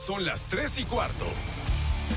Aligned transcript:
Son 0.00 0.24
las 0.24 0.46
3 0.46 0.78
y 0.78 0.84
cuarto. 0.84 1.26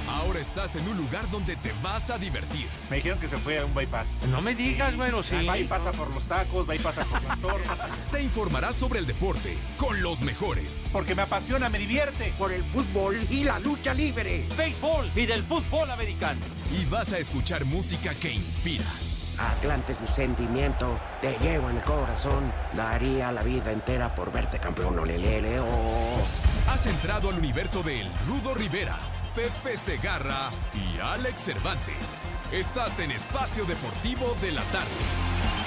Ahora 0.08 0.40
estás 0.40 0.78
en 0.78 0.88
un 0.88 0.96
lugar 0.96 1.30
donde 1.30 1.58
te 1.58 1.74
vas 1.84 2.10
a 2.12 2.18
divertir. 2.18 2.66
Me 2.90 2.96
dijeron 2.96 3.20
que 3.20 3.28
se 3.28 3.36
fue 3.36 3.60
a 3.60 3.66
un 3.66 3.76
bypass. 3.76 4.22
No 4.30 4.42
me 4.42 4.56
digas, 4.56 4.96
bueno, 4.96 5.22
sí. 5.22 5.46
Va 5.46 5.58
y 5.58 5.66
pasa 5.66 5.92
por 5.92 6.10
los 6.10 6.26
tacos, 6.26 6.68
va 6.68 6.76
y 6.76 6.80
pasa 6.80 7.04
por 7.04 7.22
las 7.24 7.42
torres. 7.42 7.68
Te 8.12 8.24
informarás 8.24 8.78
sobre 8.78 9.00
el 9.00 9.06
deporte 9.06 9.58
con 9.76 10.02
los 10.02 10.22
mejores. 10.22 10.86
Porque 10.94 11.14
me 11.14 11.24
apasiona, 11.24 11.68
me 11.68 11.78
divierte. 11.78 12.34
Por 12.38 12.54
el 12.54 12.64
fútbol 12.64 13.20
y 13.30 13.44
la 13.44 13.60
lucha 13.60 13.94
libre. 13.94 14.48
Béisbol 14.58 15.12
y 15.14 15.26
del 15.26 15.44
fútbol 15.44 15.92
americano. 15.92 16.40
Y 16.72 16.86
vas 16.86 17.12
a 17.12 17.20
escuchar 17.20 17.66
música 17.66 18.16
que 18.16 18.32
inspira. 18.32 18.86
Atlante 19.52 19.94
es 19.94 20.02
mi 20.02 20.08
sentimiento, 20.08 21.00
te 21.22 21.38
llevo 21.40 21.70
en 21.70 21.78
el 21.78 21.84
corazón. 21.84 22.52
Daría 22.74 23.32
la 23.32 23.44
vida 23.44 23.72
entera 23.72 24.14
por 24.16 24.32
verte 24.32 24.60
campeón, 24.60 25.00
olelele, 25.00 25.60
oh. 25.60 26.26
Has 26.70 26.86
entrado 26.88 27.30
al 27.30 27.38
universo 27.38 27.84
de 27.84 28.02
El 28.02 28.12
Rudo 28.28 28.54
Rivera, 28.54 28.98
Pepe 29.36 29.78
Segarra 29.78 30.50
y 30.74 31.00
Alex 31.00 31.42
Cervantes. 31.42 32.24
Estás 32.52 33.00
en 33.00 33.12
Espacio 33.12 33.66
Deportivo 33.66 34.36
de 34.42 34.52
la 34.52 34.62
Tarde. 34.64 35.64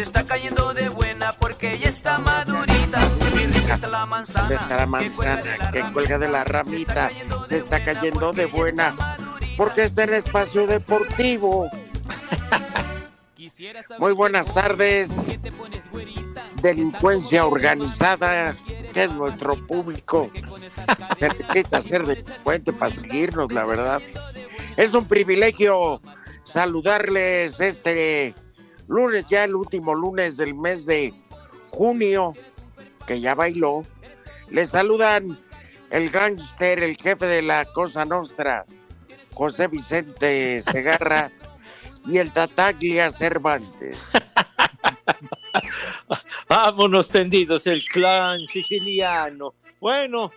Se 0.00 0.04
está 0.04 0.24
cayendo 0.24 0.72
de 0.72 0.88
buena 0.88 1.30
porque 1.32 1.78
ya 1.78 1.88
está 1.88 2.16
madurita. 2.16 3.06
Qué 3.34 3.46
rica 3.48 3.74
está 3.74 3.86
la 3.86 4.06
manzana. 4.06 4.48
Está 4.48 4.76
la 4.78 4.86
manzana 4.86 5.70
que 5.70 5.82
cuelga 5.92 6.16
de 6.18 6.26
la 6.26 6.42
ramita. 6.42 7.10
Se 7.46 7.58
está 7.58 7.84
cayendo 7.84 8.32
de 8.32 8.46
buena 8.46 8.96
porque 9.58 9.84
está 9.84 10.04
en 10.04 10.14
espacio 10.14 10.66
deportivo. 10.66 11.68
Muy 13.98 14.12
buenas 14.12 14.46
tardes. 14.54 15.38
Delincuencia 16.62 17.44
organizada, 17.44 18.56
que 18.94 19.04
es 19.04 19.12
nuestro 19.12 19.54
público. 19.66 20.30
Se 21.18 21.28
necesita 21.28 21.82
ser 21.82 22.06
delincuente 22.06 22.72
para 22.72 22.90
seguirnos, 22.90 23.52
la 23.52 23.66
verdad. 23.66 24.00
Es 24.78 24.94
un 24.94 25.04
privilegio 25.04 26.00
saludarles 26.44 27.60
este 27.60 28.34
lunes, 28.90 29.26
ya 29.28 29.44
el 29.44 29.54
último 29.54 29.94
lunes 29.94 30.36
del 30.36 30.54
mes 30.54 30.84
de 30.84 31.14
junio, 31.70 32.34
que 33.06 33.20
ya 33.20 33.34
bailó. 33.34 33.84
Les 34.50 34.70
saludan 34.70 35.38
el 35.90 36.10
gángster, 36.10 36.82
el 36.82 36.96
jefe 36.96 37.26
de 37.26 37.42
la 37.42 37.64
Cosa 37.66 38.04
Nostra, 38.04 38.64
José 39.32 39.68
Vicente 39.68 40.60
Segarra 40.62 41.30
y 42.06 42.18
el 42.18 42.32
Tataglia 42.32 43.10
Cervantes. 43.12 43.98
Vámonos 46.48 47.08
tendidos, 47.08 47.66
el 47.66 47.84
clan 47.84 48.40
siciliano. 48.48 49.54
Bueno, 49.80 50.32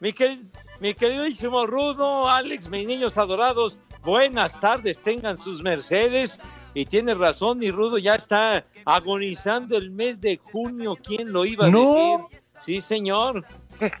mi, 0.00 0.12
quer- 0.12 0.40
mi 0.80 0.94
queridísimo 0.94 1.66
Rudo, 1.66 2.28
Alex, 2.28 2.68
mis 2.70 2.86
niños 2.86 3.18
adorados, 3.18 3.78
buenas 4.02 4.58
tardes, 4.60 4.98
tengan 5.00 5.36
sus 5.36 5.62
mercedes. 5.62 6.38
Y 6.74 6.86
tiene 6.86 7.14
razón, 7.14 7.58
mi 7.58 7.70
Rudo, 7.70 7.98
ya 7.98 8.14
está 8.14 8.64
agonizando 8.84 9.76
el 9.76 9.90
mes 9.90 10.20
de 10.20 10.38
junio. 10.38 10.96
¿Quién 11.02 11.32
lo 11.32 11.44
iba 11.44 11.66
a 11.66 11.70
No. 11.70 11.78
decir? 11.80 12.40
Sí, 12.60 12.80
señor. 12.80 13.44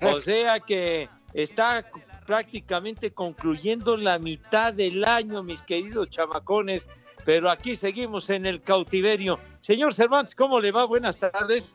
O 0.00 0.20
sea 0.22 0.60
que 0.60 1.08
está 1.34 1.84
prácticamente 2.26 3.10
concluyendo 3.10 3.96
la 3.96 4.18
mitad 4.18 4.72
del 4.72 5.04
año, 5.04 5.42
mis 5.42 5.62
queridos 5.62 6.08
chamacones. 6.10 6.88
Pero 7.24 7.50
aquí 7.50 7.76
seguimos 7.76 8.30
en 8.30 8.46
el 8.46 8.62
cautiverio. 8.62 9.38
Señor 9.60 9.94
Cervantes, 9.94 10.34
¿cómo 10.34 10.58
le 10.60 10.72
va? 10.72 10.84
Buenas 10.86 11.18
tardes. 11.18 11.74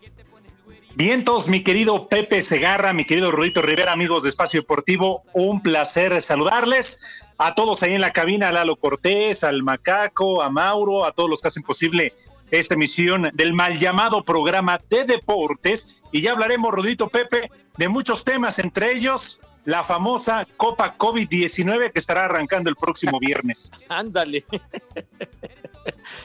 Vientos, 0.95 1.47
mi 1.47 1.63
querido 1.63 2.07
Pepe 2.07 2.41
Segarra, 2.41 2.91
mi 2.91 3.05
querido 3.05 3.31
Rudito 3.31 3.61
Rivera, 3.61 3.91
amigos 3.93 4.23
de 4.23 4.29
Espacio 4.29 4.61
Deportivo, 4.61 5.21
un 5.33 5.61
placer 5.61 6.19
saludarles 6.23 7.01
a 7.37 7.55
todos 7.55 7.83
ahí 7.83 7.93
en 7.93 8.01
la 8.01 8.13
cabina, 8.13 8.49
a 8.49 8.51
Lalo 8.51 8.75
Cortés, 8.75 9.43
al 9.43 9.63
Macaco, 9.63 10.41
a 10.41 10.49
Mauro, 10.49 11.05
a 11.05 11.11
todos 11.11 11.29
los 11.29 11.41
que 11.41 11.49
hacen 11.49 11.63
posible 11.63 12.13
esta 12.51 12.75
emisión 12.75 13.29
del 13.33 13.53
mal 13.53 13.77
llamado 13.79 14.23
programa 14.23 14.81
de 14.89 15.03
deportes. 15.03 15.95
Y 16.11 16.21
ya 16.21 16.31
hablaremos, 16.31 16.73
Rudito 16.73 17.09
Pepe, 17.09 17.51
de 17.77 17.89
muchos 17.89 18.23
temas, 18.23 18.59
entre 18.59 18.93
ellos 18.93 19.41
la 19.65 19.83
famosa 19.83 20.47
Copa 20.55 20.97
COVID-19 20.97 21.91
que 21.91 21.99
estará 21.99 22.25
arrancando 22.25 22.69
el 22.69 22.77
próximo 22.77 23.19
viernes. 23.19 23.69
Ándale. 23.89 24.45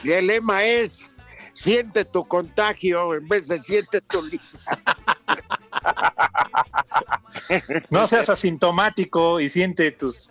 Y 0.01 0.11
el 0.11 0.27
lema 0.27 0.63
es, 0.63 1.09
siente 1.53 2.05
tu 2.05 2.25
contagio 2.25 3.13
en 3.13 3.27
vez 3.27 3.47
de 3.47 3.59
siente 3.59 4.01
tu. 4.01 4.23
No 7.89 8.07
seas 8.07 8.29
asintomático 8.29 9.39
y 9.39 9.49
siente 9.49 9.91
tus... 9.91 10.29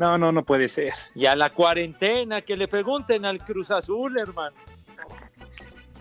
No, 0.00 0.16
no, 0.16 0.32
no 0.32 0.42
puede 0.46 0.66
ser. 0.68 0.94
Y 1.14 1.26
a 1.26 1.36
la 1.36 1.50
cuarentena, 1.50 2.40
que 2.40 2.56
le 2.56 2.66
pregunten 2.68 3.26
al 3.26 3.44
Cruz 3.44 3.70
Azul, 3.70 4.18
hermano. 4.18 4.56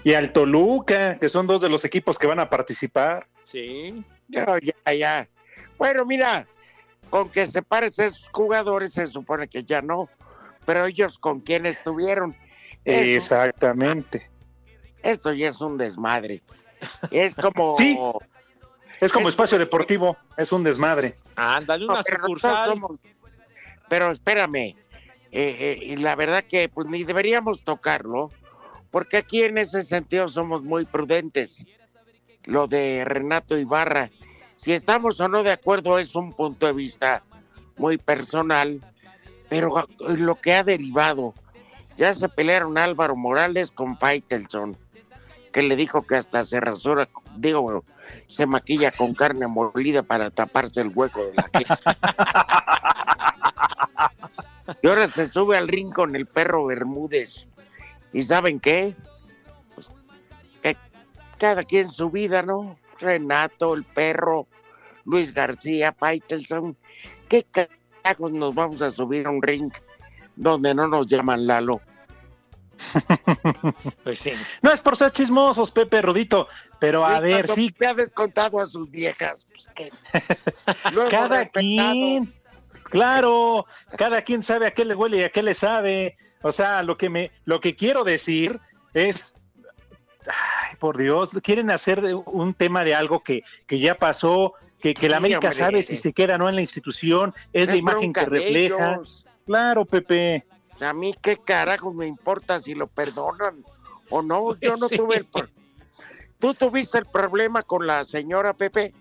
y 0.06 0.14
al 0.14 0.32
Toluca, 0.32 1.20
que 1.20 1.28
son 1.28 1.46
dos 1.48 1.60
de 1.60 1.68
los 1.68 1.84
equipos 1.84 2.18
que 2.18 2.26
van 2.26 2.40
a 2.40 2.50
participar. 2.50 3.28
Sí. 3.44 4.02
Ya, 4.30 4.58
ya, 4.62 4.94
ya. 4.94 5.28
Bueno, 5.78 6.06
mira, 6.06 6.48
con 7.10 7.30
que 7.30 7.46
se 7.46 7.62
parecen 7.62 8.08
esos 8.08 8.30
jugadores 8.32 8.94
se 8.94 9.06
supone 9.08 9.50
que 9.50 9.66
ya 9.66 9.82
no, 9.82 10.08
pero 10.66 10.86
ellos 10.86 11.20
con 11.20 11.42
quién 11.42 11.66
estuvieron. 11.66 12.34
Eso- 12.86 13.18
Exactamente. 13.36 14.30
esto 15.04 15.34
ya 15.34 15.50
es 15.50 15.60
un 15.60 15.78
desmadre. 15.78 16.42
Es 17.12 17.36
como... 17.36 17.74
Sí. 17.76 18.00
Es 19.02 19.12
como 19.14 19.28
Es- 19.28 19.34
espacio 19.34 19.58
deportivo, 19.60 20.16
es 20.38 20.54
un 20.54 20.64
desmadre. 20.64 21.16
Ándale, 21.36 21.86
No, 21.86 21.94
una 21.94 22.04
sucursal. 22.04 22.66
somos- 22.70 22.98
Pero 23.90 24.12
espérame, 24.12 24.56
eh, 24.58 24.76
eh, 25.32 25.80
y 25.82 25.96
la 25.98 26.16
verdad 26.16 26.44
que 26.44 26.70
pues 26.70 26.88
ni 26.88 27.04
deberíamos 27.04 27.64
tocarlo, 27.64 28.32
porque 28.92 29.18
aquí 29.18 29.44
en 29.44 29.58
ese 29.58 29.84
sentido 29.84 30.28
somos 30.30 30.64
muy 30.64 30.86
prudentes. 30.86 31.66
Lo 32.46 32.68
de 32.68 33.04
Renato 33.06 33.58
Ibarra, 33.58 34.10
si 34.56 34.72
estamos 34.74 35.20
o 35.20 35.28
no 35.28 35.44
de 35.44 35.52
acuerdo 35.52 36.00
es 36.00 36.16
un 36.16 36.34
punto 36.34 36.66
de 36.66 36.74
vista 36.74 37.24
muy 37.78 37.98
personal, 37.98 38.82
pero 39.50 39.78
a- 39.78 39.88
lo 40.00 40.36
que 40.36 40.54
ha 40.54 40.64
derivado, 40.64 41.34
ya 41.98 42.14
se 42.14 42.30
pelearon 42.30 42.78
Álvaro 42.78 43.16
Morales 43.16 43.72
con 43.72 43.98
Faitelson, 43.98 44.78
que 45.52 45.64
le 45.64 45.76
dijo 45.76 46.02
que 46.04 46.16
hasta 46.16 46.44
se 46.44 46.60
rasura, 46.60 47.10
digo, 47.36 47.84
se 48.28 48.46
maquilla 48.46 48.92
con 48.92 49.14
carne 49.14 49.48
molida 49.48 50.04
para 50.04 50.30
taparse 50.30 50.82
el 50.82 50.92
hueco 50.94 51.20
de 51.26 51.36
la. 51.36 51.50
Y 54.82 54.88
ahora 54.88 55.08
se 55.08 55.28
sube 55.28 55.58
al 55.58 55.68
ring 55.68 55.92
con 55.94 56.16
el 56.16 56.26
perro 56.26 56.66
Bermúdez. 56.66 57.48
¿Y 58.14 58.24
saben 58.24 58.60
qué? 58.60 58.96
Pues, 59.76 59.90
que 60.62 60.76
cada 61.38 61.64
quien 61.64 61.92
su 61.92 62.10
vida, 62.10 62.42
¿no? 62.42 62.78
Renato, 63.00 63.74
el 63.74 63.84
perro, 63.84 64.48
Luis 65.06 65.34
García, 65.34 65.94
Faitelson. 65.94 66.76
¿Qué 67.30 67.46
carajos 67.52 68.32
nos 68.32 68.54
vamos 68.56 68.82
a 68.82 68.90
subir 68.90 69.26
a 69.28 69.30
un 69.30 69.42
ring 69.42 69.72
donde 70.36 70.74
no 70.74 70.88
nos 70.88 71.08
llaman 71.08 71.48
Lalo? 71.48 71.82
Pues 74.04 74.20
sí. 74.20 74.32
No 74.62 74.72
es 74.72 74.82
por 74.82 74.96
ser 74.96 75.12
chismosos, 75.12 75.72
Pepe 75.72 76.02
Rodito, 76.02 76.48
pero 76.80 77.06
a 77.06 77.20
ver, 77.20 77.48
sí, 77.48 77.72
Se 77.78 77.86
ha 77.86 77.94
descontado 77.94 78.60
a 78.60 78.66
sus 78.68 78.90
viejas. 78.90 79.46
pues, 79.52 79.70
que- 79.76 79.92
cada 81.10 81.46
quien, 81.46 82.34
claro, 82.90 83.66
cada 83.98 84.22
quien 84.22 84.44
sabe 84.44 84.68
a 84.68 84.72
qué 84.72 84.86
le 84.86 84.96
huele 84.96 85.18
y 85.18 85.24
a 85.24 85.30
qué 85.30 85.44
le 85.44 85.54
sabe. 85.54 86.18
O 86.42 86.52
sea, 86.52 86.84
lo 86.84 86.98
que 86.98 87.10
me, 87.10 87.32
lo 87.46 87.60
que 87.60 87.76
quiero 87.76 88.04
decir 88.04 88.60
es 88.94 89.36
Ay, 90.26 90.76
por 90.80 90.98
Dios, 90.98 91.32
quieren 91.42 91.72
hacer 91.72 92.04
un 92.26 92.54
tema 92.54 92.84
de 92.84 92.94
algo 92.94 93.22
que, 93.22 93.42
que 93.66 93.80
ya 93.80 93.96
pasó, 93.96 94.54
que, 94.82 94.94
que 94.94 95.10
la 95.10 95.18
América 95.18 95.40
hombre. 95.40 95.54
sabe 95.54 95.84
si 95.84 95.96
se 95.96 96.14
queda 96.14 96.36
o 96.36 96.38
no 96.38 96.50
en 96.50 96.56
la 96.56 96.62
institución, 96.62 97.34
es, 97.54 97.68
la 97.68 97.76
imagen 97.78 98.14
que 98.14 98.26
refleja. 98.26 98.94
ellos. 98.96 99.26
Claro, 99.46 99.86
Pepe. 99.86 100.46
A 100.82 100.94
mí 100.94 101.16
qué 101.22 101.38
carajo 101.38 101.94
me 101.94 102.06
importa 102.06 102.60
si 102.60 102.76
lo 102.76 102.88
perdonan 102.88 103.64
o 104.10 104.22
no. 104.22 104.56
Yo 104.62 104.76
no 104.76 104.88
Sí. 104.88 104.98
tuve 104.98 105.18
el 105.18 105.26
pro- 105.26 105.48
¿Tú 106.38 106.54
tuviste 106.54 106.98
el 107.00 107.06
problema 107.06 107.64
con 107.64 107.88
la 107.88 108.06
señora 108.06 108.54
Pepe? 108.54 108.94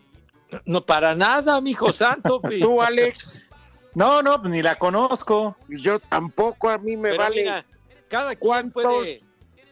No, 0.65 0.85
para 0.87 1.15
nada, 1.15 1.61
mijo 1.61 1.93
santo. 1.93 2.41
pi. 2.41 2.61
¿Tú, 2.61 2.81
Alex? 2.81 3.48
No, 3.95 4.23
no, 4.23 4.41
pues 4.41 4.53
ni 4.53 4.63
la 4.63 4.75
conozco. 4.77 5.57
Yo 5.69 5.99
tampoco, 5.99 6.69
a 6.71 6.79
mí 6.79 6.97
me 6.97 7.11
Pero 7.11 7.23
vale. 7.23 7.43
mira, 7.43 7.67
cada 8.09 8.31
quien 8.31 8.39
¿Cuántos? 8.39 8.73
puede, 8.73 9.21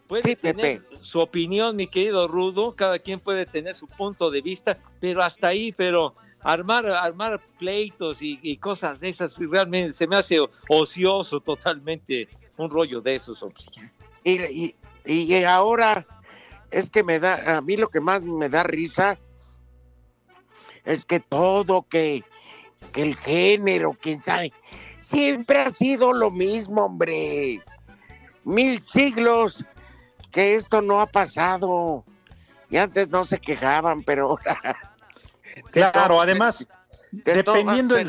puede 0.09 0.23
Sí, 0.23 0.37
tener 0.37 0.83
su 1.01 1.21
opinión, 1.21 1.77
mi 1.77 1.87
querido 1.87 2.27
Rudo, 2.27 2.75
cada 2.75 2.99
quien 2.99 3.21
puede 3.21 3.47
tener 3.47 3.75
su 3.75 3.87
punto 3.89 4.31
de 4.31 4.41
vista, 4.43 4.79
pero 5.01 5.23
hasta 5.23 5.49
ahí, 5.49 5.73
pero 5.73 6.15
armar, 6.43 6.87
armar 6.89 7.41
pleitos 7.59 8.23
y, 8.23 8.39
y 8.43 8.57
cosas 8.57 9.01
de 9.01 9.09
esas, 9.09 9.37
realmente 9.39 9.93
se 9.93 10.07
me 10.07 10.17
hace 10.17 10.39
ocioso 10.69 11.41
totalmente 11.41 12.29
un 12.57 12.71
rollo 12.71 13.01
de 13.01 13.17
esos. 13.17 13.45
Y, 14.25 14.43
y- 14.43 14.75
y 15.05 15.45
ahora 15.45 16.05
es 16.71 16.91
que 16.91 17.05
me 17.05 17.21
da, 17.21 17.57
a 17.59 17.61
mí 17.61 17.77
lo 17.77 17.89
que 17.89 18.01
más 18.01 18.23
me 18.23 18.49
da 18.49 18.65
risa 18.65 19.19
es 20.85 21.05
que 21.05 21.21
todo, 21.21 21.83
que, 21.89 22.23
que 22.23 22.25
el 22.95 23.17
género, 23.17 23.97
quién 24.01 24.23
sabe, 24.23 24.53
siempre 25.01 25.61
ha 25.61 25.71
sido 25.71 26.13
lo 26.13 26.31
mismo, 26.31 26.87
hombre. 26.87 27.61
Mil 28.45 28.83
siglos 28.89 29.65
que 30.31 30.55
esto 30.55 30.83
no 30.83 31.01
ha 31.01 31.07
pasado. 31.07 32.05
Y 32.69 32.77
antes 32.77 33.09
no 33.09 33.25
se 33.25 33.39
quejaban, 33.39 34.03
pero 34.03 34.31
ahora. 34.31 34.77
Claro, 35.71 36.21
además, 36.21 36.69
dependiendo 37.11 37.97
el, 37.97 38.07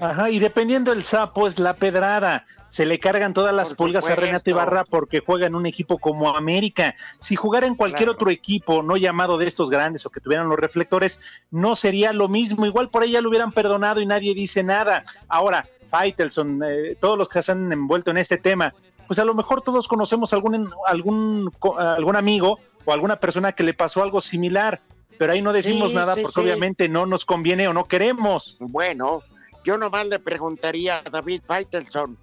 ajá, 0.00 0.28
y 0.28 0.40
dependiendo 0.40 0.92
el 0.92 1.04
sapo 1.04 1.46
es 1.46 1.60
la 1.60 1.76
pedrada. 1.76 2.44
Se 2.68 2.84
le 2.84 2.98
cargan 3.00 3.32
todas 3.32 3.54
las 3.54 3.74
pulgas 3.74 4.08
a. 4.10 4.14
Renato 4.16 4.50
Ibarra 4.50 4.84
porque 4.84 5.20
juega 5.20 5.46
en 5.46 5.54
un 5.54 5.64
equipo 5.66 5.98
como 5.98 6.36
América. 6.36 6.94
Si 7.18 7.34
jugara 7.36 7.66
en 7.66 7.74
cualquier 7.74 8.08
Claro. 8.08 8.12
otro 8.12 8.30
equipo, 8.30 8.82
no 8.82 8.96
llamado 8.96 9.38
de 9.38 9.46
estos 9.46 9.70
grandes 9.70 10.04
o 10.04 10.10
que 10.10 10.20
tuvieran 10.20 10.48
los 10.48 10.58
reflectores, 10.58 11.20
no 11.50 11.74
sería 11.76 12.12
lo 12.12 12.28
mismo. 12.28 12.66
Igual 12.66 12.90
por 12.90 13.02
ahí 13.02 13.12
ya 13.12 13.20
lo 13.22 13.30
hubieran 13.30 13.52
perdonado 13.52 14.00
y 14.00 14.06
nadie 14.06 14.34
dice 14.34 14.62
nada. 14.62 15.04
Ahora, 15.28 15.66
Faitelson, 15.88 16.60
eh, 16.62 16.96
todos 17.00 17.16
los 17.16 17.28
que 17.28 17.42
se 17.42 17.52
han 17.52 17.72
envuelto 17.72 18.10
en 18.10 18.18
este 18.18 18.36
tema, 18.36 18.74
pues 19.06 19.18
a 19.18 19.24
lo 19.24 19.34
mejor 19.34 19.62
todos 19.62 19.88
conocemos 19.88 20.34
algún, 20.34 20.70
algún, 20.86 21.50
co- 21.58 21.78
algún 21.78 22.16
amigo 22.16 22.58
o 22.84 22.92
alguna 22.92 23.18
persona 23.18 23.52
que 23.52 23.62
le 23.62 23.72
pasó 23.72 24.02
algo 24.02 24.20
similar, 24.20 24.82
pero 25.16 25.32
ahí 25.32 25.40
no 25.40 25.54
decimos 25.54 25.90
Sí, 25.90 25.96
nada 25.96 26.14
sí, 26.14 26.20
porque 26.20 26.34
sí. 26.34 26.40
obviamente 26.42 26.88
no 26.90 27.06
nos 27.06 27.24
conviene 27.24 27.66
o 27.68 27.72
no 27.72 27.86
queremos. 27.86 28.58
Bueno, 28.60 29.22
yo 29.64 29.78
nomás 29.78 30.04
le 30.06 30.18
preguntaría 30.18 30.98
a 30.98 31.08
David 31.10 31.40
Faitelson. 31.46 32.18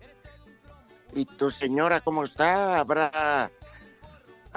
¿Y 1.16 1.26
tu 1.26 1.50
señora 1.50 2.02
cómo 2.02 2.24
está? 2.24 2.80
¿Habrá. 2.80 3.50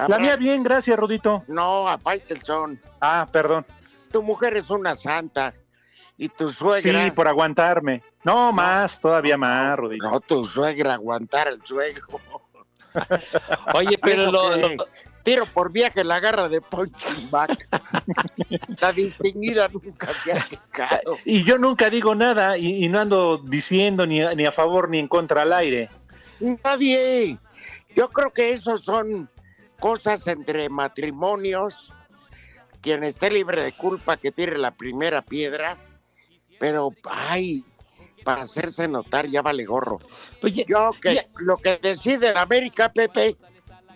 La 0.07 0.19
mía 0.19 0.35
bien, 0.35 0.61
gracias, 0.63 0.97
Rodito. 0.97 1.43
No, 1.47 1.87
a 1.87 1.97
Faitelson. 1.97 2.79
Ah, 3.01 3.27
perdón. 3.31 3.65
Tu 4.11 4.21
mujer 4.21 4.55
es 4.57 4.69
una 4.69 4.95
santa. 4.95 5.53
Y 6.17 6.27
tu 6.29 6.49
suegra. 6.51 7.05
Sí, 7.05 7.11
por 7.11 7.27
aguantarme. 7.27 8.03
No, 8.23 8.51
más, 8.51 8.99
todavía 8.99 9.37
más, 9.37 9.77
Rodito. 9.77 10.09
No, 10.09 10.19
tu 10.19 10.45
suegra 10.45 10.95
aguantar 10.95 11.47
al 11.47 11.65
suegro. 11.65 12.07
Oye, 13.73 13.97
pero 14.01 14.31
lo, 14.31 14.55
lo- 14.55 14.85
Tiro 15.23 15.45
por 15.45 15.71
viaje 15.71 16.03
la 16.03 16.19
garra 16.19 16.47
de 16.49 16.61
punching 16.61 17.29
bag. 17.31 17.57
La 18.81 18.91
distinguida 18.93 19.67
nunca 19.67 20.07
se 20.07 20.31
ha 20.33 20.39
quejado. 20.41 21.17
Y 21.25 21.43
yo 21.43 21.57
nunca 21.57 21.89
digo 21.89 22.15
nada 22.15 22.57
y, 22.57 22.85
y 22.85 22.89
no 22.89 22.99
ando 22.99 23.37
diciendo 23.37 24.05
ni, 24.05 24.19
ni 24.35 24.45
a 24.45 24.51
favor 24.51 24.89
ni 24.89 24.99
en 24.99 25.07
contra 25.07 25.41
al 25.43 25.53
aire. 25.53 25.89
Nadie. 26.39 27.37
Yo 27.95 28.09
creo 28.09 28.31
que 28.31 28.51
esos 28.51 28.81
son 28.81 29.29
cosas 29.79 30.27
entre 30.27 30.69
matrimonios. 30.69 31.91
Quien 32.81 33.03
esté 33.03 33.29
libre 33.29 33.61
de 33.61 33.73
culpa 33.73 34.15
que 34.17 34.31
tire 34.31 34.57
la 34.57 34.71
primera 34.71 35.21
piedra. 35.21 35.77
Pero, 36.59 36.93
ay, 37.09 37.63
para 38.23 38.43
hacerse 38.43 38.87
notar 38.87 39.27
ya 39.27 39.41
vale 39.41 39.65
gorro. 39.65 39.97
oye, 40.43 40.65
Yo 40.67 40.91
que 41.01 41.15
Ya. 41.15 41.25
lo 41.37 41.57
que 41.57 41.77
decide 41.77 42.33
la 42.33 42.41
América, 42.41 42.89
Pepe, 42.91 43.35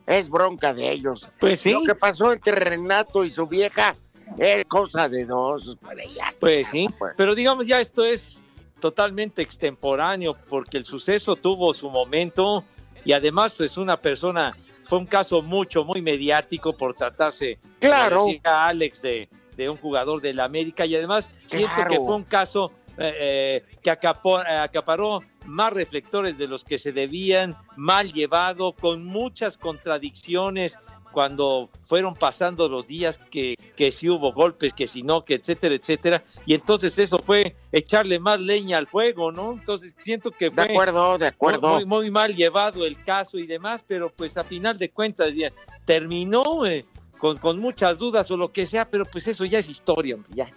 es 0.05 0.29
bronca 0.29 0.73
de 0.73 0.91
ellos. 0.91 1.29
pues 1.39 1.61
sí, 1.61 1.71
Lo 1.71 1.83
que 1.83 1.95
pasó 1.95 2.31
entre 2.33 2.53
Renato 2.55 3.23
y 3.23 3.29
su 3.29 3.47
vieja 3.47 3.95
es 4.37 4.65
cosa 4.65 5.07
de 5.07 5.25
dos. 5.25 5.77
Ya, 6.15 6.33
pues 6.39 6.67
sí, 6.69 6.87
pues. 6.97 7.13
pero 7.15 7.35
digamos 7.35 7.67
ya 7.67 7.79
esto 7.79 8.03
es 8.03 8.41
totalmente 8.83 9.41
extemporáneo 9.41 10.35
porque 10.49 10.75
el 10.75 10.83
suceso 10.83 11.37
tuvo 11.37 11.73
su 11.73 11.89
momento 11.89 12.65
y 13.05 13.13
además 13.13 13.53
pues 13.57 13.77
una 13.77 13.95
persona, 13.95 14.53
fue 14.83 14.97
un 14.99 15.05
caso 15.05 15.41
mucho, 15.41 15.85
muy 15.85 16.01
mediático 16.01 16.73
por 16.75 16.93
tratarse 16.93 17.59
Claro. 17.79 18.25
decía 18.25 18.67
Alex, 18.67 19.01
de, 19.01 19.29
de 19.55 19.69
un 19.69 19.77
jugador 19.77 20.21
del 20.21 20.41
América 20.41 20.85
y 20.85 20.97
además 20.97 21.31
siento 21.45 21.87
que 21.87 21.95
fue 21.95 22.13
un 22.13 22.25
caso 22.25 22.73
eh, 22.97 23.13
eh, 23.21 23.63
que 23.81 23.89
acapó- 23.89 24.43
eh, 24.45 24.51
acaparó 24.57 25.21
más 25.45 25.71
reflectores 25.71 26.37
de 26.37 26.47
los 26.47 26.65
que 26.65 26.77
se 26.77 26.91
debían, 26.91 27.55
mal 27.77 28.11
llevado, 28.11 28.73
con 28.73 29.05
muchas 29.05 29.57
contradicciones 29.57 30.77
cuando 31.13 31.69
fueron 31.85 32.15
pasando 32.15 32.67
los 32.67 32.87
días 32.87 33.17
que, 33.31 33.55
que 33.77 33.91
si 33.91 34.09
hubo 34.09 34.33
golpes, 34.33 34.73
que 34.73 34.87
si 34.87 35.03
no, 35.03 35.23
que 35.23 35.35
etcétera, 35.35 35.75
etcétera. 35.75 36.23
Y 36.45 36.55
entonces 36.55 36.97
eso 36.97 37.17
fue 37.19 37.55
echarle 37.71 38.19
más 38.19 38.41
leña 38.41 38.77
al 38.79 38.87
fuego, 38.87 39.31
¿no? 39.31 39.53
Entonces 39.53 39.93
siento 39.95 40.31
que 40.31 40.49
De 40.49 40.51
fue 40.51 40.63
acuerdo, 40.63 41.17
de 41.17 41.27
acuerdo. 41.27 41.75
muy, 41.75 41.85
muy 41.85 42.11
mal 42.11 42.35
llevado 42.35 42.85
el 42.85 43.01
caso 43.03 43.37
y 43.37 43.47
demás, 43.47 43.85
pero 43.87 44.09
pues 44.09 44.35
a 44.35 44.43
final 44.43 44.77
de 44.77 44.89
cuentas 44.89 45.33
ya 45.35 45.53
terminó 45.85 46.65
eh, 46.65 46.85
con, 47.19 47.37
con 47.37 47.59
muchas 47.59 47.97
dudas 47.97 48.29
o 48.31 48.35
lo 48.35 48.51
que 48.51 48.65
sea, 48.65 48.89
pero 48.89 49.05
pues 49.05 49.27
eso 49.27 49.45
ya 49.45 49.59
es 49.59 49.69
historia, 49.69 50.15
hombre, 50.15 50.31
ya. 50.35 50.51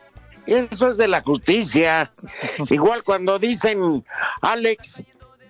Eso 0.47 0.89
es 0.89 0.97
de 0.97 1.09
la 1.09 1.23
justicia. 1.23 2.13
Igual 2.71 3.03
cuando 3.05 3.39
dicen, 3.39 4.05
Alex, 4.41 5.03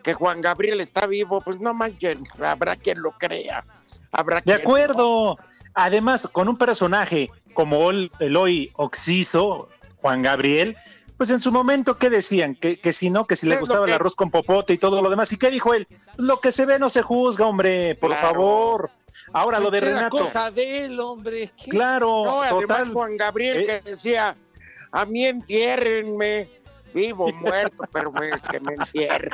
que 0.02 0.14
Juan 0.14 0.40
Gabriel 0.40 0.80
está 0.80 1.06
vivo, 1.06 1.40
pues 1.42 1.60
no 1.60 1.74
manchen, 1.74 2.24
habrá 2.42 2.76
quien 2.76 3.00
lo 3.02 3.12
crea. 3.12 3.64
Habrá 4.12 4.40
De 4.44 4.54
acuerdo. 4.54 5.38
Además, 5.74 6.28
con 6.32 6.48
un 6.48 6.56
personaje 6.56 7.30
como 7.52 7.90
el, 7.90 8.10
el 8.18 8.36
hoy 8.36 8.72
Oxiso, 8.76 9.68
Juan 9.96 10.22
Gabriel, 10.22 10.74
pues 11.18 11.30
en 11.30 11.40
su 11.40 11.52
momento, 11.52 11.98
¿qué 11.98 12.08
decían? 12.10 12.54
Que, 12.54 12.78
que 12.80 12.92
si 12.92 13.10
no, 13.10 13.26
que 13.26 13.36
si 13.36 13.46
le 13.46 13.56
gustaba 13.56 13.86
el 13.86 13.92
arroz 13.92 14.14
con 14.14 14.30
popote 14.30 14.72
y 14.74 14.78
todo 14.78 15.02
lo 15.02 15.10
demás. 15.10 15.32
¿Y 15.32 15.38
qué 15.38 15.50
dijo 15.50 15.74
él? 15.74 15.86
Lo 16.16 16.40
que 16.40 16.52
se 16.52 16.64
ve 16.66 16.78
no 16.78 16.88
se 16.90 17.02
juzga, 17.02 17.46
hombre, 17.46 17.94
por 17.94 18.10
Claro. 18.12 18.26
favor. 18.28 18.90
Ahora 19.32 19.60
lo 19.60 19.70
de 19.70 19.80
Renato. 19.80 20.18
cosa 20.18 20.50
de 20.50 20.84
él, 20.86 21.00
hombre. 21.00 21.52
¿qué? 21.56 21.70
Claro, 21.70 22.22
No, 22.24 22.42
además 22.42 22.60
total. 22.62 22.92
Juan 22.92 23.16
Gabriel 23.16 23.56
Eh. 23.58 23.66
que 23.66 23.90
decía, 23.90 24.36
a 24.92 25.04
mí 25.06 25.24
entiérrenme, 25.26 26.48
vivo, 26.96 27.32
muerto, 27.34 27.84
pero 27.92 28.10
me- 28.10 28.30
que 28.50 28.58
me 28.60 28.72
entierren. 28.74 29.30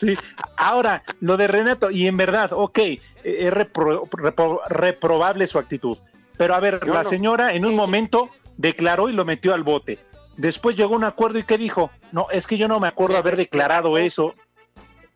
Sí. 0.00 0.16
Ahora, 0.56 1.02
lo 1.20 1.36
de 1.36 1.46
Renato, 1.46 1.90
y 1.90 2.06
en 2.06 2.16
verdad, 2.16 2.50
ok, 2.52 2.78
es 3.22 3.52
repro- 3.52 4.08
repro- 4.10 4.60
reprobable 4.68 5.46
su 5.46 5.58
actitud. 5.58 5.98
Pero 6.38 6.54
a 6.54 6.60
ver, 6.60 6.80
Yo 6.84 6.92
la 6.94 7.02
no- 7.02 7.08
señora 7.08 7.52
en 7.54 7.64
un 7.64 7.72
Sí. 7.72 7.76
momento 7.76 8.30
declaró 8.56 9.08
y 9.08 9.12
lo 9.12 9.24
metió 9.24 9.54
al 9.54 9.62
bote. 9.62 9.98
Después 10.36 10.76
llegó 10.76 10.94
a 10.94 10.98
un 10.98 11.04
acuerdo 11.04 11.38
y 11.38 11.44
¿qué 11.44 11.56
dijo? 11.58 11.90
No, 12.12 12.26
es 12.30 12.46
que 12.46 12.56
yo 12.58 12.68
no 12.68 12.78
me 12.80 12.88
acuerdo 12.88 13.16
haber 13.16 13.36
declarado 13.36 13.96
eso. 13.98 14.34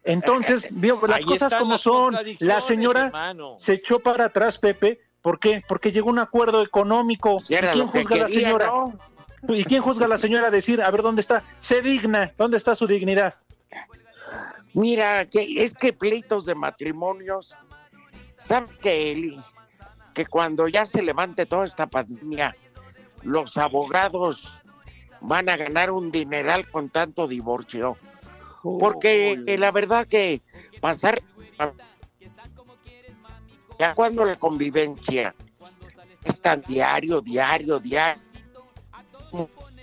Entonces, 0.05 0.71
vio, 0.81 0.99
las 1.07 1.19
Ahí 1.19 1.25
cosas 1.25 1.55
como 1.55 1.73
las 1.73 1.81
son. 1.83 2.17
La 2.39 2.61
señora 2.61 3.07
hermano. 3.07 3.55
se 3.59 3.75
echó 3.75 4.01
para 4.01 4.27
atrás, 4.27 4.59
Pepe. 4.59 5.01
¿Por 5.21 5.39
qué? 5.39 5.63
Porque 5.69 5.93
llegó 5.93 6.09
a 6.09 6.13
un 6.13 6.19
acuerdo 6.21 6.63
económico. 6.63 7.43
¿Y 7.49 7.55
quién 7.57 7.87
juzga 7.89 8.17
a 8.17 8.19
la 8.21 8.29
señora? 8.29 8.67
¿no? 8.67 8.95
¿Y 9.49 9.65
quién 9.65 9.83
juzga 9.83 10.07
a 10.07 10.09
la 10.09 10.19
señora 10.19 10.49
a 10.49 10.51
decir, 10.51 10.83
a 10.83 10.91
ver, 10.91 11.03
¿dónde 11.03 11.21
está? 11.21 11.43
Se 11.59 11.83
digna, 11.83 12.33
¿dónde 12.37 12.57
está 12.57 12.75
su 12.75 12.87
dignidad? 12.87 13.35
Mira, 14.75 15.27
que 15.27 15.65
es 15.65 15.75
que 15.75 15.93
pleitos 15.93 16.47
de 16.47 16.55
matrimonios, 16.55 17.57
¿sabes 18.39 18.71
que, 18.77 19.11
Eli? 19.11 19.41
Que 20.15 20.27
cuando 20.27 20.69
ya 20.69 20.87
se 20.87 21.03
levante 21.03 21.47
toda 21.47 21.65
esta 21.65 21.87
pandemia, 21.87 22.55
los 23.23 23.57
abogados 23.57 24.61
van 25.21 25.49
a 25.49 25.57
ganar 25.57 25.91
un 25.91 26.11
dineral 26.11 26.69
con 26.71 26.89
tanto 26.89 27.27
divorcio. 27.27 27.97
Porque 28.63 29.43
eh, 29.47 29.59
la 29.59 29.71
verdad 29.71 30.07
que 30.07 30.43
pasar 30.81 31.23
ya 33.79 33.95
cuando 33.95 34.25
la 34.27 34.39
convivencia 34.39 35.35
es 36.25 36.41
tan 36.41 36.61
diario, 36.63 37.23
diario, 37.23 37.79
diario, 37.79 38.23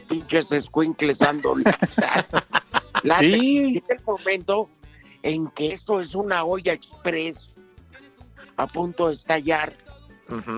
pinches 0.08 0.52
escuincles 0.52 1.20
dando 1.20 1.56
la 3.04 3.18
Sí. 3.20 3.84
el 3.90 4.02
momento 4.06 4.70
en 5.24 5.50
que 5.52 5.74
esto 5.74 6.00
es 6.00 6.16
una 6.16 6.44
olla 6.44 6.74
express 6.74 7.56
a 8.56 8.68
punto 8.68 9.08
de 9.08 9.14
estallar. 9.14 9.74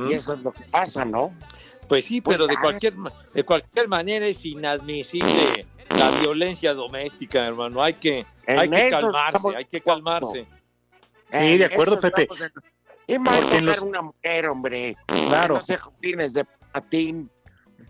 Y 0.10 0.14
eso 0.14 0.34
es 0.34 0.40
lo 0.42 0.52
que 0.52 0.64
pasa, 0.66 1.06
¿no? 1.06 1.32
Pues 1.88 2.06
sí, 2.06 2.22
Pues 2.22 2.38
pero 2.38 2.48
de 2.48 2.56
ya. 2.56 2.62
cualquier, 2.62 2.94
de 3.34 3.44
cualquier 3.44 3.88
manera 3.88 4.26
es 4.28 4.44
inadmisible 4.46 5.66
la 5.90 6.12
violencia 6.20 6.74
doméstica, 6.74 7.46
hermano. 7.46 7.82
Hay 7.82 7.94
que, 7.96 8.26
hay 8.48 8.70
que 8.70 8.90
calmarse, 8.90 9.38
estamos 9.38 9.56
hay 9.56 9.66
que 9.66 9.82
calmarse. 9.82 10.48
Sí, 11.32 11.58
de 11.58 11.66
acuerdo, 11.66 12.00
Pepe. 12.00 12.24
en- 12.32 12.52
Y 13.16 13.20
más 13.20 13.42
Porque 13.42 13.62
los- 13.62 13.82
una 13.82 14.02
mujer, 14.04 14.48
hombre. 14.48 14.96
Claro. 15.08 15.56
No 15.56 15.62
se 15.62 15.78
de 16.34 16.46
patín. 16.72 17.30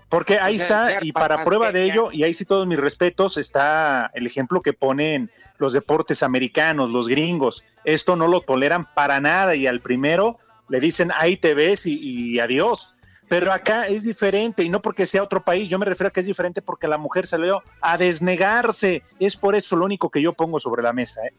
Porque 0.10 0.40
ahí 0.40 0.56
está, 0.56 0.98
y 1.04 1.12
para 1.12 1.44
prueba 1.44 1.72
de 1.72 1.84
ello, 1.84 2.12
y 2.12 2.24
ahí 2.24 2.34
sí 2.34 2.44
todos 2.44 2.66
mis 2.66 2.80
respetos, 2.80 3.38
está 3.38 4.10
el 4.16 4.26
ejemplo 4.26 4.62
que 4.62 4.74
ponen 4.74 5.30
los 5.60 5.74
deportes 5.74 6.24
americanos, 6.24 6.90
los 6.90 7.08
gringos. 7.08 7.64
Esto 7.84 8.16
no 8.16 8.28
lo 8.28 8.42
toleran 8.42 8.92
para 8.96 9.22
nada 9.22 9.56
y 9.56 9.68
al 9.68 9.82
primero 9.82 10.40
le 10.68 10.80
dicen 10.80 11.12
ahí 11.16 11.38
te 11.38 11.54
ves 11.54 11.86
y, 11.86 12.00
y 12.00 12.40
adiós. 12.40 12.96
Pero 13.28 13.54
acá 13.54 13.86
es 13.86 14.04
diferente 14.04 14.64
y 14.64 14.70
no 14.70 14.82
porque 14.82 15.06
sea 15.06 15.22
otro 15.22 15.46
país, 15.46 15.70
yo 15.70 15.78
me 15.78 15.86
refiero 15.86 16.08
a 16.08 16.12
que 16.12 16.22
es 16.22 16.26
diferente 16.26 16.64
porque 16.64 16.88
la 16.88 16.98
mujer 16.98 17.28
salió 17.28 17.62
a 17.80 17.96
desnegarse. 17.96 19.04
Es 19.20 19.38
por 19.38 19.56
eso 19.56 19.76
lo 19.76 19.86
único 19.86 20.10
que 20.10 20.24
yo 20.24 20.34
pongo 20.34 20.60
sobre 20.60 20.82
la 20.82 20.94
mesa. 20.94 21.22
¿eh? 21.28 21.34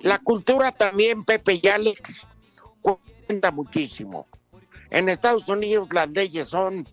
La 0.00 0.18
cultura 0.18 0.72
también, 0.72 1.24
Pepe 1.24 1.60
y 1.62 1.68
Alex, 1.68 2.22
cuenta 2.80 3.50
muchísimo. 3.50 4.26
En 4.88 5.10
Estados 5.10 5.46
Unidos 5.48 5.88
las 5.92 6.08
leyes 6.08 6.48
son 6.48 6.88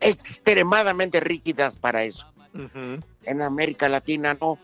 extremadamente 0.00 1.20
rígidas 1.20 1.76
para 1.76 2.04
eso. 2.04 2.26
En 3.24 3.42
América 3.42 3.88
Latina 3.88 4.36
no. 4.40 4.58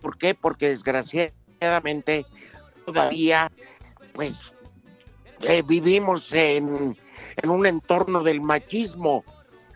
¿Por 0.00 0.18
qué? 0.18 0.34
Porque 0.34 0.68
desgraciadamente 0.68 2.26
todavía, 2.84 3.50
pues, 4.12 4.52
eh, 5.40 5.62
vivimos 5.66 6.32
en, 6.32 6.96
en 7.36 7.50
un 7.50 7.66
entorno 7.66 8.22
del 8.22 8.40
machismo, 8.40 9.24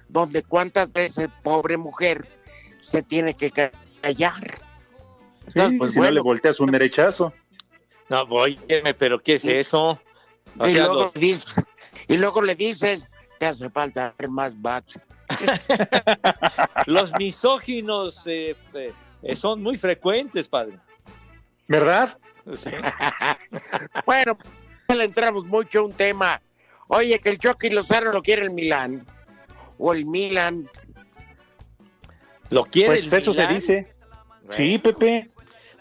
donde 0.09 0.43
cuántas 0.43 0.93
veces 0.93 1.29
pobre 1.43 1.77
mujer 1.77 2.27
se 2.83 3.03
tiene 3.03 3.35
que 3.35 3.51
callar. 3.51 4.61
Sí, 5.49 5.59
Entonces, 5.59 5.79
pues, 5.79 5.95
si 5.95 6.01
no 6.01 6.11
le 6.11 6.21
volteas 6.21 6.61
un 6.61 6.71
derechazo. 6.71 7.33
No, 8.09 8.23
óyeme, 8.23 8.95
pero 8.95 9.21
¿qué 9.21 9.35
es 9.35 9.45
eso? 9.45 10.01
O 10.59 10.67
y, 10.67 10.71
sea, 10.71 10.87
luego 10.87 11.03
los- 11.03 11.15
le 11.15 11.21
dices, 11.21 11.55
y 12.09 12.17
luego 12.17 12.43
le 12.43 12.55
dices, 12.57 13.07
te 13.41 13.47
hace 13.47 13.71
falta 13.71 14.15
ver 14.19 14.29
más 14.29 14.61
bats. 14.61 15.01
los 16.87 17.11
misóginos 17.19 18.23
eh, 18.27 18.55
eh, 18.75 19.35
son 19.35 19.63
muy 19.63 19.79
frecuentes, 19.79 20.47
padre. 20.47 20.75
¿Verdad? 21.67 22.19
Sí. 22.55 22.69
bueno, 24.07 24.37
no 24.89 24.95
le 24.95 25.05
entramos 25.05 25.47
mucho 25.47 25.79
a 25.79 25.85
un 25.85 25.93
tema. 25.95 26.43
Oye, 26.89 27.19
que 27.19 27.31
el 27.31 27.39
Chucky 27.39 27.71
Lozano 27.71 28.13
lo 28.13 28.21
quiere 28.21 28.43
el 28.43 28.51
Milán. 28.51 29.07
O 29.79 29.95
el 29.95 30.05
Milan. 30.05 30.69
¿Lo 32.51 32.67
quiere 32.67 32.89
Pues 32.89 33.11
el 33.11 33.21
eso 33.21 33.33
se 33.33 33.47
dice. 33.47 33.95
Sí, 34.51 34.79
Pepe. 34.79 35.31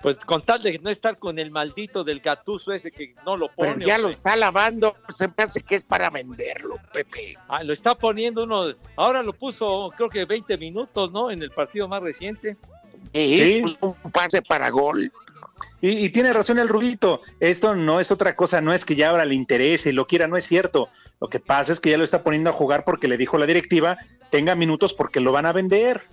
Pues 0.01 0.18
con 0.20 0.41
tal 0.44 0.63
de 0.63 0.79
no 0.79 0.89
estar 0.89 1.18
con 1.20 1.39
el 1.39 1.51
maldito 1.51 2.03
del 2.03 2.22
gatuso 2.22 2.72
ese 2.72 2.91
que 2.91 3.15
no 3.25 3.36
lo 3.36 3.50
Pero 3.56 3.74
pone. 3.74 3.86
ya 3.86 3.98
lo 3.98 4.10
está 4.10 4.36
lavando. 4.38 4.96
Se 5.15 5.27
me 5.27 5.34
hace 5.38 5.62
que 5.62 5.75
es 5.75 5.84
para 5.84 6.10
venderlo, 6.10 6.77
Pepe. 6.94 7.38
Ah, 7.50 7.63
lo 7.63 7.74
está 7.74 7.96
poniendo 7.96 8.44
uno. 8.44 8.74
Ahora 8.96 9.22
lo 9.22 9.34
puso, 9.34 9.91
creo 9.98 10.10
que 10.10 10.24
20 10.25 10.58
minutos, 10.58 11.12
¿no? 11.12 11.29
En 11.32 11.41
el 11.44 11.51
partido 11.51 11.88
más 11.88 12.01
reciente. 12.01 12.56
Sí. 13.13 13.63
un 13.82 13.96
pase 14.12 14.41
para 14.41 14.70
gol. 14.70 15.12
Y, 15.82 16.06
y 16.06 16.10
tiene 16.10 16.32
razón 16.32 16.60
el 16.60 16.70
Rudito, 16.70 17.22
esto 17.39 17.75
no 17.75 18.00
es 18.00 18.12
otra 18.12 18.36
cosa, 18.36 18.62
no 18.62 18.74
es 18.74 18.86
que 18.86 18.96
ya 18.96 19.10
ahora 19.10 19.25
le 19.25 19.36
interese 19.36 19.89
y 19.89 19.94
lo 19.94 20.08
quiera, 20.08 20.27
no 20.27 20.38
es 20.38 20.46
cierto. 20.46 20.89
Lo 21.20 21.27
que 21.29 21.39
pasa 21.39 21.72
es 21.74 21.79
que 21.82 21.89
ya 21.89 21.98
lo 21.98 22.03
está 22.06 22.24
poniendo 22.24 22.50
a 22.50 22.53
jugar 22.53 22.86
porque 22.86 23.08
le 23.10 23.18
dijo 23.18 23.38
la 23.38 23.46
directiva, 23.46 23.98
tenga 24.29 24.56
minutos 24.56 24.94
porque 24.94 25.20
lo 25.20 25.32
van 25.34 25.46
a 25.46 25.53
vender. 25.53 26.03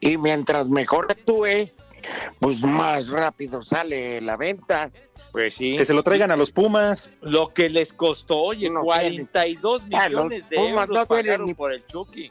Y 0.00 0.16
mientras 0.18 0.68
mejor 0.68 1.06
actúe, 1.10 1.70
pues 2.40 2.62
más 2.62 3.08
rápido 3.08 3.62
sale 3.62 4.20
la 4.20 4.36
venta. 4.36 4.90
Pues 5.32 5.54
sí. 5.54 5.76
Que 5.76 5.84
se 5.84 5.94
lo 5.94 6.02
traigan 6.02 6.30
a 6.30 6.36
los 6.36 6.52
Pumas. 6.52 7.12
Lo 7.20 7.48
que 7.52 7.68
les 7.68 7.92
costó, 7.92 8.38
oye, 8.38 8.70
No 8.70 8.80
42 8.82 9.86
Ah, 9.92 10.08
los 10.08 10.24
millones 10.24 10.48
de 10.48 10.56
Pumas 10.56 10.70
euros 10.70 10.88
no 10.88 11.06
tienen 11.06 11.26
pagaron 11.26 11.46
ni- 11.46 11.54
por 11.54 11.72
el 11.72 11.86
Chucky. 11.86 12.30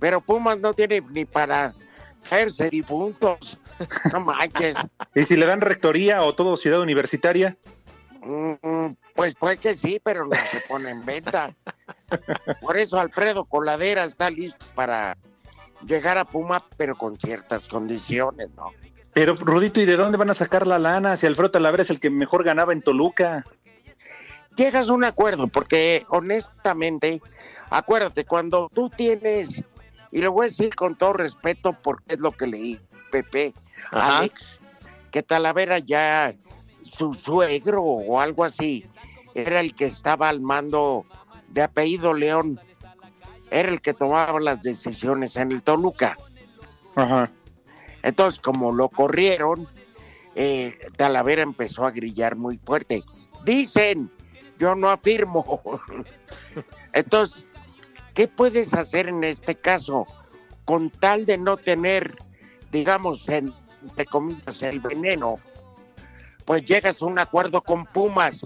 Pero 0.00 0.20
Pumas 0.20 0.58
no 0.58 0.74
tiene 0.74 1.00
ni 1.10 1.24
para 1.24 1.74
caerse 2.28 2.68
difuntos. 2.70 3.58
No 4.12 4.20
manches. 4.20 4.76
Y 5.14 5.24
si 5.24 5.36
le 5.36 5.46
dan 5.46 5.60
rectoría 5.60 6.22
o 6.22 6.34
todo 6.34 6.56
ciudad 6.56 6.80
universitaria, 6.80 7.56
Mm, 8.26 8.94
Pues 9.14 9.34
puede 9.34 9.58
que 9.58 9.76
sí, 9.76 10.00
pero 10.02 10.24
no 10.26 10.34
se 10.34 10.66
pone 10.72 10.88
en 10.88 11.04
venta. 11.04 11.54
Por 12.62 12.78
eso 12.78 12.98
Alfredo 12.98 13.44
Coladera 13.44 14.04
está 14.04 14.30
listo 14.30 14.64
para 14.74 15.18
llegar 15.86 16.18
a 16.18 16.24
Puma, 16.24 16.64
pero 16.76 16.96
con 16.96 17.18
ciertas 17.18 17.66
condiciones, 17.68 18.48
¿no? 18.56 18.72
pero 19.14 19.36
Rudito, 19.36 19.80
¿y 19.80 19.84
de 19.84 19.96
dónde 19.96 20.18
van 20.18 20.30
a 20.30 20.34
sacar 20.34 20.66
la 20.66 20.78
lana? 20.78 21.16
Si 21.16 21.26
Alfredo 21.26 21.52
Talavera 21.52 21.82
es 21.82 21.90
el 21.90 22.00
que 22.00 22.10
mejor 22.10 22.42
ganaba 22.42 22.72
en 22.72 22.82
Toluca. 22.82 23.46
Llegas 24.56 24.88
a 24.88 24.92
un 24.92 25.04
acuerdo, 25.04 25.46
porque 25.46 26.04
honestamente, 26.08 27.22
acuérdate, 27.70 28.24
cuando 28.24 28.68
tú 28.74 28.90
tienes, 28.90 29.62
y 30.10 30.20
lo 30.20 30.32
voy 30.32 30.46
a 30.46 30.48
decir 30.48 30.74
con 30.74 30.96
todo 30.96 31.12
respeto, 31.12 31.76
porque 31.80 32.14
es 32.14 32.18
lo 32.18 32.32
que 32.32 32.48
leí, 32.48 32.80
Pepe, 33.12 33.54
Ajá. 33.92 34.18
Alex, 34.18 34.58
que 35.12 35.22
Talavera 35.22 35.78
ya, 35.78 36.34
su 36.92 37.14
suegro 37.14 37.82
o 37.82 38.20
algo 38.20 38.42
así, 38.42 38.84
era 39.34 39.60
el 39.60 39.76
que 39.76 39.86
estaba 39.86 40.28
al 40.28 40.40
mando 40.40 41.06
de 41.48 41.62
apellido 41.62 42.14
León, 42.14 42.60
era 43.54 43.68
el 43.68 43.80
que 43.80 43.94
tomaba 43.94 44.40
las 44.40 44.62
decisiones 44.62 45.36
en 45.36 45.52
el 45.52 45.62
Toluca. 45.62 46.18
Ajá. 46.96 47.30
Entonces, 48.02 48.40
como 48.40 48.72
lo 48.72 48.88
corrieron, 48.88 49.68
eh, 50.34 50.76
Talavera 50.96 51.42
empezó 51.42 51.86
a 51.86 51.92
grillar 51.92 52.34
muy 52.34 52.58
fuerte. 52.58 53.04
Dicen, 53.44 54.10
yo 54.58 54.74
no 54.74 54.90
afirmo. 54.90 55.60
Entonces, 56.92 57.44
¿qué 58.14 58.26
puedes 58.26 58.74
hacer 58.74 59.08
en 59.08 59.22
este 59.22 59.54
caso? 59.54 60.06
Con 60.64 60.90
tal 60.90 61.24
de 61.24 61.38
no 61.38 61.56
tener, 61.56 62.16
digamos, 62.72 63.28
en- 63.28 63.54
entre 63.82 64.06
comillas, 64.06 64.62
el 64.64 64.80
veneno, 64.80 65.36
pues 66.44 66.64
llegas 66.64 67.00
a 67.00 67.06
un 67.06 67.18
acuerdo 67.20 67.62
con 67.62 67.86
Pumas. 67.86 68.44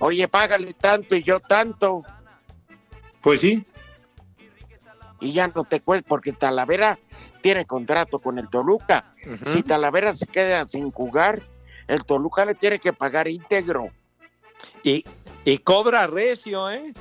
Oye, 0.00 0.26
págale 0.26 0.72
tanto 0.74 1.14
y 1.14 1.22
yo 1.22 1.38
tanto. 1.40 2.02
Pues 3.20 3.40
sí. 3.42 3.64
Y 5.20 5.32
ya 5.32 5.48
no 5.48 5.64
te 5.64 5.80
cuesta, 5.80 6.08
porque 6.08 6.32
Talavera 6.32 6.98
tiene 7.42 7.66
contrato 7.66 8.18
con 8.18 8.38
el 8.38 8.48
Toluca. 8.48 9.12
Si 9.52 9.62
Talavera 9.62 10.12
se 10.12 10.26
queda 10.26 10.66
sin 10.66 10.90
jugar, 10.90 11.40
el 11.88 12.04
Toluca 12.04 12.44
le 12.44 12.54
tiene 12.54 12.78
que 12.78 12.92
pagar 12.92 13.28
íntegro. 13.28 13.90
Y, 14.82 15.04
y 15.44 15.58
cobra 15.58 16.06
recio, 16.06 16.70
¿eh? 16.70 16.92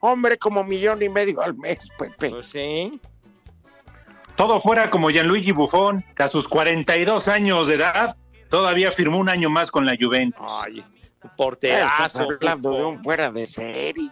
Hombre, 0.00 0.38
como 0.38 0.62
millón 0.64 1.02
y 1.02 1.08
medio 1.08 1.40
al 1.40 1.54
mes, 1.54 1.88
Pepe. 1.98 2.30
Pues 2.30 2.46
sí. 2.46 3.00
Todo 4.36 4.60
fuera 4.60 4.90
como 4.90 5.08
Gianluigi 5.10 5.52
Buffon, 5.52 6.04
que 6.14 6.22
a 6.24 6.28
sus 6.28 6.48
42 6.48 7.28
años 7.28 7.68
de 7.68 7.74
edad 7.76 8.16
todavía 8.50 8.92
firmó 8.92 9.18
un 9.18 9.28
año 9.28 9.48
más 9.48 9.70
con 9.70 9.86
la 9.86 9.94
Juventus. 9.98 10.44
Ay, 10.64 10.80
un 10.80 10.84
Estás 11.14 11.30
porterazo. 11.36 12.22
hablando 12.22 12.72
de 12.72 12.84
un 12.84 13.02
fuera 13.02 13.30
de 13.30 13.46
serie. 13.46 14.10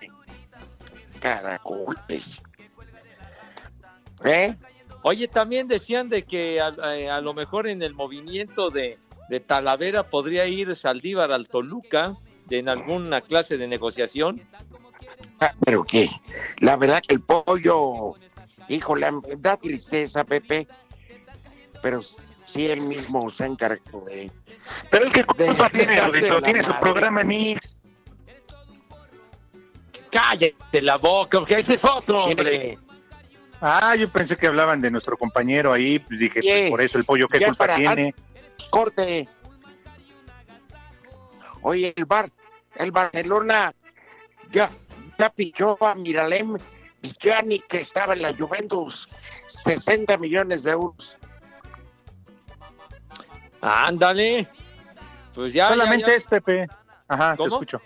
Caracoles. 1.21 2.41
¿Eh? 4.25 4.55
Oye, 5.03 5.29
también 5.29 5.69
decían 5.69 6.09
de 6.09 6.23
que 6.23 6.61
a, 6.61 6.69
a- 6.69 7.17
a 7.17 7.21
lo 7.21 7.35
mejor 7.35 7.67
en 7.67 7.83
el 7.83 7.95
movimiento 7.95 8.71
de, 8.71 8.99
de 9.29 9.41
Talavera 9.41 10.03
podría 10.05 10.47
ir 10.47 10.75
Saldívar 10.75 11.31
al 11.31 11.49
Toluca 11.49 12.15
de, 12.47 12.59
en 12.59 12.69
alguna 12.69 13.21
clase 13.21 13.59
de 13.59 13.67
negociación. 13.69 14.41
Ah, 15.41 15.53
Pero 15.65 15.85
qué, 15.85 16.09
la 16.59 16.77
verdad 16.77 17.03
que 17.07 17.15
el 17.15 17.21
pollo, 17.21 18.15
híjole, 18.69 19.09
da 19.39 19.57
tristeza, 19.59 20.25
Pepe. 20.25 20.67
Pero 21.83 22.01
sí 22.47 22.67
él 22.67 22.81
mismo 22.83 23.29
se 23.29 23.45
encargó 23.45 24.01
de. 24.07 24.31
Pero 24.91 25.05
el 25.05 25.13
que 25.13 25.25
culpa 25.25 25.69
tiene, 25.69 26.01
Rudito, 26.01 26.41
tiene 26.41 26.63
su 26.63 26.73
programa 26.81 27.21
en 27.21 27.27
Mix. 27.27 27.77
Cállate 30.11 30.81
la 30.81 30.97
boca, 30.97 31.39
porque 31.41 31.59
ese 31.59 31.75
es 31.75 31.85
otro, 31.85 32.25
Tiene 32.27 32.41
hombre. 32.41 32.79
Ah, 33.67 33.97
yo 33.97 34.11
pensé 34.13 34.37
que 34.37 34.47
hablaban 34.47 34.83
de 34.83 34.91
nuestro 34.91 35.17
compañero 35.17 35.73
ahí, 35.73 35.99
pues 35.99 36.21
dije, 36.21 36.41
pues 36.43 36.71
por 36.71 36.83
eso 36.83 36.99
el 36.99 37.07
pollo, 37.07 37.27
¿qué 37.29 37.41
Ya 37.41 37.47
culpa 37.47 37.75
tiene? 37.75 38.15
corte. 38.69 39.27
Oye, 41.63 41.95
el 41.97 42.05
Bar, 42.05 42.29
el 42.75 42.93
Barcelona 42.93 43.73
ya, 44.53 44.69
ya 45.19 45.31
pichó 45.31 45.79
a 45.83 45.95
Miralem 45.95 46.59
Gianni, 47.19 47.61
que 47.61 47.79
estaba 47.79 48.13
en 48.13 48.21
la 48.21 48.35
Juventus, 48.35 49.09
60 49.65 50.19
millones 50.19 50.63
de 50.63 50.73
euros. 50.73 51.17
Ándale. 53.63 54.47
Pues 55.35 55.55
ya. 55.55 55.65
Solamente 55.65 56.03
ya, 56.03 56.09
ya. 56.13 56.17
es 56.17 56.27
Pepe. 56.27 56.69
Ajá, 57.09 57.31
te 57.33 57.39
¿Cómo? 57.39 57.47
escucho. 57.47 57.81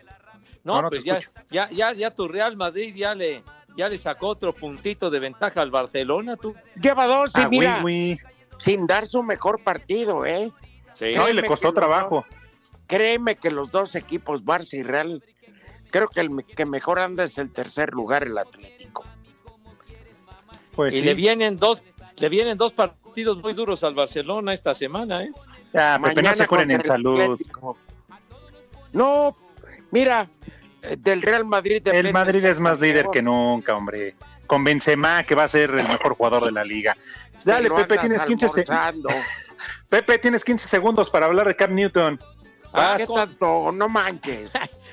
No, 0.65 0.75
No, 0.75 0.83
no, 0.83 0.89
pues 0.89 1.05
te 1.05 1.11
ya, 1.11 1.19
escucho. 1.19 1.41
ya, 1.51 1.71
ya, 1.71 1.93
ya 1.93 2.11
tu 2.13 2.27
Real 2.27 2.57
Madrid 2.57 2.93
ya 2.97 3.15
le, 3.15 3.45
ya 3.79 3.89
le 3.89 3.97
sacó 3.97 4.27
otro 4.27 4.53
puntito 4.53 5.09
de 5.09 5.21
ventaja 5.21 5.63
al 5.63 5.71
Barcelona, 5.71 6.37
tú. 6.37 6.53
Lleva 6.83 7.07
dos 7.07 7.31
y 7.39 7.41
Ah, 7.41 7.49
mira, 7.49 7.83
sin 8.59 8.89
dar 8.89 9.07
su 9.07 9.23
mejor 9.23 9.63
partido, 9.63 10.27
¿eh? 10.27 10.51
Sí. 10.95 11.15
No, 11.15 11.29
y 11.29 11.33
le 11.33 11.45
costó 11.45 11.73
trabajo. 11.73 12.27
Créeme 12.89 13.37
que 13.37 13.53
los 13.53 13.71
dos 13.71 13.95
equipos, 13.95 14.45
Barça 14.45 14.75
y 14.75 14.83
Real, 14.83 15.23
creo 15.91 16.09
que 16.09 16.23
el 16.23 16.45
que 16.45 16.67
mejor 16.67 16.99
anda 16.99 17.23
es 17.23 17.39
el 17.39 17.53
tercer 17.53 17.93
lugar, 17.93 18.25
el 18.25 18.37
Atlético. 18.37 19.05
Pues 20.75 20.95
y 20.95 20.99
sí. 20.99 21.05
le 21.05 21.15
vienen 21.15 21.57
dos, 21.57 21.81
le 22.17 22.29
vienen 22.29 22.59
dos 22.59 22.73
partidos 22.73 23.41
muy 23.41 23.53
duros 23.53 23.85
al 23.85 23.95
Barcelona 23.95 24.55
esta 24.55 24.75
semana, 24.75 25.23
¿eh? 25.23 25.31
Ah, 25.73 26.01
Pepe, 26.03 26.21
no 26.21 26.35
se 26.35 26.49
curen 26.49 26.73
en 26.73 26.83
salud. 26.83 27.21
Atlético. 27.21 27.79
No, 28.93 29.37
mira, 29.93 30.29
del 30.99 31.23
Real 31.23 31.45
Madrid. 31.45 31.87
El 31.89 32.13
Madrid 32.13 32.45
es 32.45 32.61
más 32.61 32.81
líder 32.81 33.07
que 33.13 33.23
nunca, 33.23 33.75
hombre. 33.77 34.15
Con 34.47 34.65
Benzema, 34.65 35.25
que 35.25 35.35
va 35.35 35.45
a 35.45 35.49
ser 35.49 35.71
el 35.71 35.87
mejor 35.89 36.15
jugador 36.15 36.45
de 36.45 36.53
la 36.53 36.65
liga. 36.65 36.97
Dale, 37.45 37.71
Pepe, 37.71 37.99
tienes 37.99 38.25
15, 38.25 38.49
se- 38.49 38.61
almorzando. 38.63 39.09
Pepe, 39.89 40.19
tienes 40.19 40.45
15 40.45 40.67
segundos 40.69 41.11
para 41.11 41.27
hablar 41.27 41.47
de 41.47 41.55
Cam 41.55 41.75
Newton. 41.75 42.19
Ah, 42.73 42.95
¿Qué 42.99 43.07
tanto? 43.07 43.73
No 43.73 43.89
manches. 43.89 44.51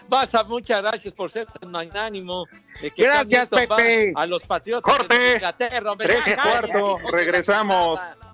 Vas 0.07 0.33
a 0.35 0.43
muchas 0.43 0.81
gracias 0.81 1.13
por 1.13 1.31
ser 1.31 1.47
tan 1.47 1.71
magnánimo. 1.71 2.45
de 2.81 2.91
que 2.91 3.03
Gracias, 3.03 3.47
Cam 3.49 3.59
Newton 3.59 3.67
va 3.71 3.75
Pepe. 3.77 4.13
A 4.15 4.25
los 4.25 4.43
patriotas 4.43 4.95
Corte. 4.97 5.17
de 5.17 5.33
Inglaterra, 5.35 5.91
hombre. 5.91 6.07
Tres 6.07 6.27
y 6.27 6.33
cuarto, 6.35 6.99
la 7.03 7.11
regresamos. 7.11 8.01
chingada. 8.01 8.25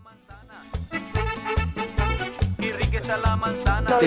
Y 2.60 2.72
riqueza 2.74 3.18
la 3.18 3.36
manzana. 3.36 3.98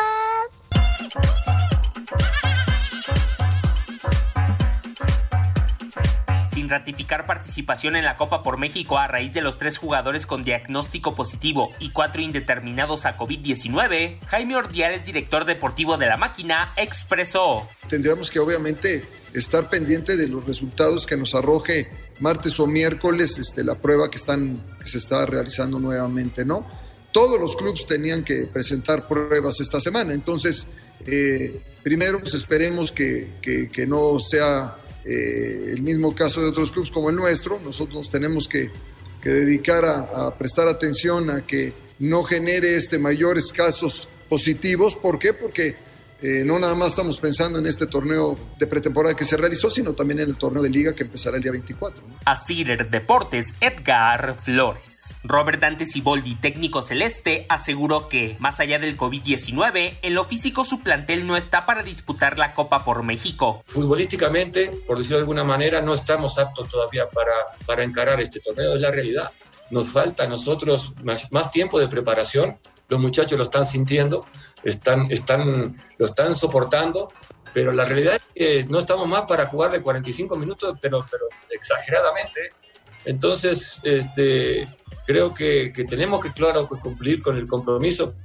Sin 6.48 6.67
ratificar 6.67 7.27
participación 7.27 7.96
en 7.96 8.03
la 8.03 8.17
Copa 8.17 8.41
por 8.41 8.58
México 8.58 8.98
a 8.98 9.05
raíz 9.05 9.32
de 9.32 9.41
los 9.41 9.60
tres 9.60 9.77
jugadores 9.77 10.25
con 10.25 10.43
diagnóstico 10.43 11.13
positivo 11.13 11.70
y 11.77 11.91
cuatro 11.91 12.24
indeterminados 12.24 13.05
a 13.05 13.15
COVID-19, 13.15 14.22
Jaime 14.25 14.55
Ordiales, 14.55 15.05
director 15.05 15.46
deportivo 15.46 15.98
de 15.98 16.08
la 16.08 16.17
máquina, 16.17 16.74
expresó. 16.77 17.70
Tendríamos 17.88 18.32
que 18.32 18.39
obviamente 18.39 19.05
estar 19.34 19.70
pendiente 19.70 20.17
de 20.17 20.27
los 20.27 20.43
resultados 20.48 21.05
que 21.05 21.15
nos 21.15 21.36
arroje 21.36 21.91
martes 22.20 22.60
o 22.60 22.67
miércoles 22.67 23.38
este, 23.38 23.63
la 23.63 23.75
prueba 23.75 24.10
que, 24.10 24.17
están, 24.17 24.62
que 24.84 24.89
se 24.89 24.98
está 25.00 25.25
realizando 25.25 25.79
nuevamente, 25.79 26.46
¿no? 26.46 26.65
Todos 27.12 27.39
los 27.39 27.55
clubes 27.55 27.86
tenían 27.86 28.24
que 28.24 28.48
presentar 28.48 29.08
pruebas 29.08 29.60
esta 29.60 29.79
semana, 29.79 30.13
entonces 30.13 30.65
eh, 31.05 31.62
primero 31.84 32.20
pues, 32.20 32.34
esperemos 32.34 32.91
que, 32.91 33.34
que- 33.41 33.86
no 33.88 34.20
sea 34.20 34.77
eh, 35.05 35.65
el 35.74 35.82
mismo 35.84 36.15
caso 36.15 36.41
de 36.41 36.48
otros 36.48 36.72
clubes 36.72 36.89
como 36.91 37.10
el 37.10 37.15
nuestro, 37.15 37.60
nosotros 37.60 37.96
nos 38.05 38.10
tenemos 38.10 38.48
que, 38.48 38.72
que 39.22 39.29
dedicar 39.29 39.86
a, 39.86 40.00
a 40.27 40.38
prestar 40.38 40.67
atención 40.67 41.29
a 41.29 41.46
que 41.46 41.74
no 42.00 42.24
genere 42.24 42.75
este 42.75 42.98
mayores 42.98 43.51
casos 43.51 44.08
positivos, 44.29 44.96
¿por 44.96 45.20
qué? 45.20 45.34
Porque 45.34 45.75
eh, 46.25 46.42
no 46.46 46.58
nada 46.58 46.74
más 46.74 46.92
estamos 46.92 47.20
pensando 47.20 47.60
en 47.60 47.65
este 47.65 47.86
torneo 47.86 48.38
de 48.58 48.65
pretemporada 48.65 49.13
que 49.13 49.25
se 49.25 49.36
realizó, 49.36 49.70
sino 49.70 49.92
también 49.92 50.22
en 50.22 50.30
el 50.30 50.38
torneo 50.38 50.63
de 50.63 50.70
liga 50.70 50.94
que 50.94 51.03
empezará 51.03 51.36
el 51.36 51.44
día 51.44 51.51
24. 51.51 52.01
¿no? 52.08 52.15
A 52.24 52.39
Cider 52.39 52.89
Deportes, 52.89 53.56
Edgar 53.60 54.34
Flores. 54.34 55.18
Robert 55.25 55.60
Dante 55.60 55.86
Siboldi, 55.86 56.36
técnico 56.36 56.82
celeste, 56.82 57.45
aseguró 57.50 58.08
que, 58.08 58.38
más 58.39 58.62
allá 58.62 58.80
del 58.80 58.95
COVID-19, 58.95 59.98
en 60.02 60.13
lo 60.13 60.24
físico 60.24 60.63
su 60.63 60.80
plantel 60.80 61.28
no 61.28 61.36
está 61.36 61.65
para 61.65 61.84
disputar 61.84 62.39
la 62.39 62.54
Copa 62.54 62.86
por 62.86 63.04
México. 63.04 63.62
Futbolísticamente, 63.65 64.71
por 64.88 65.00
decirlo 65.00 65.17
de 65.17 65.24
alguna 65.24 65.43
manera, 65.43 65.82
no 65.82 65.93
estamos 65.93 66.39
aptos 66.39 66.69
todavía 66.69 67.10
para, 67.10 67.34
para 67.65 67.84
encarar 67.84 68.21
este 68.21 68.39
torneo, 68.39 68.76
es 68.76 68.82
la 68.82 68.91
realidad. 68.91 69.30
Nos 69.71 69.89
falta 69.89 70.24
a 70.24 70.28
nosotros 70.28 70.93
más, 71.04 71.30
más 71.34 71.52
tiempo 71.52 71.82
de 71.82 71.89
preparación, 71.89 72.58
los 72.88 73.02
muchachos 73.02 73.38
lo 73.38 73.43
están 73.43 73.65
sintiendo, 73.65 74.26
están, 74.63 75.12
están, 75.12 75.76
lo 75.97 76.06
están 76.06 76.36
soportando, 76.36 77.10
pero 77.54 77.71
la 77.71 77.84
realidad 77.84 78.15
es 78.34 78.65
que 78.65 78.71
no 78.71 78.80
estamos 78.80 79.08
más 79.08 79.23
para 79.23 79.45
jugar 79.45 79.71
de 79.71 79.82
45 79.82 80.36
minutos, 80.36 80.78
pero, 80.82 81.06
pero 81.10 81.26
exageradamente. 81.49 82.49
Entonces, 83.06 83.80
este, 83.84 84.67
creo 85.06 85.34
que, 85.34 85.71
que 85.73 85.84
tenemos 85.84 86.19
que, 86.19 86.32
claro, 86.32 86.67
que 86.67 86.80
cumplir 86.80 87.21
con 87.21 87.38
el 87.38 87.45
compromiso 87.45 88.15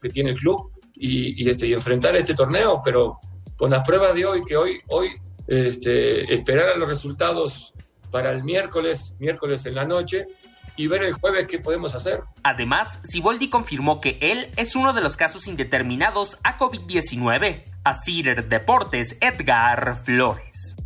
que 0.00 0.08
tiene 0.08 0.30
el 0.30 0.36
club 0.36 0.70
y, 0.94 1.42
y, 1.42 1.50
este, 1.50 1.66
y 1.66 1.74
enfrentar 1.74 2.14
este 2.16 2.34
torneo, 2.34 2.80
pero 2.84 3.18
con 3.56 3.70
las 3.70 3.82
pruebas 3.82 4.14
de 4.14 4.26
hoy, 4.26 4.44
que 4.44 4.56
hoy, 4.56 4.80
hoy 4.88 5.10
este, 5.46 6.32
esperar 6.32 6.70
a 6.70 6.76
los 6.76 6.88
resultados 6.88 7.72
para 8.10 8.30
el 8.30 8.44
miércoles, 8.44 9.16
miércoles 9.18 9.64
en 9.66 9.74
la 9.74 9.84
noche, 9.84 10.26
y 10.76 10.86
ver 10.86 11.02
el 11.02 11.12
jueves 11.14 11.46
qué 11.46 11.58
podemos 11.58 11.94
hacer. 11.94 12.22
Además, 12.42 13.00
Siboldi 13.04 13.48
confirmó 13.48 14.00
que 14.00 14.18
él 14.20 14.50
es 14.56 14.76
uno 14.76 14.92
de 14.92 15.00
los 15.00 15.16
casos 15.16 15.48
indeterminados 15.48 16.38
a 16.42 16.58
COVID-19. 16.58 17.64
A 17.84 17.94
Deportes, 18.48 19.16
Edgar 19.20 19.96
Flores. 19.96 20.76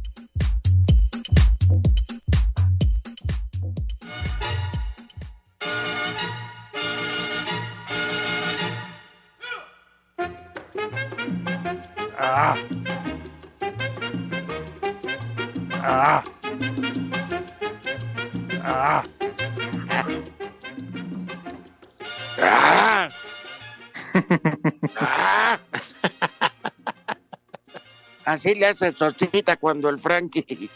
Así 28.40 28.54
le 28.54 28.68
hace 28.68 28.90
Sosita 28.92 29.56
cuando 29.56 29.90
el 29.90 29.98
Frankie 29.98 30.70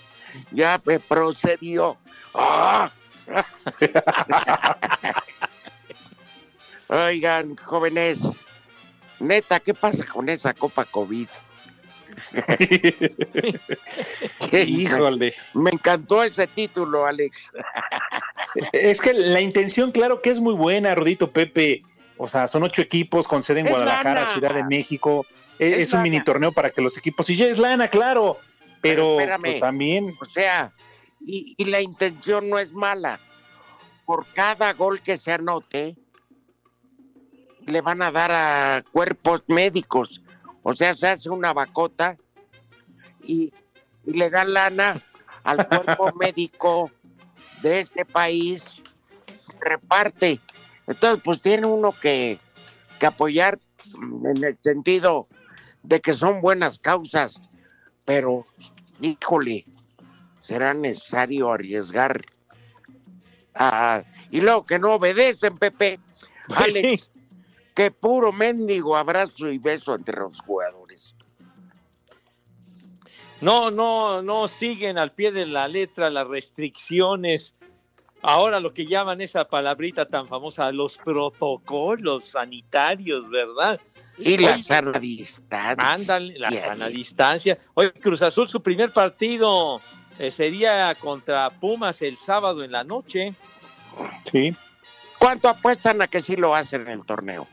ya 0.50 0.78
me 0.84 1.00
procedió. 1.00 1.96
¡Ah! 2.34 2.90
Oigan, 6.88 7.56
jóvenes, 7.56 8.20
neta, 9.18 9.60
¿qué 9.60 9.72
pasa 9.72 10.04
con 10.04 10.28
esa 10.28 10.52
Copa 10.52 10.84
COVID? 10.84 11.26
Híjole. 14.52 15.32
Me 15.54 15.70
encantó 15.70 16.22
ese 16.22 16.46
título, 16.46 17.06
Alex. 17.06 17.50
Es 18.72 19.00
que 19.00 19.14
la 19.14 19.40
intención, 19.40 19.90
claro 19.90 20.20
que 20.20 20.28
es 20.28 20.38
muy 20.38 20.52
buena, 20.52 20.94
Rodito 20.94 21.32
Pepe. 21.32 21.82
O 22.18 22.28
sea, 22.28 22.46
son 22.46 22.64
ocho 22.64 22.82
equipos 22.82 23.26
con 23.26 23.42
sede 23.42 23.60
en 23.60 23.68
Es 23.68 23.72
Guadalajara, 23.72 24.20
lana. 24.20 24.32
Ciudad 24.34 24.54
de 24.54 24.64
México. 24.64 25.24
Es, 25.58 25.92
un 25.92 25.98
lana. 25.98 26.02
mini 26.02 26.24
torneo 26.24 26.52
para 26.52 26.70
que 26.70 26.82
los 26.82 26.96
equipos. 26.96 27.28
Y 27.30 27.36
ya 27.36 27.46
es 27.46 27.58
lana, 27.58 27.88
claro. 27.88 28.38
Pero, 28.80 29.20
espérame. 29.20 29.40
pues, 29.42 29.60
también. 29.60 30.14
O 30.20 30.24
sea, 30.24 30.72
y, 31.20 31.54
y 31.56 31.64
la 31.64 31.80
intención 31.80 32.48
no 32.48 32.58
es 32.58 32.72
mala. 32.72 33.18
Por 34.04 34.26
cada 34.26 34.72
gol 34.72 35.00
que 35.00 35.16
se 35.16 35.32
anote, 35.32 35.96
le 37.66 37.80
van 37.80 38.02
a 38.02 38.10
dar 38.10 38.30
a 38.32 38.84
cuerpos 38.92 39.42
médicos. 39.46 40.22
O 40.62 40.72
sea, 40.72 40.94
se 40.94 41.08
hace 41.08 41.30
una 41.30 41.52
bacota 41.52 42.16
y, 43.22 43.52
y 44.04 44.12
le 44.12 44.30
dan 44.30 44.52
lana 44.52 45.00
al 45.42 45.68
cuerpo 45.68 46.12
médico 46.18 46.90
de 47.62 47.80
este 47.80 48.04
país, 48.04 48.62
se 49.26 49.54
reparte. 49.60 50.40
Entonces, 50.86 51.22
pues 51.24 51.40
tiene 51.40 51.66
uno 51.66 51.92
que, 51.92 52.38
que 52.98 53.06
apoyar 53.06 53.58
en 53.94 54.44
el 54.44 54.58
sentido 54.62 55.28
de 55.84 56.00
que 56.00 56.14
son 56.14 56.40
buenas 56.40 56.78
causas, 56.78 57.38
pero 58.04 58.44
híjole, 59.00 59.64
será 60.40 60.74
necesario 60.74 61.52
arriesgar. 61.52 62.24
a- 63.56 64.02
y 64.32 64.40
luego 64.40 64.66
que 64.66 64.80
no 64.80 64.94
obedecen, 64.94 65.56
Pepe. 65.56 66.00
Pues 66.48 66.58
Alex, 66.58 67.10
que 67.72 67.92
puro 67.92 68.32
mendigo 68.32 68.96
abrazo 68.96 69.48
y 69.48 69.58
beso 69.58 69.94
entre 69.94 70.18
los 70.18 70.40
jugadores. 70.40 71.14
No, 73.40 73.70
no, 73.70 74.22
no 74.22 74.48
siguen 74.48 74.98
al 74.98 75.12
pie 75.12 75.30
de 75.30 75.46
la 75.46 75.68
letra 75.68 76.10
las 76.10 76.26
restricciones. 76.26 77.54
Ahora 78.22 78.58
lo 78.58 78.74
que 78.74 78.86
llaman 78.86 79.20
esa 79.20 79.44
palabrita 79.44 80.06
tan 80.06 80.26
famosa, 80.26 80.72
los 80.72 80.96
protocolos 80.98 82.24
sanitarios, 82.24 83.28
¿verdad? 83.30 83.80
Y 84.18 84.36
la 84.36 84.54
Oye, 84.54 84.62
sana 84.62 84.98
distancia. 84.98 85.92
Ándale, 85.92 86.38
la 86.38 86.54
sana 86.54 86.88
distancia. 86.88 87.58
Oye, 87.74 87.92
Cruz 87.92 88.22
Azul, 88.22 88.48
su 88.48 88.62
primer 88.62 88.92
partido 88.92 89.80
eh, 90.18 90.30
sería 90.30 90.94
contra 90.94 91.50
Pumas 91.50 92.00
el 92.02 92.18
sábado 92.18 92.62
en 92.62 92.72
la 92.72 92.84
noche. 92.84 93.34
Sí. 94.30 94.54
¿Cuánto 95.18 95.48
apuestan 95.48 96.02
a 96.02 96.06
que 96.06 96.20
sí 96.20 96.36
lo 96.36 96.54
hacen 96.54 96.82
en 96.82 96.88
el 96.88 97.04
torneo? 97.04 97.48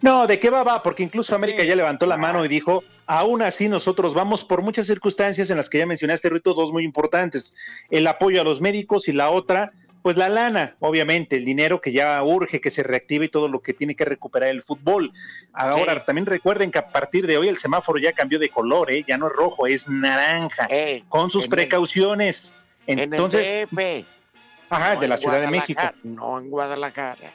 No, 0.00 0.26
¿de 0.26 0.40
qué 0.40 0.50
va? 0.50 0.64
Va, 0.64 0.82
porque 0.82 1.04
incluso 1.04 1.34
América 1.34 1.62
ya 1.62 1.76
levantó 1.76 2.06
la 2.06 2.16
mano 2.16 2.44
y 2.44 2.48
dijo, 2.48 2.82
aún 3.06 3.40
así 3.40 3.68
nosotros 3.68 4.14
vamos 4.14 4.44
por 4.44 4.62
muchas 4.62 4.86
circunstancias 4.86 5.48
en 5.50 5.56
las 5.56 5.70
que 5.70 5.78
ya 5.78 5.86
mencionaste, 5.86 6.28
Rito, 6.28 6.54
dos 6.54 6.72
muy 6.72 6.82
importantes, 6.82 7.54
el 7.88 8.06
apoyo 8.08 8.40
a 8.40 8.44
los 8.44 8.60
médicos 8.60 9.06
y 9.06 9.12
la 9.12 9.30
otra, 9.30 9.72
pues 10.02 10.16
la 10.16 10.28
lana, 10.28 10.76
obviamente, 10.80 11.36
el 11.36 11.44
dinero 11.44 11.80
que 11.80 11.92
ya 11.92 12.22
urge 12.22 12.60
que 12.60 12.70
se 12.70 12.82
reactive 12.82 13.26
y 13.26 13.28
todo 13.28 13.48
lo 13.48 13.60
que 13.62 13.72
tiene 13.72 13.94
que 13.94 14.04
recuperar 14.04 14.48
el 14.48 14.60
fútbol. 14.62 15.12
Ahora, 15.52 16.04
también 16.04 16.26
recuerden 16.26 16.70
que 16.72 16.78
a 16.78 16.88
partir 16.88 17.26
de 17.26 17.38
hoy 17.38 17.48
el 17.48 17.56
semáforo 17.58 17.98
ya 18.00 18.12
cambió 18.12 18.38
de 18.38 18.48
color, 18.48 18.90
¿eh? 18.90 19.04
ya 19.06 19.16
no 19.16 19.28
es 19.28 19.32
rojo, 19.32 19.66
es 19.66 19.88
naranja, 19.88 20.68
con 21.08 21.30
sus 21.30 21.44
en 21.44 21.52
el- 21.52 21.56
precauciones. 21.56 22.54
Entonces, 22.86 23.50
en 23.52 23.58
el 23.60 23.68
DF, 23.68 24.06
ajá, 24.70 24.94
no 24.94 25.00
de 25.00 25.08
la 25.08 25.16
Ciudad 25.16 25.40
de 25.40 25.46
México. 25.48 25.82
No 26.02 26.38
en 26.40 26.50
Guadalajara. 26.50 27.30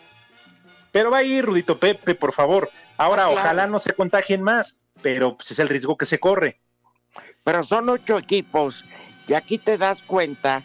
Pero 0.91 1.10
va 1.12 1.19
a 1.19 1.23
ir, 1.23 1.45
Rudito 1.45 1.80
Pepe, 1.80 2.15
por 2.15 2.34
favor. 2.34 2.69
Ahora, 2.97 3.23
Ah, 3.23 3.27
claro. 3.27 3.39
ojalá 3.41 3.67
no 3.67 3.80
se 3.80 3.93
contagien 3.93 4.41
más, 4.41 4.80
pero 5.01 5.38
pues, 5.38 5.51
es 5.51 5.60
el 5.60 5.69
riesgo 5.69 5.95
que 5.97 6.06
se 6.06 6.19
corre. 6.19 6.60
Pero 7.43 7.63
son 7.63 7.88
ocho 7.89 8.17
equipos 8.17 8.84
y 9.27 9.34
aquí 9.34 9.58
te 9.58 9.77
das 9.77 10.01
cuenta 10.03 10.63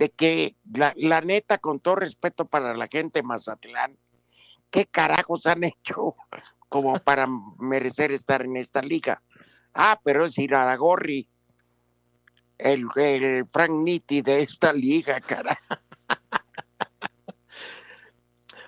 de 0.00 0.08
que 0.08 0.56
la, 0.72 0.94
la 0.96 1.20
neta, 1.20 1.58
con 1.58 1.78
todo 1.78 1.96
respeto 1.96 2.46
para 2.46 2.74
la 2.74 2.88
gente 2.88 3.18
de 3.18 3.22
Mazatlán, 3.22 3.98
¿qué 4.70 4.86
carajos 4.86 5.44
han 5.44 5.62
hecho 5.64 6.16
como 6.70 6.98
para 7.00 7.28
merecer 7.58 8.10
estar 8.10 8.40
en 8.42 8.56
esta 8.56 8.80
liga? 8.80 9.22
Ah, 9.74 10.00
pero 10.02 10.24
es 10.24 10.38
Iraragorri, 10.38 11.28
el, 12.56 12.86
el 12.96 13.44
Frank 13.46 13.72
Nitti 13.72 14.22
de 14.22 14.42
esta 14.44 14.72
liga, 14.72 15.20
carajo. 15.20 15.60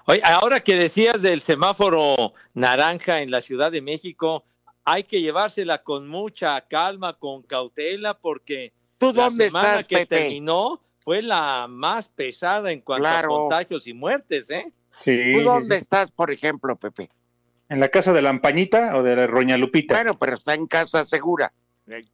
Oye, 0.07 0.21
ahora 0.23 0.61
que 0.61 0.77
decías 0.77 1.23
del 1.23 1.41
semáforo 1.41 2.35
naranja 2.53 3.23
en 3.23 3.31
la 3.31 3.41
Ciudad 3.41 3.73
de 3.73 3.81
México, 3.81 4.45
hay 4.85 5.05
que 5.05 5.23
llevársela 5.23 5.83
con 5.83 6.09
mucha 6.09 6.61
calma, 6.69 7.15
con 7.15 7.43
cautela, 7.43 8.19
porque 8.19 8.75
¿Tú 8.99 9.15
la 9.15 9.25
dónde 9.25 9.47
semana 9.47 9.69
estás, 9.69 9.87
que 9.87 9.97
Pepe? 9.97 10.19
terminó 10.19 10.83
fue 11.05 11.23
la 11.23 11.67
más 11.69 12.09
pesada 12.09 12.71
en 12.73 12.81
cuanto 12.81 13.03
Claro. 13.05 13.35
a 13.35 13.39
contagios 13.41 13.87
y 13.87 13.95
muertes, 13.95 14.51
¿eh? 14.51 14.73
Sí, 14.99 15.35
¿Tú 15.35 15.43
dónde 15.43 15.77
sí. 15.77 15.83
estás, 15.83 16.11
por 16.13 16.31
ejemplo, 16.31 16.77
Pepe? 16.77 17.11
¿En 17.69 17.81
la 17.81 17.89
casa 17.89 18.13
de 18.13 18.23
la 18.23 18.31
Ampañita 18.31 18.97
o 18.97 19.03
de 19.03 19.17
la 19.17 19.27
Roña 19.27 19.57
Lupita? 19.57 19.95
Bueno, 19.95 20.19
pero 20.19 20.35
está 20.35 20.55
en 20.55 20.67
casa 20.67 21.05
segura. 21.05 21.53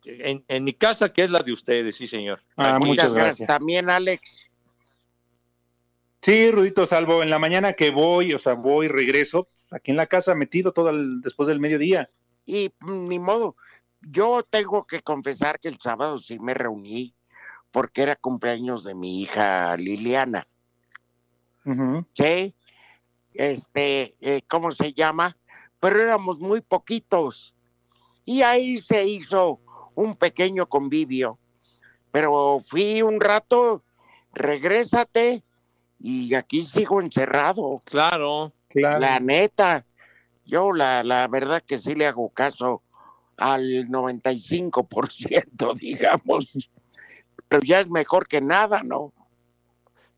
En, 0.05 0.45
en 0.49 0.65
mi 0.65 0.73
casa, 0.73 1.13
que 1.13 1.25
es 1.25 1.31
la 1.31 1.41
de 1.41 1.53
ustedes, 1.53 1.97
sí, 1.97 2.07
señor. 2.09 2.41
Ah, 2.57 2.77
Aquí. 2.77 2.87
muchas 2.87 3.13
gracias. 3.13 3.47
También, 3.47 3.91
Alex. 3.91 4.47
Sí, 6.23 6.51
Rudito, 6.51 6.87
salvo 6.87 7.23
en 7.23 7.31
la 7.31 7.39
mañana 7.39 7.73
que 7.75 7.91
voy, 7.91 8.33
o 8.35 8.39
sea, 8.39 8.55
voy, 8.55 8.89
regreso, 8.89 9.49
aquí 9.71 9.91
en 9.91 9.97
la 9.97 10.07
casa 10.07 10.35
metido 10.35 10.73
todo 10.73 10.91
el, 10.91 11.21
después 11.21 11.49
del 11.49 11.61
mediodía. 11.61 12.11
Y 12.45 12.73
mm, 12.81 13.09
ni 13.09 13.19
modo, 13.19 13.57
yo 14.01 14.43
tengo 14.49 14.87
que 14.87 15.03
confesar 15.03 15.61
que 15.61 15.69
el 15.69 15.79
sábado 15.81 16.19
sí 16.19 16.39
me 16.39 16.55
reuní 16.55 17.15
porque 17.71 18.03
era 18.03 18.17
cumpleaños 18.17 18.85
de 18.85 18.95
mi 18.95 19.23
hija 19.23 19.77
Liliana. 19.77 20.47
¿Sí? 22.15 22.55
Este, 23.35 24.17
eh, 24.21 24.43
¿cómo 24.49 24.71
se 24.71 24.95
llama? 24.95 25.37
Pero 25.81 26.01
éramos 26.01 26.39
muy 26.39 26.63
poquitos. 26.63 27.55
Y 28.25 28.43
ahí 28.43 28.79
se 28.79 29.07
hizo 29.07 29.61
un 29.95 30.17
pequeño 30.17 30.67
convivio. 30.67 31.39
Pero 32.11 32.61
fui 32.65 33.03
un 33.03 33.21
rato, 33.21 33.83
regrésate, 34.33 35.43
y 35.99 36.35
aquí 36.35 36.63
sigo 36.63 37.01
encerrado. 37.01 37.83
Claro. 37.85 38.53
Claro. 38.69 39.01
La 39.01 39.19
neta, 39.19 39.85
yo 40.45 40.73
la, 40.73 41.03
la 41.03 41.27
verdad 41.29 41.63
que 41.67 41.79
sí 41.79 41.95
le 41.95 42.07
hago 42.07 42.31
caso 42.31 42.83
al 43.37 43.89
95%, 43.89 45.75
digamos. 45.81 46.47
Pero 47.49 47.63
ya 47.63 47.81
es 47.81 47.89
mejor 47.89 48.29
que 48.29 48.41
nada, 48.41 48.83
¿no? 48.83 49.13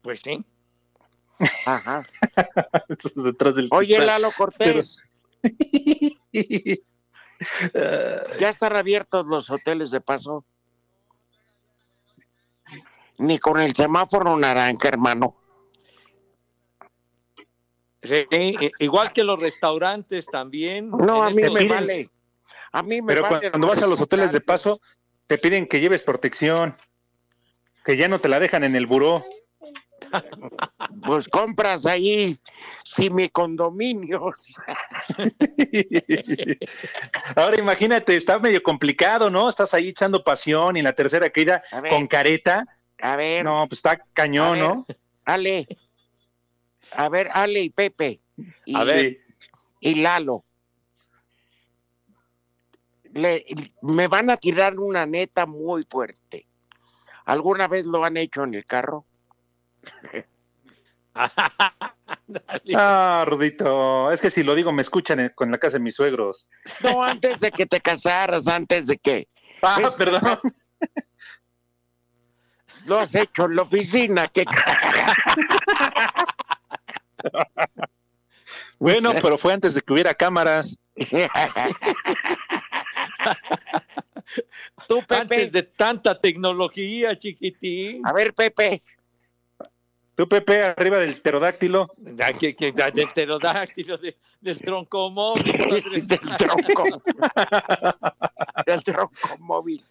Pues 0.03 0.21
sí. 0.21 0.45
Ajá. 1.66 2.03
Eso 2.88 3.23
detrás 3.23 3.55
del 3.55 3.69
Oye, 3.71 3.97
cristal. 3.97 4.07
Lalo 4.07 4.31
Cortés, 4.37 4.99
ya 8.40 8.51
están 8.51 8.77
abiertos 8.77 9.27
los 9.27 9.49
hoteles 9.51 9.90
de 9.90 10.01
paso. 10.01 10.45
Ni 13.19 13.38
con 13.38 13.61
el 13.61 13.75
semáforo 13.75 14.37
naranja, 14.37 14.88
hermano. 14.88 15.37
Sí, 18.03 18.27
igual 18.79 19.12
que 19.12 19.23
los 19.25 19.38
restaurantes 19.38 20.27
también. 20.27 20.90
No, 20.90 21.23
a 21.23 21.31
mí 21.31 21.43
este 21.43 21.51
me 21.51 21.69
vale. 21.69 22.11
A 22.73 22.83
mí 22.83 23.03
me 23.03 23.12
Pero 23.14 23.23
vale. 23.23 23.51
cuando 23.51 23.69
vas 23.69 23.83
a 23.83 23.87
los 23.87 24.01
hoteles 24.01 24.33
de 24.33 24.40
paso, 24.40 24.81
te 25.27 25.37
piden 25.37 25.66
que 25.66 25.81
lleves 25.81 26.03
protección, 26.03 26.77
que 27.85 27.97
ya 27.97 28.09
no 28.09 28.21
te 28.21 28.29
la 28.29 28.40
dejan 28.40 28.64
en 28.64 28.77
el 28.77 28.87
buró. 28.87 29.25
Pues 31.07 31.29
compras 31.29 31.87
ahí 31.87 32.38
condominios. 33.31 34.55
Ahora 37.37 37.59
imagínate, 37.59 38.16
está 38.16 38.38
medio 38.38 38.62
complicado, 38.62 39.31
¿no? 39.31 39.49
Estás 39.49 39.75
ahí 39.75 39.88
echando 39.90 40.25
pasión 40.25 40.77
y 40.77 40.81
en 40.81 40.85
la 40.85 40.95
tercera 40.95 41.31
caída 41.31 41.62
con 41.88 42.07
careta. 42.07 42.66
A 43.01 43.16
ver. 43.16 43.45
No, 43.45 43.66
pues 43.69 43.79
está 43.79 43.93
A 43.93 44.05
cañón, 44.12 44.59
ver, 44.59 44.69
¿no? 44.69 44.87
Ale. 45.25 45.66
A 46.93 47.09
ver, 47.09 47.29
Ale 47.33 47.61
y 47.61 47.71
Pepe. 47.71 48.21
Y, 48.64 48.77
A 48.77 48.85
ver. 48.85 49.19
y 49.81 49.95
Lalo. 49.97 50.45
Le- 53.12 53.45
me 53.83 54.09
van 54.09 54.31
a 54.31 54.37
tirar 54.37 54.79
una 54.79 55.07
neta 55.07 55.47
muy 55.47 55.85
fuerte. 55.88 56.47
¿Alguna 57.31 57.69
vez 57.69 57.87
lo 57.87 58.05
han 58.05 58.16
hecho 58.16 58.43
en 58.45 58.55
el 58.55 58.64
carro? 58.64 59.07
Ah, 62.77 63.25
Rudito, 63.27 64.11
es 64.12 64.21
que 64.21 64.31
si 64.31 64.43
lo 64.45 64.55
digo 64.55 64.73
me 64.73 64.83
escuchan 64.83 65.19
en- 65.21 65.29
con 65.35 65.51
la 65.51 65.59
casa 65.59 65.79
de 65.79 65.83
mis 65.85 65.97
suegros. 65.97 66.49
No, 66.83 67.03
antes 67.03 67.40
de 67.40 67.51
que 67.51 67.66
te 67.66 67.81
casaras, 67.81 68.47
antes 68.49 68.87
de 68.87 68.97
que 68.99 69.29
Ah, 69.62 69.79
Es- 69.83 69.95
perdón. 69.99 70.38
lo 72.87 72.99
has 73.01 73.14
hecho 73.14 73.47
en 73.47 73.57
la 73.57 73.62
oficina. 73.62 74.29
¿Qué 74.29 74.45
carajo? 74.45 75.12
Bueno, 78.79 79.12
pero 79.21 79.37
fue 79.37 79.53
antes 79.53 79.75
de 79.75 79.83
que 79.83 79.93
hubiera 79.93 80.14
cámaras. 80.14 80.79
Tú, 84.87 85.01
Pepe. 85.01 85.14
Antes 85.21 85.53
de 85.53 85.62
tanta 85.62 86.19
tecnología, 86.21 87.19
chiquitín. 87.19 88.07
A 88.07 88.12
ver, 88.12 88.33
Pepe. 88.35 88.83
Tú, 90.14 90.29
Pepe, 90.29 90.62
arriba 90.62 90.99
del 90.99 91.19
pterodáctilo. 91.21 91.88
Que, 92.38 92.55
que- 92.55 92.73
del 92.73 93.09
pterodáctilo, 93.09 93.97
de- 93.97 94.16
del 94.40 94.61
troncomóvil. 94.61 95.45
padre 95.59 96.01
del 96.03 96.37
tronco. 96.37 97.03
del 98.66 98.85
tronco 98.85 99.38
móvil. 99.38 99.85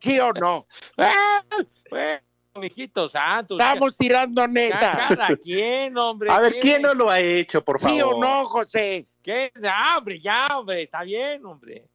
¿Sí 0.00 0.18
o 0.20 0.32
no? 0.32 0.66
Ah, 0.96 1.42
bueno, 1.90 2.20
mijito 2.56 3.08
santo. 3.08 3.58
Estamos 3.58 3.96
tirando 3.96 4.46
neta. 4.46 5.06
cada 5.08 5.36
quien, 5.36 5.96
hombre. 5.98 6.30
A 6.30 6.40
ver, 6.40 6.52
¿qué? 6.52 6.60
¿quién 6.60 6.82
no 6.82 6.94
lo 6.94 7.10
ha 7.10 7.18
hecho, 7.18 7.64
por 7.64 7.78
favor? 7.80 7.96
¿Sí 7.96 8.02
o 8.02 8.20
no, 8.20 8.44
José? 8.46 9.06
¿Qué? 9.22 9.52
Ah, 9.64 9.96
hombre, 9.98 10.20
ya, 10.20 10.46
hombre, 10.58 10.82
está 10.82 11.02
bien, 11.02 11.44
hombre. 11.46 11.88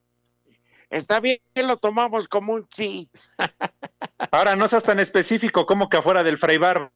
Está 0.91 1.19
bien, 1.19 1.39
lo 1.55 1.77
tomamos 1.77 2.27
como 2.27 2.53
un 2.53 2.67
sí. 2.75 3.09
Ahora 4.31 4.55
no 4.55 4.67
seas 4.67 4.83
tan 4.83 4.99
específico 4.99 5.65
como 5.65 5.89
que 5.89 5.97
afuera 5.97 6.21
del 6.23 6.37
Fraibar, 6.37 6.91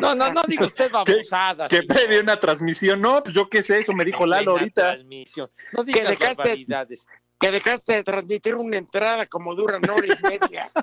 No, 0.00 0.14
no, 0.16 0.32
no 0.32 0.42
diga 0.48 0.66
usted 0.66 0.90
babosadas. 0.92 1.68
que 1.70 1.76
señor. 1.78 1.94
previo 1.94 2.20
una 2.20 2.40
transmisión. 2.40 3.00
No, 3.00 3.22
pues 3.22 3.34
yo 3.34 3.48
qué 3.48 3.62
sé, 3.62 3.78
eso 3.78 3.92
me 3.92 4.04
dijo 4.04 4.26
Lalo 4.26 4.52
ahorita. 4.52 4.94
transmisión. 4.94 5.46
No 5.72 5.84
digas 5.84 6.08
dejaste- 6.10 6.36
barbaridades. 6.36 7.06
Que 7.38 7.50
dejaste 7.50 7.92
de 7.94 8.04
transmitir 8.04 8.54
una 8.56 8.76
entrada 8.76 9.26
como 9.26 9.54
dura 9.54 9.78
una 9.78 9.94
hora 9.94 10.06
y 10.06 10.22
media. 10.26 10.70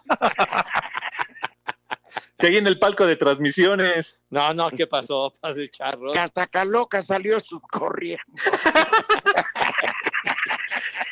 Que 2.39 2.47
ahí 2.47 2.57
en 2.57 2.67
el 2.67 2.77
palco 2.79 3.05
de 3.05 3.15
transmisiones. 3.15 4.21
No, 4.29 4.53
no, 4.53 4.69
¿qué 4.69 4.85
pasó, 4.87 5.33
padre 5.41 5.69
Charro? 5.69 6.13
Que 6.13 6.19
hasta 6.19 6.45
Caloca 6.47 7.01
salió 7.01 7.39
su 7.39 7.59
corriendo. 7.59 8.23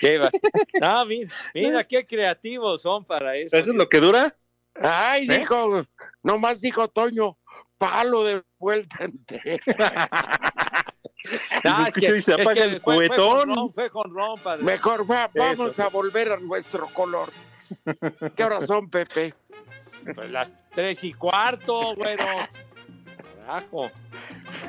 ¿Qué 0.05 0.17
va? 0.17 0.29
No, 0.81 1.05
mira, 1.05 1.33
mira 1.53 1.83
qué 1.83 2.05
creativos 2.05 2.81
son 2.81 3.05
para 3.05 3.35
eso. 3.35 3.55
¿Eso 3.55 3.71
es 3.71 3.77
lo 3.77 3.87
que 3.89 3.99
dura? 3.99 4.35
Ay, 4.75 5.27
¿Eh? 5.29 5.39
dijo, 5.39 5.85
nomás 6.21 6.61
dijo 6.61 6.87
Toño, 6.89 7.37
palo 7.77 8.23
de 8.23 8.43
vuelta 8.59 8.97
entera. 9.05 9.59
Se 11.25 11.81
escucha 11.87 12.15
y 12.15 12.21
se 12.21 12.33
apaga 12.33 12.63
el 12.65 12.81
fue- 12.81 13.07
fue 13.07 13.07
cuetón. 13.07 13.71
Fue. 13.71 13.89
Mejor 14.61 15.09
va- 15.09 15.31
vamos 15.33 15.71
Eso. 15.71 15.83
a 15.83 15.87
volver 15.89 16.31
a 16.33 16.37
nuestro 16.37 16.85
color. 16.87 17.31
¿Qué 18.35 18.43
horas 18.43 18.67
son, 18.67 18.89
Pepe? 18.91 19.33
Pues 20.13 20.29
las 20.29 20.53
tres 20.71 21.03
y 21.03 21.13
cuarto, 21.13 21.95
güero. 21.95 22.25
Carajo. 23.39 23.89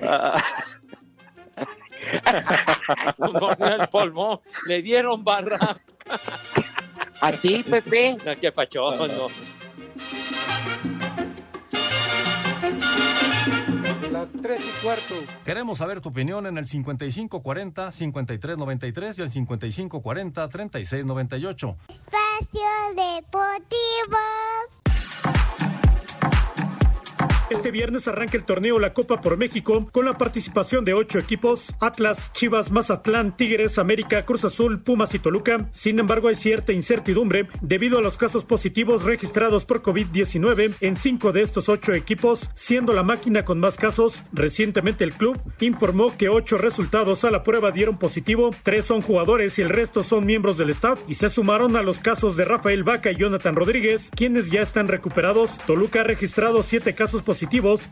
Ah. 0.02 0.42
El 3.58 3.88
pulmón, 3.90 4.38
le 4.68 4.82
dieron 4.82 5.24
barra. 5.24 5.58
¿A 7.20 7.32
ti, 7.32 7.64
Pepe? 7.68 8.16
No, 8.24 8.36
qué 8.36 8.52
pacho, 8.52 8.94
no. 8.94 9.26
Las 14.10 14.32
tres 14.32 14.62
y 14.64 14.70
cuarto. 14.82 15.14
Queremos 15.44 15.78
saber 15.78 16.00
tu 16.00 16.08
opinión 16.10 16.46
en 16.46 16.58
el 16.58 16.66
5540-5393 16.66 19.18
y 19.18 19.22
el 19.22 19.30
5540-3698. 19.30 21.76
Espacio 21.88 22.68
Deportivo. 22.94 24.18
Este 27.48 27.70
viernes 27.70 28.08
arranca 28.08 28.36
el 28.36 28.42
torneo 28.42 28.80
La 28.80 28.92
Copa 28.92 29.20
por 29.20 29.36
México 29.36 29.88
con 29.92 30.04
la 30.04 30.18
participación 30.18 30.84
de 30.84 30.94
ocho 30.94 31.20
equipos: 31.20 31.72
Atlas, 31.78 32.32
Chivas, 32.32 32.72
Mazatlán, 32.72 33.36
Tigres, 33.36 33.78
América, 33.78 34.24
Cruz 34.24 34.44
Azul, 34.44 34.80
Pumas 34.80 35.14
y 35.14 35.20
Toluca. 35.20 35.56
Sin 35.70 36.00
embargo, 36.00 36.26
hay 36.26 36.34
cierta 36.34 36.72
incertidumbre 36.72 37.48
debido 37.60 37.98
a 37.98 38.02
los 38.02 38.18
casos 38.18 38.44
positivos 38.44 39.04
registrados 39.04 39.64
por 39.64 39.80
COVID-19 39.80 40.74
en 40.80 40.96
cinco 40.96 41.30
de 41.30 41.42
estos 41.42 41.68
ocho 41.68 41.92
equipos, 41.92 42.50
siendo 42.54 42.92
la 42.92 43.04
máquina 43.04 43.44
con 43.44 43.60
más 43.60 43.76
casos. 43.76 44.24
Recientemente 44.32 45.04
el 45.04 45.12
club 45.12 45.38
informó 45.60 46.16
que 46.16 46.28
ocho 46.28 46.56
resultados 46.56 47.24
a 47.24 47.30
la 47.30 47.44
prueba 47.44 47.70
dieron 47.70 47.96
positivo, 47.96 48.50
tres 48.64 48.86
son 48.86 49.02
jugadores 49.02 49.56
y 49.60 49.62
el 49.62 49.68
resto 49.68 50.02
son 50.02 50.26
miembros 50.26 50.58
del 50.58 50.70
staff 50.70 51.00
y 51.06 51.14
se 51.14 51.28
sumaron 51.28 51.76
a 51.76 51.82
los 51.82 52.00
casos 52.00 52.36
de 52.36 52.44
Rafael 52.44 52.82
Vaca 52.82 53.12
y 53.12 53.16
Jonathan 53.16 53.54
Rodríguez, 53.54 54.10
quienes 54.16 54.50
ya 54.50 54.62
están 54.62 54.88
recuperados. 54.88 55.58
Toluca 55.58 56.00
ha 56.00 56.04
registrado 56.04 56.64
siete 56.64 56.94
casos 56.96 57.22
positivos 57.22 57.35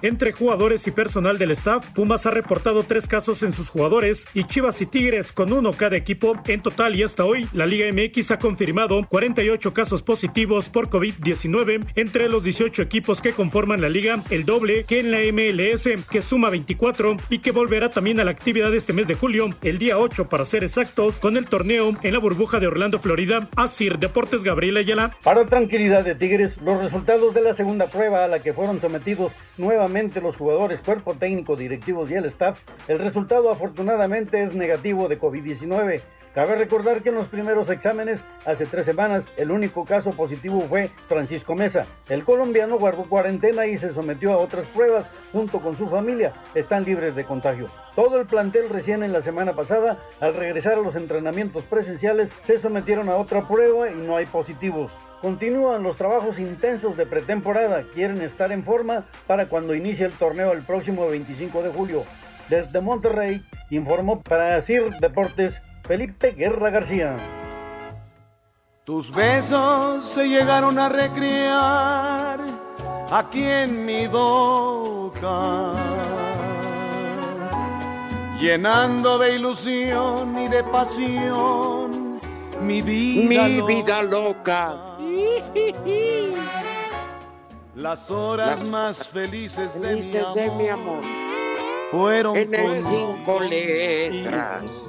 entre 0.03 0.33
jugadores 0.33 0.87
y 0.87 0.91
personal 0.91 1.39
del 1.39 1.51
staff. 1.53 1.91
Pumas 1.91 2.27
ha 2.27 2.31
reportado 2.31 2.83
tres 2.83 3.07
casos 3.07 3.43
en 3.43 3.53
sus 3.53 3.69
jugadores 3.69 4.27
y 4.35 4.45
Chivas 4.45 4.81
y 4.81 4.87
Tigres 4.87 5.33
con 5.33 5.53
uno 5.53 5.73
cada 5.73 5.97
equipo. 5.97 6.35
En 6.47 6.63
total 6.63 6.97
y 6.97 7.03
hasta 7.03 7.25
hoy, 7.25 7.47
la 7.53 7.67
Liga 7.67 7.87
MX 7.93 8.31
ha 8.33 8.39
confirmado 8.39 9.07
48 9.09 9.75
casos 9.75 10.03
positivos 10.03 10.69
por 10.69 10.89
COVID-19 10.89 11.85
entre 11.95 12.29
los 12.29 12.43
18 12.43 12.83
equipos 12.83 13.21
que 13.21 13.33
conforman 13.33 13.81
la 13.81 13.89
liga, 13.89 14.23
el 14.31 14.45
doble 14.45 14.85
que 14.85 15.01
en 15.01 15.11
la 15.11 15.19
MLS, 15.33 15.89
que 16.11 16.23
suma 16.23 16.51
24 16.51 17.17
y 17.31 17.39
que 17.39 17.51
volverá 17.51 17.91
también 17.91 18.21
a 18.21 18.25
la 18.25 18.31
actividad 18.31 18.75
este 18.75 18.93
mes 18.93 19.07
de 19.07 19.15
julio, 19.15 19.55
el 19.63 19.79
día 19.79 19.99
8 19.99 20.29
para 20.29 20.45
ser 20.45 20.65
exactos, 20.65 21.19
con 21.19 21.37
el 21.37 21.47
torneo 21.47 21.97
en 22.03 22.13
la 22.13 22.19
burbuja 22.19 22.61
de 22.61 22.67
Orlando, 22.67 22.99
Florida. 22.99 23.49
Asir 23.57 23.99
Deportes 23.99 24.43
Gabriela 24.43 24.81
Ayala. 24.81 25.17
Para 25.23 25.45
tranquilidad 25.45 26.05
de 26.05 26.15
Tigres, 26.15 26.57
los 26.59 26.83
resultados 26.83 27.35
de 27.35 27.41
la 27.41 27.55
segunda 27.55 27.87
prueba 27.87 28.25
a 28.25 28.29
la 28.29 28.41
que 28.41 28.53
fueron 28.53 28.81
sometidos 28.81 29.33
nuevamente 29.57 30.21
los 30.21 30.37
jugadores, 30.37 30.81
cuerpo 30.81 31.15
técnico, 31.15 31.57
directivos 31.57 32.11
y 32.11 32.15
el 32.15 32.27
staff, 32.27 32.61
el 32.89 32.99
resultado 32.99 33.51
afortunadamente 33.51 34.43
es 34.43 34.55
negativo 34.55 35.09
de 35.09 35.21
COVID-19. 35.21 36.01
Cabe 36.35 36.57
recordar 36.57 37.01
que 37.01 37.11
en 37.11 37.15
los 37.15 37.29
primeros 37.29 37.71
exámenes, 37.71 38.21
hace 38.45 38.67
tres 38.67 38.87
semanas, 38.87 39.25
el 39.37 39.53
único 39.53 39.85
caso 39.85 40.11
positivo 40.11 40.61
fue 40.63 40.89
Francisco 41.07 41.55
Mesa. 41.55 41.83
El 42.09 42.25
colombiano 42.25 42.77
guardó 42.77 43.05
cuarentena 43.05 43.67
y 43.67 43.79
se 43.79 43.95
sometió 43.95 44.33
a 44.33 44.39
otras 44.39 44.67
pruebas 44.67 45.07
junto 45.31 45.61
con 45.61 45.77
su 45.77 45.89
familia. 45.89 46.33
Están 46.57 46.85
libres 46.85 47.15
de 47.15 47.23
contagio. 47.23 47.67
Todo 47.95 48.21
el 48.21 48.27
plantel 48.27 48.69
recién 48.69 49.05
en 49.05 49.13
la 49.13 49.23
semana 49.23 49.55
pasada, 49.55 50.01
al 50.21 50.35
regresar 50.35 50.73
a 50.73 50.83
los 50.83 50.97
entrenamientos 50.97 51.63
presenciales, 51.63 52.33
se 52.45 52.59
sometieron 52.59 53.09
a 53.11 53.17
otra 53.17 53.47
prueba 53.47 53.89
y 53.89 53.95
no 53.95 54.17
hay 54.17 54.27
positivos. 54.27 54.91
Continúan 55.23 55.85
los 55.85 55.95
trabajos 55.95 56.41
intensos 56.41 56.97
de 56.97 57.07
pretemporada. 57.07 57.85
Quieren 57.95 58.21
estar 58.23 58.51
en 58.51 58.65
forma 58.65 59.05
para 59.29 59.47
cuando 59.47 59.73
inicie 59.77 60.05
el 60.05 60.13
torneo 60.13 60.51
el 60.51 60.63
próximo 60.63 61.07
25 61.07 61.63
de 61.63 61.71
julio. 61.71 62.03
Desde 62.49 62.81
Monterrey, 62.81 63.45
informó 63.71 64.21
para 64.21 64.61
CIR 64.61 64.97
Deportes 65.01 65.63
Felipe 65.85 66.31
Guerra 66.33 66.71
García. 66.71 67.17
Tus 68.85 69.15
besos 69.15 70.07
se 70.07 70.27
llegaron 70.29 70.79
a 70.79 70.89
recrear 70.89 72.41
aquí 73.11 73.45
en 73.45 73.85
mi 73.85 74.07
boca, 74.07 75.73
llenando 78.39 79.19
de 79.19 79.35
ilusión 79.37 80.39
y 80.39 80.49
de 80.49 80.65
pasión 80.65 82.21
mi 82.61 82.81
vida 82.81 83.29
Mi 83.29 83.57
loca. 83.59 83.67
vida 83.67 84.03
loca. 84.03 84.85
Las 87.75 88.11
horas 88.11 88.61
Las 88.61 88.69
más 88.71 89.09
felices 89.09 89.75
de, 89.81 89.89
Felices 89.89 90.25
mi, 90.35 90.41
de 90.41 90.51
mi 90.53 90.69
amor. 90.69 91.03
Fueron 91.99 92.37
En 92.37 92.55
el 92.55 92.65
con- 92.65 92.81
cinco 92.81 93.41
letras. 93.41 94.65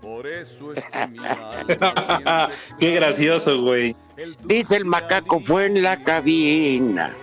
Por 0.00 0.26
eso 0.26 0.72
es 0.74 0.84
que 0.84 1.06
mi 1.08 1.18
alma 1.18 2.50
Qué 2.78 2.90
gracioso, 2.92 3.62
güey. 3.62 3.96
Dice 4.44 4.76
el 4.76 4.84
macaco, 4.84 5.40
fue 5.40 5.66
en 5.66 5.82
la 5.82 6.02
cabina. 6.02 7.16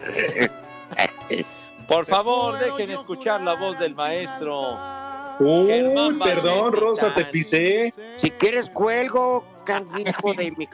Por 1.88 2.06
favor, 2.06 2.58
dejen 2.60 2.92
escuchar 2.92 3.42
la 3.42 3.54
voz 3.54 3.78
del 3.80 3.96
maestro. 3.96 4.78
Uy, 5.40 5.68
Germán 5.68 6.20
perdón, 6.20 6.74
Rosa, 6.74 7.14
te 7.14 7.26
pisé. 7.26 7.94
Si 8.18 8.32
quieres 8.32 8.70
cuelgo, 8.70 9.46
canijo 9.66 10.34
de 10.34 10.52
mi 10.58 10.68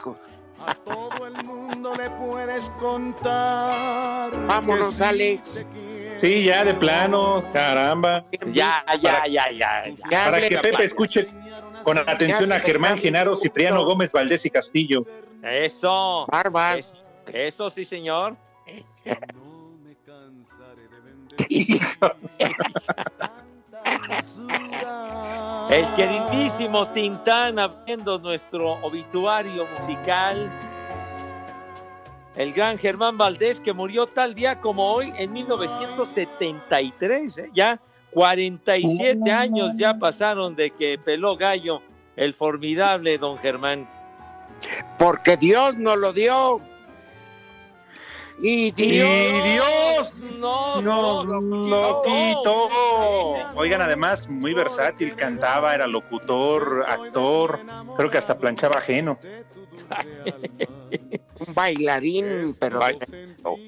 A 0.66 0.74
todo 0.86 1.26
el 1.28 1.44
mundo 1.46 1.94
le 1.96 2.10
puedes 2.10 2.64
contar. 2.80 4.32
Vámonos, 4.48 5.02
Alex. 5.02 5.62
Sí, 6.18 6.44
ya 6.44 6.64
de 6.64 6.74
plano, 6.74 7.44
caramba. 7.54 8.26
Ya, 8.52 8.84
ya, 9.02 9.26
ya, 9.28 9.52
ya. 9.52 9.84
Para 10.10 10.42
que 10.42 10.58
Pepe 10.58 10.84
escuche 10.84 11.28
con 11.84 11.98
atención 11.98 12.52
a 12.52 12.60
Germán 12.60 12.98
Genaro, 12.98 13.36
Cipriano 13.36 13.86
Gómez 13.86 14.12
Valdés 14.12 14.46
y 14.46 14.50
Castillo. 14.50 15.06
Eso. 15.44 16.26
Barbas. 16.30 16.78
Es- 16.78 16.94
Eso 17.34 17.70
sí, 17.70 17.86
señor. 17.86 18.36
No 19.06 19.78
me 19.84 19.96
cansaré 20.06 20.88
de 20.88 21.00
vender 21.02 21.82
El 25.70 25.94
queridísimo 25.94 26.88
Tintán 26.90 27.60
abriendo 27.60 28.18
nuestro 28.20 28.74
obituario 28.82 29.66
musical. 29.80 30.50
El 32.38 32.54
gran 32.54 32.78
Germán 32.78 33.18
Valdés 33.18 33.60
que 33.60 33.74
murió 33.74 34.06
tal 34.06 34.36
día 34.36 34.62
como 34.62 34.94
hoy 34.94 35.12
en 35.18 35.34
1973. 35.34 37.38
¿eh? 37.40 37.50
Ya 37.54 37.82
47 38.12 39.32
años 39.32 39.72
ya 39.76 39.98
pasaron 39.98 40.56
de 40.56 40.70
que 40.70 41.00
peló 41.00 41.36
gallo 41.36 41.82
el 42.16 42.36
formidable 42.36 43.18
don 43.18 43.40
Germán. 43.40 43.90
Porque 45.00 45.36
Dios 45.38 45.78
nos 45.78 45.98
lo 45.98 46.14
dio. 46.14 46.62
Y 48.40 48.68
Y 48.68 48.72
Dios. 48.72 49.44
Dios 49.44 50.38
no, 50.40 50.80
nos 50.84 51.26
no, 51.42 51.68
lo 51.68 52.04
quitó. 52.04 52.70
Oigan, 53.56 53.82
además, 53.82 54.30
muy 54.30 54.54
versátil, 54.54 55.16
cantaba, 55.16 55.74
era 55.74 55.88
locutor, 55.88 56.86
actor, 56.88 57.62
creo 57.96 58.12
que 58.12 58.20
hasta 58.20 58.38
planchaba 58.38 58.78
ajeno. 58.78 59.18
Un 61.48 61.54
bailarín, 61.54 62.56
pero. 62.60 62.80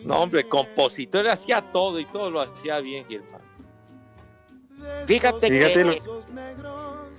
No, 0.04 0.16
hombre, 0.22 0.48
compositor, 0.48 1.28
hacía 1.28 1.62
todo 1.72 2.00
y 2.00 2.06
todo 2.06 2.32
lo 2.32 2.42
hacía 2.42 2.80
bien, 2.80 3.06
Germán. 3.06 3.42
Fíjate, 5.06 5.48
Fíjate 5.48 5.74
que 5.74 5.84
lo- 5.84 6.22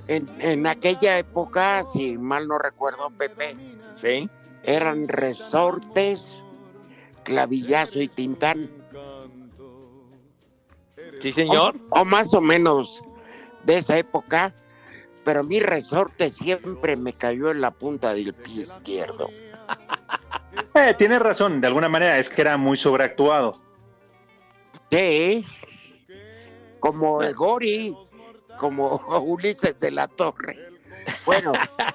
en, 0.09 0.29
en 0.40 0.66
aquella 0.66 1.19
época, 1.19 1.85
si 1.85 2.19
mal 2.19 2.49
no 2.49 2.59
recuerdo, 2.59 3.11
Pepe, 3.11 3.57
Sí. 3.95 4.29
eran 4.62 5.07
resortes, 5.09 6.43
clavillazo 7.25 8.01
y 8.01 8.09
tintán. 8.09 8.71
Sí, 11.21 11.33
señor. 11.33 11.77
O, 11.90 12.01
o 12.01 12.05
más 12.05 12.33
o 12.35 12.40
menos 12.40 13.03
de 13.64 13.77
esa 13.77 13.99
época, 13.99 14.55
pero 15.25 15.45
mi 15.45 15.61
resorte 15.61 16.31
siempre 16.31 16.97
me 16.97 17.13
cayó 17.13 17.51
en 17.51 17.61
la 17.61 17.71
punta 17.71 18.15
del 18.15 18.35
pie 18.35 18.63
izquierdo. 18.63 19.29
Eh, 20.75 20.95
tienes 20.97 21.21
razón, 21.21 21.61
de 21.61 21.67
alguna 21.67 21.89
manera 21.89 22.17
es 22.19 22.31
que 22.31 22.43
era 22.43 22.57
muy 22.57 22.77
sobreactuado. 22.77 23.61
Sí, 24.91 25.45
como 26.81 27.23
el 27.23 27.35
Gori, 27.35 27.95
como 28.57 28.97
Ulises 29.25 29.79
de 29.79 29.91
la 29.91 30.07
Torre. 30.09 30.59
Bueno, 31.27 31.53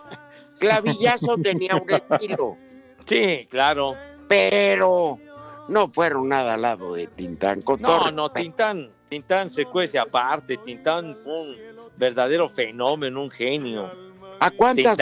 clavillazo 0.59 1.37
tenía 1.37 1.75
un 1.75 1.89
estilo, 1.89 2.57
Sí, 3.05 3.47
claro. 3.49 3.95
pero 4.27 5.19
no 5.67 5.89
fueron 5.89 6.29
nada 6.29 6.53
al 6.55 6.61
lado 6.61 6.93
de 6.95 7.07
Tintán. 7.07 7.61
Con 7.61 7.81
No, 7.81 8.11
no. 8.11 8.29
Tintán, 8.31 8.91
Tintán 9.09 9.49
se 9.49 9.65
cuece 9.65 9.99
aparte. 9.99 10.57
Tintán 10.57 11.15
fue 11.15 11.41
un 11.41 11.55
verdadero 11.97 12.49
fenómeno, 12.49 13.23
un 13.23 13.31
genio. 13.31 13.91
¿A 14.39 14.51
cuántas 14.51 14.97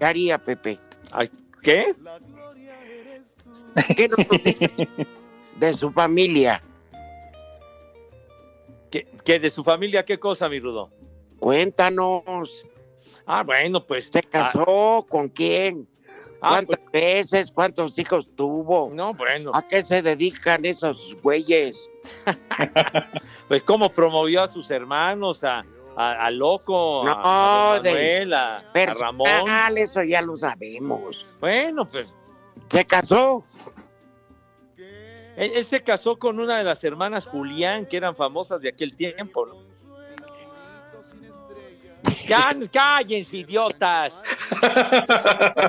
haría, 0.00 0.38
Pepe? 0.38 0.78
Ay, 1.12 1.30
¿Qué? 1.62 1.94
¿Qué 3.96 4.08
nos 4.08 4.18
de 5.58 5.74
su 5.74 5.90
familia? 5.90 6.62
¿Qué, 8.90 9.08
qué 9.24 9.40
de 9.40 9.50
su 9.50 9.64
familia 9.64 10.04
qué 10.04 10.18
cosa, 10.18 10.48
mi 10.48 10.60
Rudo? 10.60 10.90
Cuéntanos. 11.40 12.66
Ah, 13.26 13.42
bueno, 13.42 13.84
pues. 13.84 14.10
¿Se 14.12 14.22
casó? 14.22 15.06
¿Con 15.08 15.28
quién? 15.28 15.88
Ah, 16.40 16.60
¿Cuántas 16.66 16.92
veces? 16.92 17.52
¿Cuántos 17.52 17.98
hijos 17.98 18.28
tuvo? 18.36 18.90
No, 18.92 19.14
bueno. 19.14 19.50
¿A 19.54 19.66
qué 19.66 19.82
se 19.82 20.02
dedican 20.02 20.64
esos 20.64 21.16
güeyes? 21.22 21.88
Pues 23.48 23.62
cómo 23.62 23.92
promovió 23.92 24.42
a 24.42 24.48
sus 24.48 24.70
hermanos, 24.70 25.44
a, 25.44 25.64
a, 25.96 26.26
a 26.26 26.30
Loco, 26.30 27.02
No, 27.04 27.12
a, 27.12 27.74
a 27.74 27.80
de- 27.80 27.90
Manuel, 27.90 28.34
a, 28.34 28.56
a 28.58 28.94
Ramón. 28.98 29.28
Eso 29.76 30.02
ya 30.02 30.22
lo 30.22 30.36
sabemos. 30.36 31.26
Bueno, 31.40 31.86
pues 31.86 32.14
¿Se 32.70 32.84
casó? 32.84 33.44
él, 35.36 35.52
él 35.54 35.64
se 35.64 35.82
casó 35.82 36.16
con 36.16 36.38
una 36.40 36.58
de 36.58 36.64
las 36.64 36.82
hermanas 36.84 37.26
Julián, 37.26 37.86
que 37.86 37.96
eran 37.96 38.14
famosas 38.16 38.60
de 38.62 38.68
aquel 38.70 38.96
tiempo, 38.96 39.46
¿no? 39.46 39.74
Ya, 42.28 42.56
cállense, 42.72 43.36
idiotas. 43.38 44.22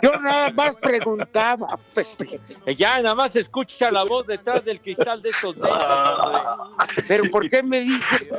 Yo 0.02 0.12
nada 0.22 0.50
más 0.52 0.76
preguntaba, 0.78 1.78
Pepe. 1.94 2.40
Ya 2.78 3.02
nada 3.02 3.16
más 3.16 3.36
escucha 3.36 3.92
la 3.92 4.04
voz 4.04 4.26
detrás 4.28 4.64
del 4.64 4.80
cristal 4.80 5.22
de 5.22 5.30
esos 5.30 5.56
lentes, 5.58 5.74
hombre. 5.76 6.96
Pero 7.08 7.24
¿por 7.32 7.50
qué 7.50 7.62
me 7.62 7.82
dice? 7.82 8.30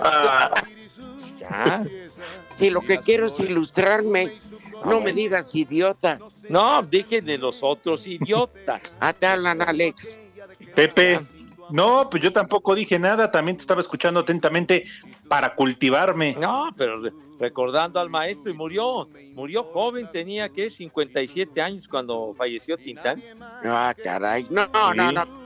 Ya. 1.40 1.84
Si 2.56 2.70
lo 2.70 2.80
que 2.80 2.98
quiero 2.98 3.26
es 3.26 3.38
ilustrarme, 3.40 4.40
no 4.84 5.00
me 5.00 5.12
digas 5.12 5.54
idiota. 5.54 6.18
No, 6.48 6.82
dije 6.82 7.20
de 7.20 7.38
los 7.38 7.62
otros 7.62 8.06
idiotas. 8.06 8.80
Ah, 9.00 9.12
te 9.12 9.26
hablan, 9.26 9.60
Alex. 9.62 10.18
Pepe, 10.74 11.20
no, 11.70 12.08
pues 12.10 12.22
yo 12.22 12.32
tampoco 12.32 12.74
dije 12.74 12.98
nada, 12.98 13.30
también 13.30 13.56
te 13.56 13.60
estaba 13.62 13.80
escuchando 13.80 14.20
atentamente 14.20 14.84
para 15.28 15.54
cultivarme. 15.54 16.34
No, 16.38 16.70
pero 16.76 17.00
re- 17.02 17.12
recordando 17.38 18.00
al 18.00 18.08
maestro 18.08 18.50
y 18.50 18.54
murió, 18.54 19.08
murió 19.34 19.64
joven, 19.64 20.08
tenía 20.10 20.48
que 20.48 20.70
57 20.70 21.60
años 21.60 21.88
cuando 21.88 22.32
falleció 22.36 22.76
Tintán. 22.78 23.22
Ah, 23.64 23.94
caray. 24.02 24.46
No, 24.50 24.66
no, 24.72 24.90
Sí. 24.92 24.96
no, 24.96 25.12
no. 25.12 25.45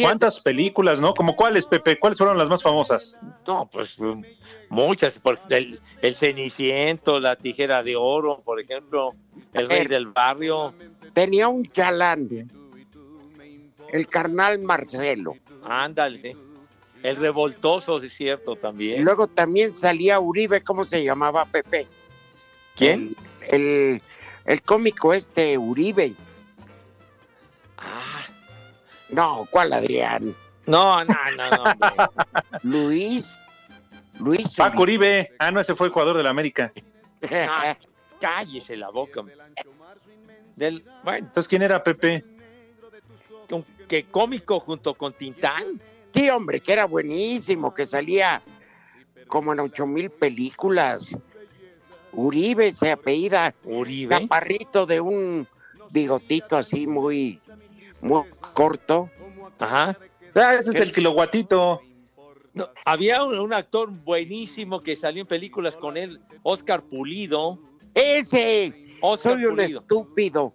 ¿Cuántas 0.00 0.40
películas, 0.40 1.00
no? 1.00 1.12
¿Como 1.14 1.36
cuáles, 1.36 1.66
Pepe? 1.66 1.98
¿Cuáles 1.98 2.18
fueron 2.18 2.38
las 2.38 2.48
más 2.48 2.62
famosas? 2.62 3.18
No, 3.46 3.68
pues 3.70 3.98
um, 3.98 4.22
muchas, 4.70 5.18
por 5.18 5.38
el, 5.50 5.78
el 6.00 6.14
Ceniciento, 6.14 7.20
la 7.20 7.36
Tijera 7.36 7.82
de 7.82 7.96
Oro, 7.96 8.40
por 8.44 8.60
ejemplo, 8.60 9.14
El 9.52 9.68
Rey 9.68 9.86
del 9.86 10.06
Barrio, 10.06 10.72
Tenía 11.12 11.48
un 11.48 11.66
chalán. 11.70 12.50
El 13.92 14.08
carnal 14.08 14.58
Marcelo. 14.60 15.36
ándale, 15.64 16.18
sí. 16.18 16.32
El 17.02 17.16
Revoltoso, 17.16 17.98
es 18.00 18.12
cierto, 18.12 18.52
Y 18.52 18.56
también. 18.56 19.04
luego 19.04 19.26
también 19.26 19.74
salía 19.74 20.20
Uribe, 20.20 20.62
¿cómo 20.62 20.84
se 20.84 21.02
llamaba 21.04 21.44
Pepe? 21.44 21.86
¿Quién? 22.76 23.14
El, 23.50 23.60
el, 23.60 24.02
el 24.46 24.62
cómico 24.62 25.12
este, 25.12 25.58
Uribe. 25.58 26.14
No, 29.12 29.46
¿cuál 29.50 29.72
Adrián? 29.72 30.34
no, 30.66 31.04
no, 31.04 31.14
no, 31.36 31.50
no, 31.50 31.62
hombre. 31.64 31.90
Luis. 32.62 33.38
Luis 34.18 34.54
Paco 34.56 34.82
Uribe. 34.82 35.32
Ah, 35.38 35.50
no, 35.50 35.60
ese 35.60 35.74
fue 35.74 35.86
el 35.86 35.92
jugador 35.92 36.16
del 36.16 36.26
América. 36.26 36.72
Ah, 37.30 37.76
cállese 38.20 38.76
la 38.76 38.90
boca. 38.90 39.20
hombre. 39.20 39.36
Del, 40.56 40.84
bueno, 41.02 41.26
Entonces, 41.26 41.48
¿quién 41.48 41.62
era 41.62 41.82
Pepe? 41.82 42.24
que 43.88 44.04
cómico 44.04 44.60
junto 44.60 44.94
con 44.94 45.12
Tintán. 45.12 45.80
Sí, 46.14 46.30
hombre, 46.30 46.60
que 46.60 46.72
era 46.72 46.86
buenísimo, 46.86 47.74
que 47.74 47.84
salía 47.84 48.42
como 49.26 49.52
en 49.52 49.60
ocho 49.60 49.86
mil 49.86 50.08
películas. 50.10 51.14
Uribe 52.12 52.72
se 52.72 52.90
apellida, 52.92 53.54
Uribe. 53.64 54.18
chaparrito 54.20 54.86
de 54.86 55.00
un 55.00 55.46
bigotito 55.90 56.56
así 56.56 56.86
muy, 56.86 57.40
muy 58.02 58.24
corto. 58.54 59.10
Ajá. 59.58 59.96
Ah, 60.34 60.54
ese 60.58 60.70
es 60.70 60.80
el 60.80 60.92
kiloguatito. 60.92 61.80
No, 62.54 62.68
había 62.84 63.22
un, 63.24 63.38
un 63.38 63.52
actor 63.54 63.90
buenísimo 63.90 64.82
que 64.82 64.94
salió 64.96 65.22
en 65.22 65.26
películas 65.26 65.76
con 65.76 65.96
él, 65.96 66.20
Oscar 66.42 66.82
Pulido. 66.82 67.58
Ese, 67.94 68.96
Oscar 69.00 69.34
soy 69.34 69.44
un 69.46 69.56
Pulido. 69.56 69.80
estúpido. 69.80 70.54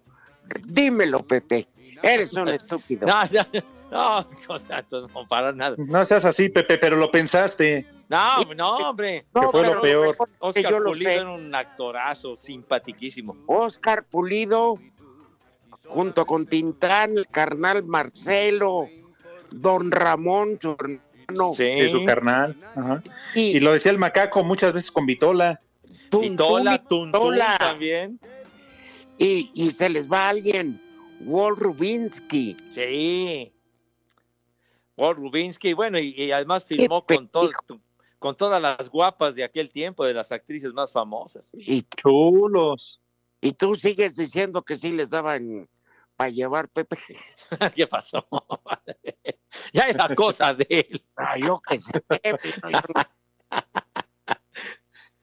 Dímelo, 0.65 1.25
Pepe, 1.25 1.67
eres 2.03 2.33
un 2.33 2.47
estúpido. 2.49 3.07
No, 3.07 3.23
no, 3.25 3.63
no, 3.91 4.27
o 4.53 4.59
sea, 4.59 4.85
no 4.91 5.27
para 5.27 5.51
nada. 5.53 5.75
No 5.79 6.05
seas 6.05 6.25
así, 6.25 6.49
Pepe, 6.49 6.77
pero 6.77 6.95
lo 6.97 7.09
pensaste. 7.09 7.87
No, 8.09 8.43
no, 8.55 8.89
hombre. 8.89 9.25
No, 9.33 9.41
que 9.41 9.47
fue 9.47 9.65
lo 9.65 9.81
peor. 9.81 10.15
Oscar 10.39 10.71
yo 10.71 10.79
lo 10.79 10.91
Pulido 10.91 11.09
sé. 11.11 11.15
era 11.17 11.29
un 11.31 11.53
actorazo, 11.53 12.37
simpatiquísimo. 12.37 13.35
Oscar 13.47 14.05
Pulido, 14.05 14.79
junto 15.87 16.25
con 16.25 16.45
Tintán, 16.47 17.17
el 17.17 17.27
carnal 17.27 17.83
Marcelo, 17.83 18.87
Don 19.51 19.91
Ramón, 19.91 20.57
su 20.61 20.71
hermano, 20.79 21.53
Sí. 21.55 21.69
Sí, 21.81 21.89
su 21.89 22.05
carnal. 22.05 22.55
Ajá. 22.75 23.03
y, 23.35 23.57
Y 23.57 23.59
lo 23.59 23.73
decía 23.73 23.91
el 23.91 23.97
macaco 23.97 24.43
muchas 24.45 24.73
veces 24.73 24.91
con 24.91 25.05
Vitola. 25.05 25.59
Tuntún 26.09 26.33
Y 26.33 26.35
Tola, 26.37 26.75
y 26.75 26.79
Tuntún 26.87 27.11
Tola. 27.11 27.57
también. 27.59 28.19
y, 29.17 29.51
y 29.53 29.71
se 29.71 29.89
les 29.89 30.09
va 30.09 30.29
alguien, 30.29 30.81
Walt 31.21 31.57
Rubinsky. 31.59 32.55
Sí. 32.73 33.51
Walt 34.95 35.17
Rubinsky, 35.19 35.73
bueno, 35.73 35.99
y, 35.99 36.13
y 36.15 36.31
además 36.31 36.63
filmó 36.65 37.05
con, 37.05 37.27
todo, 37.27 37.49
con 38.19 38.35
todas 38.37 38.61
las 38.61 38.89
guapas 38.89 39.35
de 39.35 39.43
aquel 39.43 39.71
tiempo, 39.71 40.05
de 40.05 40.13
las 40.13 40.31
actrices 40.31 40.71
más 40.73 40.91
famosas. 40.93 41.49
Y, 41.53 41.81
Chulos. 41.97 43.01
y 43.41 43.51
tú 43.51 43.75
sigues 43.75 44.15
diciendo 44.15 44.61
que 44.63 44.77
sí 44.77 44.91
les 44.91 45.09
daban 45.09 45.67
para 46.17 46.29
llevar 46.31 46.67
Pepe. 46.67 46.97
¿Qué 47.75 47.87
pasó? 47.87 48.27
ya 49.73 49.83
era 49.83 50.13
cosa 50.15 50.53
de 50.53 50.67
él. 50.69 51.05
Ah, 51.15 51.37
yo 51.37 51.61
qué 51.67 51.77
sé, 51.77 52.01
Pepe, 52.01 52.53
no, 52.61 52.71
yo 52.71 52.79
no- 52.93 53.03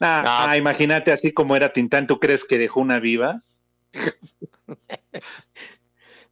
Ah, 0.01 0.23
No. 0.25 0.31
ah, 0.51 0.57
imagínate 0.57 1.13
así 1.13 1.33
como 1.33 1.57
era 1.57 1.73
Tintán, 1.73 2.07
¿tú 2.07 2.19
crees 2.19 2.45
que 2.45 2.59
dejó 2.59 2.81
una 2.81 2.99
viva? 3.01 3.41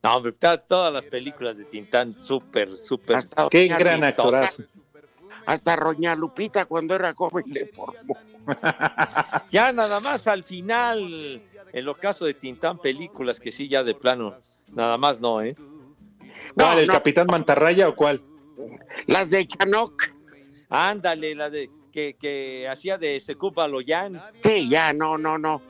No, 0.03 0.17
hombre, 0.17 0.33
todas 0.33 0.93
las 0.93 1.07
películas 1.07 1.57
de 1.57 1.65
Tintán, 1.65 2.17
súper, 2.17 2.77
súper. 2.77 3.25
Qué 3.51 3.69
gran 3.69 4.03
actorazo. 4.05 4.65
Hasta 5.47 5.77
Roña 5.77 6.15
Lupita 6.15 6.67
cuando 6.67 6.95
era 6.95 7.15
joven 7.15 7.45
le 7.49 7.67
formó. 7.67 8.19
Ya 9.51 9.73
nada 9.73 10.01
más 10.01 10.27
al 10.27 10.43
final, 10.45 11.43
en 11.73 11.85
lo 11.85 11.97
caso 11.99 12.25
de 12.25 12.35
Tintán, 12.35 12.79
películas 12.79 13.39
que 13.41 13.53
sí, 13.53 13.69
ya 13.69 13.85
de 13.85 13.95
plano, 13.95 14.37
nada 14.73 14.97
más 14.99 15.21
no, 15.21 15.43
¿eh? 15.43 15.55
¿Cuál? 16.55 16.75
No, 16.75 16.79
¿El 16.79 16.87
no. 16.87 16.93
Capitán 16.93 17.27
Mantarraya 17.31 17.89
o 17.89 17.95
cuál? 17.97 18.23
Las 19.07 19.31
de 19.31 19.47
Chanoc, 19.47 19.93
Ándale, 20.69 21.35
la 21.35 21.51
de 21.51 21.71
que, 21.93 22.15
que 22.19 22.67
hacía 22.69 22.97
de 22.97 23.21
Secup 23.21 23.55
Baloyan. 23.55 24.23
sí, 24.43 24.69
ya, 24.69 24.93
no, 24.93 25.19
no, 25.19 25.37
no. 25.39 25.61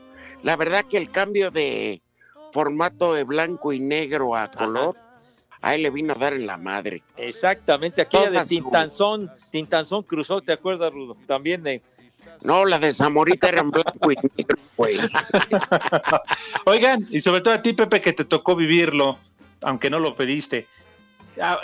La 0.43 0.57
verdad 0.57 0.85
que 0.89 0.97
el 0.97 1.11
cambio 1.11 1.51
de 1.51 2.01
formato 2.53 3.15
de 3.15 3.25
blanco 3.25 3.73
y 3.73 3.81
negro 3.81 4.37
a 4.37 4.49
color, 4.51 4.97
a 5.61 5.75
él 5.75 5.83
le 5.83 5.91
vino 5.91 6.13
a 6.13 6.17
dar 6.19 6.35
en 6.35 6.47
la 6.47 6.57
madre. 6.57 7.03
Exactamente, 7.17 8.03
aquella 8.03 8.31
de 8.31 8.41
su- 8.45 8.49
Tintanzón, 8.49 9.31
Tintanzón 9.51 10.03
cruzó, 10.05 10.41
¿te 10.43 10.53
acuerdas, 10.53 10.93
Rudo? 10.93 11.17
También 11.27 11.63
de 11.63 11.83
No, 12.41 12.65
la 12.65 12.79
de 12.79 12.93
Zamorita 12.93 13.49
era 13.49 13.61
en 13.61 13.71
blanco 13.71 14.11
y 14.11 14.17
negro, 14.37 14.59
güey. 14.77 14.97
Oigan, 16.67 17.07
y 17.11 17.21
sobre 17.21 17.41
todo 17.41 17.55
a 17.55 17.63
ti, 17.63 17.73
Pepe, 17.73 18.01
que 18.01 18.13
te 18.13 18.25
tocó 18.25 18.57
vivirlo, 18.57 19.19
aunque 19.63 19.91
no 19.91 19.99
lo 19.99 20.15
pediste. 20.17 20.67
Ah, 21.41 21.59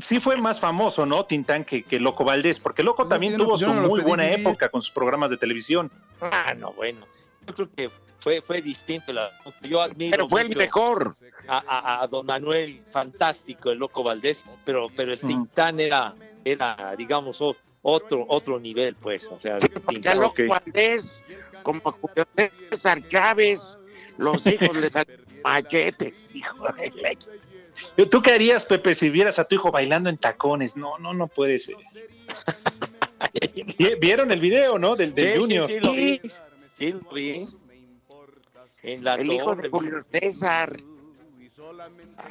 sí 0.00 0.18
fue 0.20 0.36
más 0.36 0.58
famoso, 0.58 1.06
¿no? 1.06 1.24
Tintán 1.26 1.64
que, 1.64 1.84
que 1.84 2.00
Loco 2.00 2.24
Valdés, 2.24 2.58
porque 2.58 2.82
Loco 2.82 2.98
Pues 3.04 3.06
es 3.06 3.10
también 3.10 3.36
no- 3.36 3.44
tuvo 3.44 3.58
su 3.58 3.72
no 3.72 3.88
muy 3.88 4.00
buena 4.00 4.24
vivir. 4.24 4.40
época 4.40 4.68
con 4.68 4.82
sus 4.82 4.92
programas 4.92 5.30
de 5.30 5.36
televisión. 5.36 5.90
Ah, 6.20 6.54
no, 6.56 6.72
bueno. 6.72 7.06
Yo 7.46 7.54
creo 7.54 7.68
que 7.76 7.90
fue, 8.20 8.40
fue 8.40 8.60
distinto. 8.62 9.12
La, 9.12 9.30
yo 9.62 9.80
admiro 9.80 10.10
Pero 10.12 10.28
fue 10.28 10.42
el 10.42 10.56
mejor. 10.56 11.14
a, 11.46 11.58
a- 11.58 12.02
a 12.02 12.06
don 12.08 12.26
Manuel, 12.26 12.82
fantástico, 12.90 13.70
el 13.70 13.78
Loco 13.78 14.02
Valdés, 14.02 14.44
pero, 14.64 14.88
pero 14.94 15.12
el 15.12 15.20
Mm. 15.22 15.26
Tintán 15.28 15.78
era, 15.80 16.14
era 16.44 16.94
digamos, 16.96 17.40
o- 17.40 17.56
otro, 17.82 18.24
otro 18.28 18.58
nivel, 18.60 18.94
pues. 18.94 19.24
O 19.24 19.38
sea, 19.40 19.58
Porque 19.58 19.80
Tintán. 19.80 20.22
a 20.22 20.26
ok. 20.26 20.38
Loco 20.38 20.50
Valdés, 20.64 21.22
como 21.62 21.80
Julio 21.92 22.26
César 22.70 23.06
Chávez, 23.08 23.78
los 24.18 24.46
hijos 24.46 24.76
le 24.80 24.88
salieron 24.90 25.24
machetes, 25.44 26.30
hijo 26.34 26.64
de 26.72 26.92
la- 26.96 28.06
¿Tú 28.06 28.20
qué 28.22 28.32
harías, 28.32 28.64
Pepe, 28.66 28.94
si 28.94 29.08
vieras 29.10 29.38
a 29.38 29.44
tu 29.44 29.54
hijo 29.56 29.70
bailando 29.70 30.08
en 30.10 30.18
tacones? 30.18 30.76
No, 30.76 30.98
no, 30.98 31.12
no 31.14 31.26
puede 31.26 31.58
ser. 31.58 31.76
Vi- 33.78 33.94
¿Vieron 34.00 34.30
el 34.30 34.40
video, 34.40 34.78
no? 34.78 34.94
Del, 34.94 35.14
del 35.14 35.26
Sí, 35.26 35.32
sí, 35.34 35.40
Junior. 35.40 35.66
sí, 35.70 35.78
lo 35.82 35.92
vi. 35.92 36.20
Sí, 36.78 36.92
lo 36.92 37.10
vi. 37.12 37.48
En 38.82 39.04
la 39.04 39.14
El 39.14 39.32
hijo 39.32 39.54
de 39.54 39.68
Julio 39.68 39.98
César. 40.10 40.76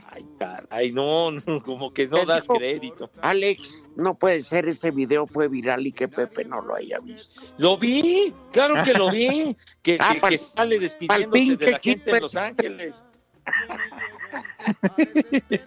Ay, 0.10 0.26
caray, 0.40 0.92
no, 0.92 1.32
no, 1.46 1.62
como 1.64 1.94
que 1.94 2.08
no 2.08 2.26
das 2.26 2.44
digo, 2.44 2.56
crédito. 2.56 3.10
Alex, 3.22 3.90
no 3.96 4.16
puede 4.16 4.42
ser, 4.42 4.68
ese 4.68 4.92
video 4.92 5.28
fue 5.28 5.48
viral 5.48 5.86
y 5.86 5.92
que 5.92 6.08
Pepe 6.08 6.46
no 6.46 6.62
lo 6.62 6.76
haya 6.76 7.00
visto. 7.00 7.42
Lo 7.58 7.78
vi, 7.78 8.34
claro 8.52 8.84
que 8.84 8.94
lo 8.94 9.12
vi, 9.12 9.56
que, 9.84 9.98
Ah, 10.00 10.14
que- 10.14 10.22
pal- 10.22 10.30
que 10.32 10.38
sale 10.38 10.80
despidiéndose 10.80 11.56
de 11.58 11.72
la 11.72 11.80
gente 11.80 12.12
en 12.12 12.22
Los 12.22 12.36
Ángeles. 12.36 13.04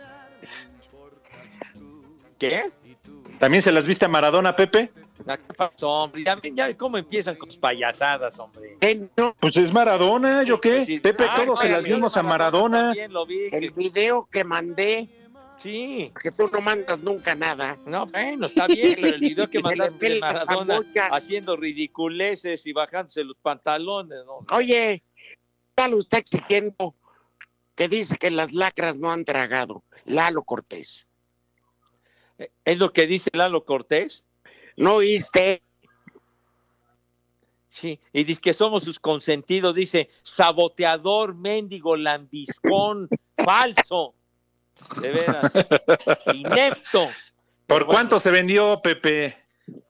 ¿Qué? 2.38 2.70
¿También 3.44 3.60
se 3.60 3.72
las 3.72 3.86
viste 3.86 4.06
a 4.06 4.08
Maradona, 4.08 4.56
Pepe? 4.56 4.90
¿Qué 5.26 5.54
pasó, 5.54 5.90
hombre? 5.90 6.24
Ya, 6.24 6.34
ven, 6.36 6.56
ya 6.56 6.74
cómo 6.78 6.96
empiezan 6.96 7.36
con 7.36 7.50
sus 7.50 7.58
payasadas, 7.58 8.38
hombre. 8.38 8.78
Pues 9.38 9.58
es 9.58 9.70
Maradona, 9.70 10.44
¿yo 10.44 10.58
qué? 10.62 10.76
Pues 10.76 10.86
sí. 10.86 10.98
Pepe, 10.98 11.26
Ah, 11.28 11.34
todos 11.36 11.60
se 11.60 11.68
las 11.68 11.84
vimos 11.84 12.16
a 12.16 12.22
Maradona. 12.22 12.84
También 12.84 13.12
lo 13.12 13.26
vi. 13.26 13.48
El 13.52 13.70
video 13.72 14.26
que 14.32 14.44
mandé, 14.44 15.10
Sí. 15.58 16.10
que 16.22 16.30
tú 16.30 16.48
no 16.50 16.62
mandas 16.62 17.00
nunca 17.00 17.34
nada. 17.34 17.76
No, 17.84 18.06
bueno, 18.06 18.46
está 18.46 18.66
bien, 18.66 19.04
el 19.04 19.20
video 19.20 19.50
que 19.50 19.60
mandaste 19.62 20.08
de 20.08 20.20
Maradona 20.20 20.80
haciendo 21.12 21.54
ridiculeces 21.54 22.64
y 22.64 22.72
bajándose 22.72 23.24
los 23.24 23.36
pantalones, 23.36 24.24
¿no? 24.24 24.38
Oye, 24.56 25.02
tal 25.74 25.92
usted 25.92 26.16
exigiendo 26.16 26.94
que 27.74 27.88
dice 27.88 28.16
que 28.16 28.30
las 28.30 28.54
lacras 28.54 28.96
no 28.96 29.12
han 29.12 29.26
tragado. 29.26 29.82
Lalo 30.06 30.44
Cortés. 30.44 31.06
¿Es 32.64 32.78
lo 32.78 32.92
que 32.92 33.06
dice 33.06 33.30
Lalo 33.32 33.64
Cortés? 33.64 34.24
¿No 34.76 34.96
oíste? 34.96 35.62
Sí, 37.70 37.98
y 38.12 38.22
dice 38.24 38.40
que 38.40 38.54
somos 38.54 38.84
sus 38.84 39.00
consentidos, 39.00 39.74
dice 39.74 40.08
saboteador, 40.22 41.34
mendigo, 41.34 41.96
lambiscón, 41.96 43.08
falso. 43.44 44.14
De 45.00 45.10
veras, 45.10 45.52
inepto. 46.32 47.00
¿Por 47.66 47.86
cuánto 47.86 48.18
se 48.18 48.30
vendió, 48.30 48.80
Pepe? 48.82 49.36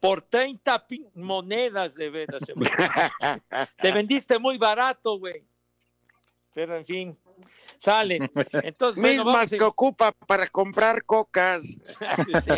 Por 0.01 0.23
30 0.23 0.87
pin- 0.87 1.11
monedas, 1.15 1.95
de 1.95 2.11
veras. 2.11 2.43
Te 3.79 3.93
vendiste 3.93 4.39
muy 4.39 4.57
barato, 4.59 5.19
güey. 5.19 5.43
Pero 6.55 6.77
en 6.77 6.87
fin, 6.87 7.19
sale. 7.79 8.17
Entonces, 8.63 9.01
bueno, 9.01 9.25
Mismas 9.25 9.51
que 9.51 9.63
ocupa 9.63 10.13
para 10.13 10.47
comprar 10.49 11.05
cocas. 11.05 11.63
a... 12.01 12.17
Sí. 12.41 12.51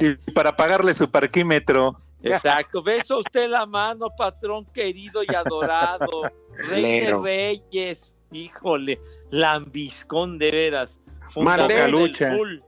Y 0.00 0.32
para 0.32 0.54
pagarle 0.56 0.92
su 0.94 1.10
parquímetro. 1.10 2.00
Exacto, 2.22 2.82
beso 2.82 3.14
a 3.14 3.18
usted 3.18 3.48
la 3.48 3.66
mano, 3.66 4.08
patrón 4.16 4.64
querido 4.72 5.22
y 5.22 5.32
adorado, 5.34 6.22
rey 6.70 6.82
Lero. 6.82 7.22
de 7.22 7.28
reyes, 7.70 8.16
híjole, 8.32 8.98
lambiscón 9.30 10.36
de 10.38 10.50
veras, 10.50 10.98
Mandé- 10.98 11.30
fundador 11.32 11.68
del 11.68 11.90
Lucha. 11.92 12.34
full. 12.34 12.58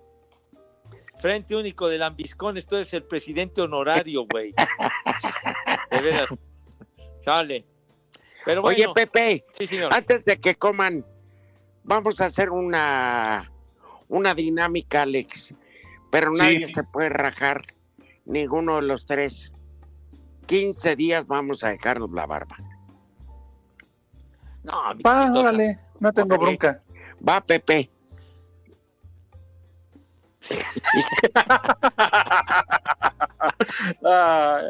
Frente 1.18 1.56
único 1.56 1.88
de 1.88 1.98
lambiscón, 1.98 2.56
esto 2.56 2.78
es 2.78 2.94
el 2.94 3.02
presidente 3.02 3.60
honorario, 3.60 4.26
güey. 4.30 4.54
De 5.90 6.00
veras, 6.02 6.28
sale. 7.24 7.64
Pero 8.44 8.62
bueno, 8.62 8.92
Oye, 8.92 8.94
Pepe, 8.94 9.44
sí, 9.58 9.66
señor. 9.66 9.92
antes 9.92 10.24
de 10.24 10.38
que 10.40 10.54
coman, 10.54 11.04
vamos 11.88 12.20
a 12.20 12.26
hacer 12.26 12.50
una, 12.50 13.50
una 14.08 14.34
dinámica, 14.34 15.02
Alex. 15.02 15.52
Pero 16.12 16.32
Sí. 16.34 16.38
nadie 16.40 16.72
se 16.72 16.84
puede 16.84 17.08
rajar, 17.08 17.64
ninguno 18.26 18.76
de 18.76 18.82
los 18.82 19.06
tres. 19.06 19.50
15 20.46 20.94
días 20.96 21.26
vamos 21.26 21.64
a 21.64 21.70
dejarnos 21.70 22.10
la 22.12 22.26
barba. 22.26 22.56
No, 24.62 24.72
vale, 25.02 25.78
no 25.98 26.12
tengo 26.12 26.38
bronca. 26.38 26.80
Va, 27.26 27.40
Pepe. 27.40 27.90
Ah, 34.04 34.60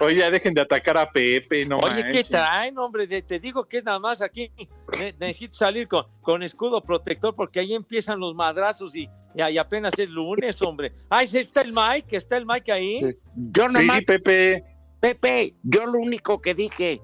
oye, 0.00 0.16
ya 0.16 0.30
dejen 0.30 0.54
de 0.54 0.60
atacar 0.60 0.96
a 0.96 1.10
Pepe, 1.10 1.64
no 1.66 1.78
Oye, 1.78 2.04
¿qué 2.10 2.24
traen, 2.24 2.78
hombre? 2.78 3.06
De- 3.06 3.22
te 3.22 3.38
digo 3.38 3.64
que 3.66 3.78
es 3.78 3.84
nada 3.84 3.98
más 3.98 4.20
aquí. 4.20 4.50
ne- 4.98 5.14
necesito 5.18 5.54
salir 5.54 5.88
con, 5.88 6.06
con 6.20 6.42
escudo 6.42 6.82
protector 6.82 7.34
porque 7.34 7.60
ahí 7.60 7.74
empiezan 7.74 8.20
los 8.20 8.34
madrazos 8.34 8.94
y, 8.94 9.08
y, 9.34 9.42
y 9.42 9.58
apenas 9.58 9.98
es 9.98 10.08
lunes, 10.08 10.60
hombre. 10.62 10.92
Ay, 11.08 11.26
sí, 11.26 11.38
está 11.38 11.62
el 11.62 11.72
Mike, 11.72 12.16
está 12.16 12.36
el 12.36 12.46
Mike 12.46 12.72
ahí. 12.72 13.16
Yo 13.34 13.68
Sí, 13.70 14.00
Pepe. 14.06 14.64
Pepe, 15.00 15.54
yo 15.62 15.84
lo 15.84 15.98
único 15.98 16.40
que 16.40 16.54
dije, 16.54 17.02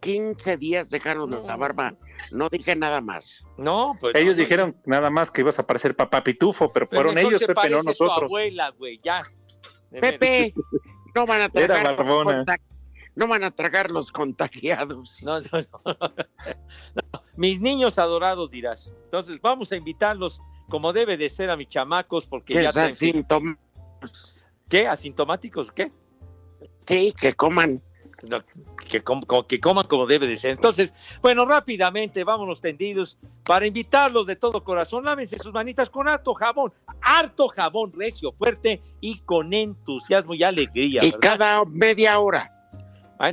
15 0.00 0.56
días 0.56 0.88
dejarnos 0.88 1.28
la 1.44 1.56
barba. 1.56 1.94
No 2.32 2.48
dije 2.48 2.76
nada 2.76 3.00
más. 3.00 3.44
No, 3.58 3.96
pues. 4.00 4.14
Ellos 4.14 4.36
no, 4.36 4.42
no, 4.42 4.44
dijeron 4.44 4.76
nada 4.86 5.10
más 5.10 5.30
que 5.30 5.40
ibas 5.40 5.58
a 5.58 5.66
parecer 5.66 5.96
papá 5.96 6.22
pitufo, 6.22 6.72
pero 6.72 6.86
pero 6.86 7.10
fueron 7.10 7.18
ellos, 7.18 7.40
Pepe, 7.40 7.52
no 7.52 7.54
parece 7.54 7.78
tu 7.80 7.84
nosotros. 7.86 8.22
abuela, 8.24 8.70
güey, 8.70 9.00
ya. 9.02 9.22
Pepe, 9.90 10.54
no 11.14 11.26
van 11.26 11.42
a 11.42 11.44
Era 11.44 11.50
tragar 11.96 12.60
no 13.16 13.26
van 13.26 13.44
a 13.44 13.50
tragar 13.50 13.90
los 13.90 14.12
contagiados. 14.12 15.22
No, 15.22 15.40
no, 15.40 15.48
no. 15.52 15.82
No, 16.94 17.22
Mis 17.36 17.60
niños 17.60 17.98
adorados, 17.98 18.50
dirás. 18.50 18.92
Entonces, 19.04 19.40
vamos 19.40 19.72
a 19.72 19.76
invitarlos 19.76 20.40
como 20.68 20.92
debe 20.92 21.16
de 21.16 21.28
ser 21.28 21.50
a 21.50 21.56
mis 21.56 21.68
chamacos 21.68 22.26
porque 22.26 22.54
Que 22.54 22.62
ya. 22.62 22.70
asintomáticos. 22.70 24.38
¿Qué? 24.68 24.86
¿Asintomáticos? 24.86 25.72
¿Qué? 25.72 25.92
Sí, 26.86 27.14
que 27.20 27.34
coman. 27.34 27.82
Que, 28.88 29.02
com- 29.02 29.22
co- 29.22 29.46
que 29.46 29.60
coman 29.60 29.86
como 29.86 30.06
debe 30.06 30.26
de 30.26 30.36
ser. 30.36 30.50
Entonces, 30.52 30.94
bueno, 31.22 31.44
rápidamente, 31.46 32.24
vámonos 32.24 32.60
tendidos 32.60 33.18
para 33.44 33.66
invitarlos 33.66 34.26
de 34.26 34.36
todo 34.36 34.62
corazón. 34.64 35.04
Lávense 35.04 35.38
sus 35.38 35.52
manitas 35.52 35.88
con 35.90 36.08
harto 36.08 36.34
jabón, 36.34 36.72
harto 37.00 37.48
jabón 37.48 37.92
recio, 37.92 38.32
fuerte 38.32 38.80
y 39.00 39.18
con 39.20 39.54
entusiasmo 39.54 40.34
y 40.34 40.42
alegría. 40.42 41.02
Y 41.04 41.12
¿verdad? 41.12 41.20
cada 41.20 41.64
media 41.64 42.18
hora. 42.18 42.52
Ah, 43.18 43.32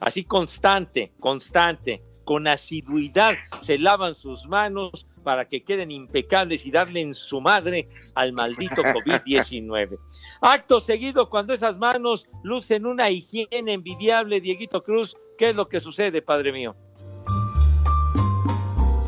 Así 0.00 0.24
constante, 0.24 1.12
constante, 1.20 2.02
con 2.24 2.48
asiduidad, 2.48 3.34
se 3.60 3.78
lavan 3.78 4.14
sus 4.16 4.46
manos 4.48 5.06
para 5.22 5.44
que 5.44 5.62
queden 5.62 5.90
impecables 5.90 6.66
y 6.66 6.70
darle 6.70 7.00
en 7.00 7.14
su 7.14 7.40
madre 7.40 7.88
al 8.14 8.32
maldito 8.32 8.82
COVID-19. 8.82 9.98
Acto 10.40 10.80
seguido, 10.80 11.28
cuando 11.28 11.52
esas 11.52 11.78
manos 11.78 12.26
lucen 12.42 12.86
una 12.86 13.10
higiene 13.10 13.72
envidiable, 13.72 14.40
Dieguito 14.40 14.82
Cruz, 14.82 15.16
¿qué 15.38 15.50
es 15.50 15.56
lo 15.56 15.68
que 15.68 15.80
sucede, 15.80 16.22
padre 16.22 16.52
mío? 16.52 16.76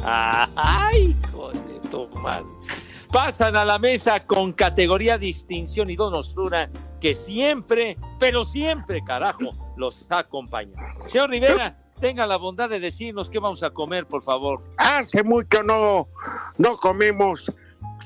¡Ay, 0.05 1.17
hijo 1.27 1.51
de 1.51 1.89
tu 1.91 2.09
madre! 2.21 2.47
Pasan 3.11 3.57
a 3.57 3.65
la 3.65 3.79
mesa 3.79 4.27
con 4.27 4.53
categoría, 4.53 5.17
distinción 5.17 5.89
y 5.89 5.97
donosura 5.97 6.69
que 7.01 7.15
siempre, 7.15 7.97
pero 8.19 8.45
siempre, 8.45 9.03
carajo, 9.05 9.53
los 9.77 10.05
acompaña. 10.11 10.73
Señor 11.07 11.31
Rivera, 11.31 11.79
tenga 12.05 12.27
la 12.27 12.37
bondad 12.37 12.69
de 12.69 12.81
decirnos 12.81 13.31
qué 13.31 13.39
vamos 13.39 13.63
a 13.63 13.71
comer, 13.71 14.05
por 14.05 14.23
favor. 14.23 14.63
Hace 14.77 15.23
mucho 15.23 15.63
no, 15.63 16.07
no 16.59 16.77
comemos 16.77 17.51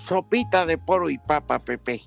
sopita 0.07 0.65
de 0.67 0.79
poro 0.79 1.11
y 1.11 1.19
papa, 1.19 1.59
Pepe. 1.59 2.05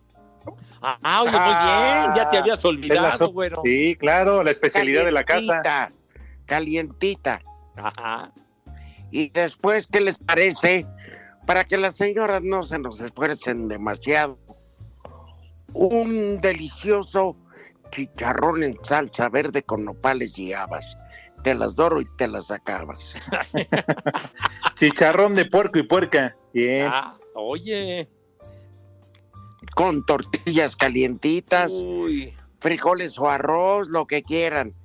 Ah, 0.82 1.22
oye, 1.22 1.32
muy 1.32 1.42
bien, 1.42 2.16
ya 2.16 2.30
te 2.30 2.38
habías 2.38 2.60
Es 2.60 2.64
la 2.64 2.70
olvidado, 2.70 3.32
güero. 3.34 3.62
Sí, 3.66 3.98
claro, 3.98 4.42
la 4.42 4.52
especialidad 4.52 5.04
de 5.04 5.12
la 5.12 5.26
casa. 5.26 5.62
Calientita, 5.62 5.92
Calientita. 6.46 7.42
Ajá. 7.76 8.32
Y 9.12 9.30
después, 9.32 9.86
¿qué 9.86 10.00
les 10.00 10.18
parece? 10.18 10.88
Para 11.46 11.66
que 11.66 11.76
las 11.76 11.98
señoras 11.98 12.42
no 12.42 12.64
se 12.64 12.80
nos 12.80 13.02
esfuercen 13.02 13.68
demasiado. 13.68 14.40
Un 15.74 16.40
delicioso 16.40 17.36
chicharrón 17.92 18.64
en 18.64 18.78
salsa 18.86 19.28
verde 19.28 19.62
con 19.62 19.84
nopales 19.84 20.40
y 20.40 20.54
habas. 20.54 20.98
Te 21.44 21.56
las 21.56 21.76
doro 21.76 22.02
y 22.02 22.06
te 22.18 22.28
las 22.28 22.52
acabas. 22.52 23.14
Chicharrón 24.76 25.36
de 25.36 25.46
puerco 25.46 25.80
y 25.80 25.84
puerca. 25.84 26.36
Bien. 26.54 26.90
Ah, 26.94 27.16
oye. 27.34 28.10
Con 29.76 30.06
tortillas 30.06 30.76
calientitas, 30.76 31.72
Uy. 31.72 32.36
frijoles 32.60 33.18
o 33.18 33.30
arroz, 33.30 33.88
lo 33.88 34.06
que 34.06 34.22
quieran. 34.22 34.76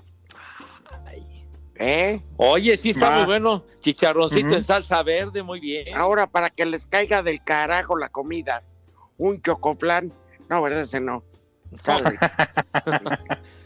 ¿Eh? 1.78 2.20
Oye, 2.38 2.76
sí 2.76 2.90
está 2.90 3.10
Va. 3.10 3.16
muy 3.16 3.26
bueno. 3.26 3.64
Chicharroncito 3.80 4.54
en 4.54 4.64
salsa 4.64 5.02
verde, 5.02 5.42
muy 5.42 5.60
bien. 5.60 5.94
Ahora, 5.94 6.26
para 6.26 6.48
que 6.48 6.64
les 6.64 6.86
caiga 6.86 7.22
del 7.22 7.42
carajo 7.44 7.96
la 7.98 8.08
comida, 8.08 8.62
un 9.18 9.42
chocoplan. 9.42 10.12
No, 10.48 10.62
¿verdad? 10.62 10.82
Ese 10.82 11.00
no. 11.00 11.22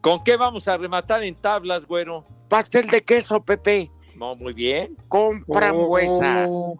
¿Con 0.00 0.22
qué 0.24 0.36
vamos 0.36 0.68
a 0.68 0.76
rematar 0.76 1.22
en 1.24 1.34
tablas, 1.34 1.84
güero? 1.84 2.24
Pastel 2.48 2.88
de 2.88 3.02
queso, 3.02 3.42
Pepe, 3.42 3.90
No, 4.16 4.32
muy 4.34 4.52
bien. 4.52 4.96
con 5.08 5.42
frambuesa, 5.44 6.46
Oh. 6.48 6.78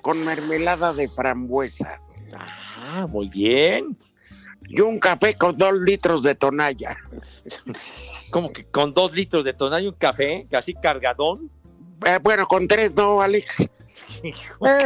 con 0.00 0.16
mermelada 0.24 0.92
de 0.92 1.08
frambuesa. 1.08 2.00
Ah, 2.36 3.06
muy 3.08 3.28
bien. 3.28 3.96
Y 4.66 4.80
un 4.80 4.98
café 4.98 5.34
con 5.36 5.56
dos 5.56 5.72
litros 5.74 6.22
de 6.22 6.34
tonalla. 6.34 6.96
Como 8.30 8.52
que 8.52 8.64
con 8.64 8.94
dos 8.94 9.12
litros 9.14 9.44
de 9.44 9.52
tonal 9.52 9.84
y 9.84 9.88
un 9.88 9.94
café, 9.94 10.46
casi 10.50 10.72
cargadón. 10.74 11.50
Eh, 12.06 12.18
bueno, 12.22 12.46
con 12.46 12.66
tres 12.66 12.94
no, 12.94 13.20
Alex. 13.20 13.60
Eh, 14.22 14.32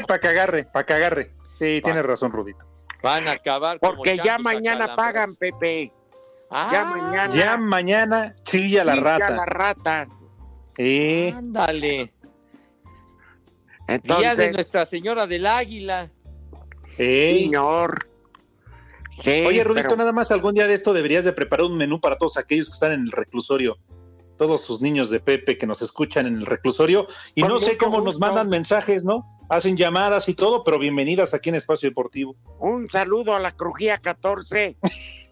para 0.07 0.21
que 0.21 0.29
agarre, 0.29 0.64
para 0.64 0.85
que 0.87 0.93
agarre. 0.95 1.31
Sí, 1.59 1.81
tienes 1.83 2.05
razón, 2.05 2.33
Rudito. 2.33 2.66
Van 3.03 3.29
a 3.29 3.33
acabar 3.33 3.79
como 3.79 3.97
Porque 3.97 4.19
ya 4.23 4.39
mañana 4.39 4.95
pagan, 4.97 5.37
Pepe. 5.37 5.93
Ah, 6.51 6.71
ya 6.73 6.85
mañana. 6.85 7.35
Ya 7.35 7.57
mañana 7.57 8.35
chilla 8.45 8.85
la 8.85 8.95
chilla 8.95 9.19
rata. 9.19 9.37
la 9.37 9.45
rata. 9.45 10.09
Sí. 10.77 11.35
Ándale. 11.37 12.13
Día 14.03 14.35
de 14.35 14.53
Nuestra 14.53 14.85
Señora 14.85 15.27
del 15.27 15.47
Águila. 15.47 16.11
Ey. 16.99 17.45
señor. 17.45 18.09
Sí, 19.23 19.45
Oye, 19.47 19.65
Rudito, 19.65 19.89
pero- 19.89 19.97
nada 19.97 20.13
más 20.13 20.31
algún 20.31 20.55
día 20.55 20.67
de 20.67 20.75
esto 20.75 20.93
deberías 20.93 21.25
de 21.25 21.33
preparar 21.33 21.67
un 21.67 21.77
menú 21.77 22.01
para 22.01 22.17
todos 22.19 22.37
aquellos 22.37 22.69
que 22.69 22.75
están 22.75 22.93
en 22.93 23.01
el 23.03 23.11
reclusorio. 23.11 23.79
Todos 24.39 24.62
sus 24.62 24.80
niños 24.80 25.11
de 25.11 25.20
Pepe 25.20 25.59
que 25.59 25.66
nos 25.66 25.82
escuchan 25.82 26.26
en 26.26 26.36
el 26.36 26.47
reclusorio. 26.47 27.09
Y 27.34 27.43
Con 27.43 27.51
no 27.51 27.59
sé 27.59 27.76
cómo 27.76 28.01
nos 28.01 28.20
mandan 28.20 28.49
mensajes, 28.49 29.05
¿no? 29.05 29.26
Hacen 29.49 29.76
llamadas 29.76 30.28
y 30.28 30.34
todo, 30.34 30.62
pero 30.62 30.78
bienvenidas 30.78 31.34
aquí 31.34 31.49
en 31.49 31.57
Espacio 31.57 31.89
Deportivo. 31.89 32.36
Un 32.61 32.89
saludo 32.89 33.34
a 33.34 33.41
la 33.41 33.53
crujía 33.53 33.99
14. 33.99 34.76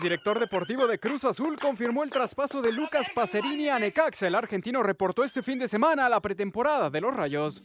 Director 0.00 0.38
deportivo 0.38 0.86
de 0.86 0.98
Cruz 0.98 1.24
Azul, 1.24 1.58
confirmó 1.58 2.04
el 2.04 2.10
traspaso 2.10 2.62
de 2.62 2.72
Lucas 2.72 3.08
Pacerini 3.14 3.68
a 3.68 3.78
Necaxa. 3.78 4.26
El 4.26 4.34
argentino 4.34 4.82
reportó 4.82 5.24
este 5.24 5.42
fin 5.42 5.58
de 5.58 5.68
semana 5.68 6.06
a 6.06 6.08
la 6.08 6.20
pretemporada 6.20 6.90
de 6.90 7.00
los 7.00 7.14
Rayos. 7.14 7.62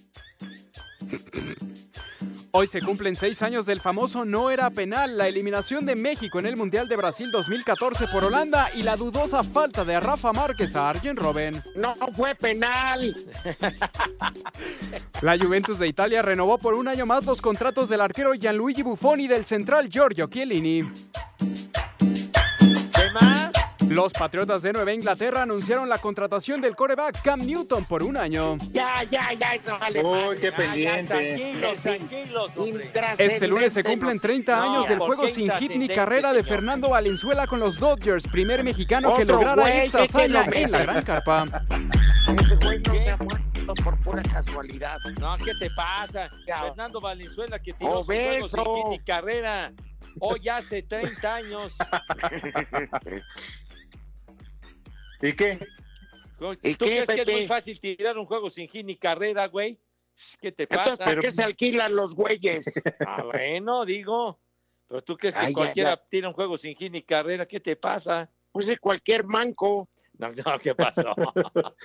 Hoy 2.54 2.68
se 2.68 2.82
cumplen 2.82 3.16
seis 3.16 3.42
años 3.44 3.66
del 3.66 3.80
famoso 3.80 4.26
no 4.26 4.52
era 4.52 4.70
penal, 4.70 5.18
la 5.18 5.28
eliminación 5.28 5.86
de 5.86 5.96
México 5.96 6.38
en 6.38 6.46
el 6.46 6.58
Mundial 6.58 6.90
de 6.90 6.98
Brasil 6.98 7.32
2014 7.32 8.08
por 8.10 8.26
Holanda 8.26 8.70
y 8.74 8.84
la 8.84 8.98
dudosa 8.98 9.42
falta 9.42 9.86
de 9.86 9.98
Rafa 10.02 10.34
Márquez 10.34 10.76
a 10.76 10.90
Arjen 10.90 11.16
Robben. 11.16 11.64
No 11.76 11.96
fue 12.14 12.36
penal. 12.36 13.16
La 15.22 15.38
Juventus 15.38 15.80
de 15.80 15.88
Italia 15.88 16.22
renovó 16.22 16.58
por 16.58 16.74
un 16.74 16.88
año 16.88 17.06
más 17.06 17.24
los 17.26 17.42
contratos 17.42 17.88
del 17.88 18.02
arquero 18.02 18.34
Gianluigi 18.34 18.82
Buffon 18.82 19.22
y 19.22 19.28
del 19.28 19.46
central 19.46 19.88
Giorgio 19.88 20.28
Chiellini. 20.28 20.92
Los 23.89 24.14
Patriotas 24.14 24.62
de 24.62 24.72
Nueva 24.72 24.93
Inglaterra 24.93 25.41
anunciaron 25.41 25.89
la 25.89 25.97
contratación 25.97 26.62
del 26.62 26.78
coreback 26.78 27.22
Cam 27.24 27.45
Newton 27.45 27.84
por 27.84 28.03
un 28.03 28.16
año. 28.16 28.57
Ya, 28.72 29.03
ya, 29.03 29.34
ya, 29.34 29.53
eso 29.55 29.78
vale. 29.78 30.01
Uy, 30.01 30.18
madre. 30.18 30.39
qué 30.39 30.49
Ya, 30.51 30.55
pendiente. 30.55 31.14
Tranquilos, 31.14 31.80
tranquilos, 31.80 32.51
hombre. 32.57 32.91
Este 33.18 33.47
lunes 33.49 33.74
se 33.74 33.84
cumplen 33.84 34.18
30 34.20 34.55
No, 34.55 34.64
años 34.64 34.88
del 34.88 34.97
¿por 34.97 35.07
juego 35.07 35.28
sin 35.28 35.51
hit 35.51 35.72
ni 35.76 35.89
carrera 35.89 36.32
de 36.32 36.41
señor? 36.41 36.55
Fernando 36.59 36.89
Valenzuela 36.89 37.47
con 37.47 37.59
los 37.59 37.80
Dodgers, 37.80 38.26
primer 38.28 38.64
mexicano 38.64 39.14
que 39.14 39.26
lograra 39.26 39.62
güey, 39.62 39.80
esta 39.80 39.97
¿qué 39.97 40.03
hazaña 40.05 40.45
en 40.53 40.72
la 40.72 40.80
gran 40.84 41.03
carpa. 41.03 41.45
Ese 42.39 42.55
güey 42.55 42.80
no 42.80 42.93
se 42.93 43.09
ha 43.09 43.18
muerto 43.18 43.74
por 43.84 43.99
pura 44.03 44.22
casualidad. 44.22 44.97
No, 45.20 45.38
¿qué 45.38 45.51
te 45.59 45.70
pasa? 45.72 46.30
Ya. 46.47 46.62
Fernando 46.62 47.01
Valenzuela 47.01 47.59
que 47.59 47.74
tiró 47.74 47.97
su 47.99 48.03
juego 48.05 48.47
sin 48.47 48.59
hit 48.59 48.86
ni 48.89 48.99
carrera. 48.99 49.74
Hoy 50.20 50.49
hace 50.49 50.84
30 50.84 51.36
años. 51.36 51.76
¿Y 55.22 55.34
qué? 55.34 55.68
¿Tú 56.38 56.53
¿Y 56.53 56.76
qué, 56.76 56.78
crees 56.78 57.07
que 57.07 57.22
es 57.22 57.32
muy 57.32 57.47
fácil 57.47 57.80
tirar 57.80 58.18
un 58.18 58.26
juego 58.26 58.49
sin 58.49 58.68
hit 58.68 58.86
ni 58.86 58.95
carrera, 58.95 59.47
güey? 59.47 59.80
¿Qué 60.39 60.51
te 60.51 60.64
Entonces, 60.64 60.97
pasa? 60.97 61.05
¿por 61.05 61.20
qué 61.20 61.32
se 61.32 61.43
alquilan 61.43 61.95
los 61.95 62.16
güeyes? 62.16 62.66
Ah, 63.07 63.24
bueno, 63.24 63.86
digo. 63.86 64.39
Pero 64.88 65.03
tú 65.03 65.16
crees 65.16 65.36
que 65.36 65.41
Ay, 65.41 65.51
ya, 65.51 65.53
cualquiera 65.53 65.89
ya. 65.91 66.03
tira 66.09 66.28
un 66.28 66.34
juego 66.34 66.57
sin 66.57 66.76
hit 66.76 66.91
ni 66.91 67.03
carrera, 67.03 67.47
¿qué 67.47 67.59
te 67.59 67.76
pasa? 67.76 68.30
Pues 68.51 68.66
de 68.66 68.78
cualquier 68.78 69.24
manco. 69.24 69.88
No, 70.18 70.30
no, 70.30 70.59
¿qué 70.62 70.76
pasó? 70.76 71.14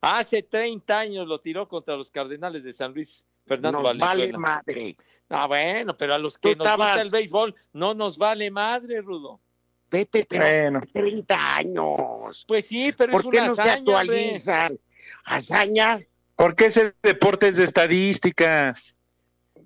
Hace 0.00 0.42
30 0.42 0.98
años 0.98 1.28
lo 1.28 1.40
tiró 1.40 1.68
contra 1.68 1.96
los 1.96 2.10
Cardenales 2.10 2.64
de 2.64 2.72
San 2.72 2.92
Luis 2.92 3.24
Fernando 3.56 3.82
Nos 3.82 3.98
vale 3.98 4.32
madre. 4.32 4.96
Ah, 5.28 5.46
bueno, 5.46 5.96
pero 5.96 6.14
a 6.14 6.18
los 6.18 6.38
que 6.38 6.54
nos 6.56 6.68
gusta 6.76 7.00
el 7.00 7.10
béisbol 7.10 7.54
no 7.72 7.94
nos 7.94 8.18
vale 8.18 8.50
madre, 8.50 9.00
Rudo. 9.00 9.40
Pepe, 9.88 10.26
pero 10.28 10.44
Bueno. 10.44 10.80
30 10.92 11.56
años. 11.56 12.44
Pues 12.48 12.66
sí, 12.66 12.92
pero 12.96 13.12
¿Por 13.12 13.20
es 13.22 13.30
qué 13.30 13.36
una 13.38 13.46
no 13.48 13.54
se 13.54 13.60
hazaña, 13.62 13.76
hombre. 13.78 13.98
actualizan? 13.98 14.78
¿Hazaña? 15.24 16.00
Porque 16.36 16.66
ese 16.66 16.94
deporte 17.02 17.48
es 17.48 17.56
de 17.58 17.64
estadísticas. 17.64 18.96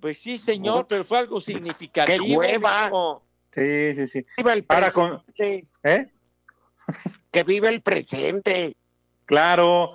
Pues 0.00 0.18
sí, 0.18 0.36
señor, 0.36 0.86
pero 0.88 1.04
fue 1.04 1.18
algo 1.18 1.40
significativo. 1.40 2.24
¡Qué 2.24 2.36
hueva! 2.36 2.84
mijo. 2.86 3.22
Sí, 3.52 3.94
sí, 3.94 4.06
sí. 4.08 4.26
Viva 4.36 4.52
el 4.52 4.64
Ahora 4.68 4.90
con- 4.90 5.22
presente. 5.24 5.66
¿Eh? 5.84 6.10
Que 7.32 7.42
vive 7.44 7.68
el 7.68 7.80
presente. 7.80 8.76
Claro. 9.24 9.92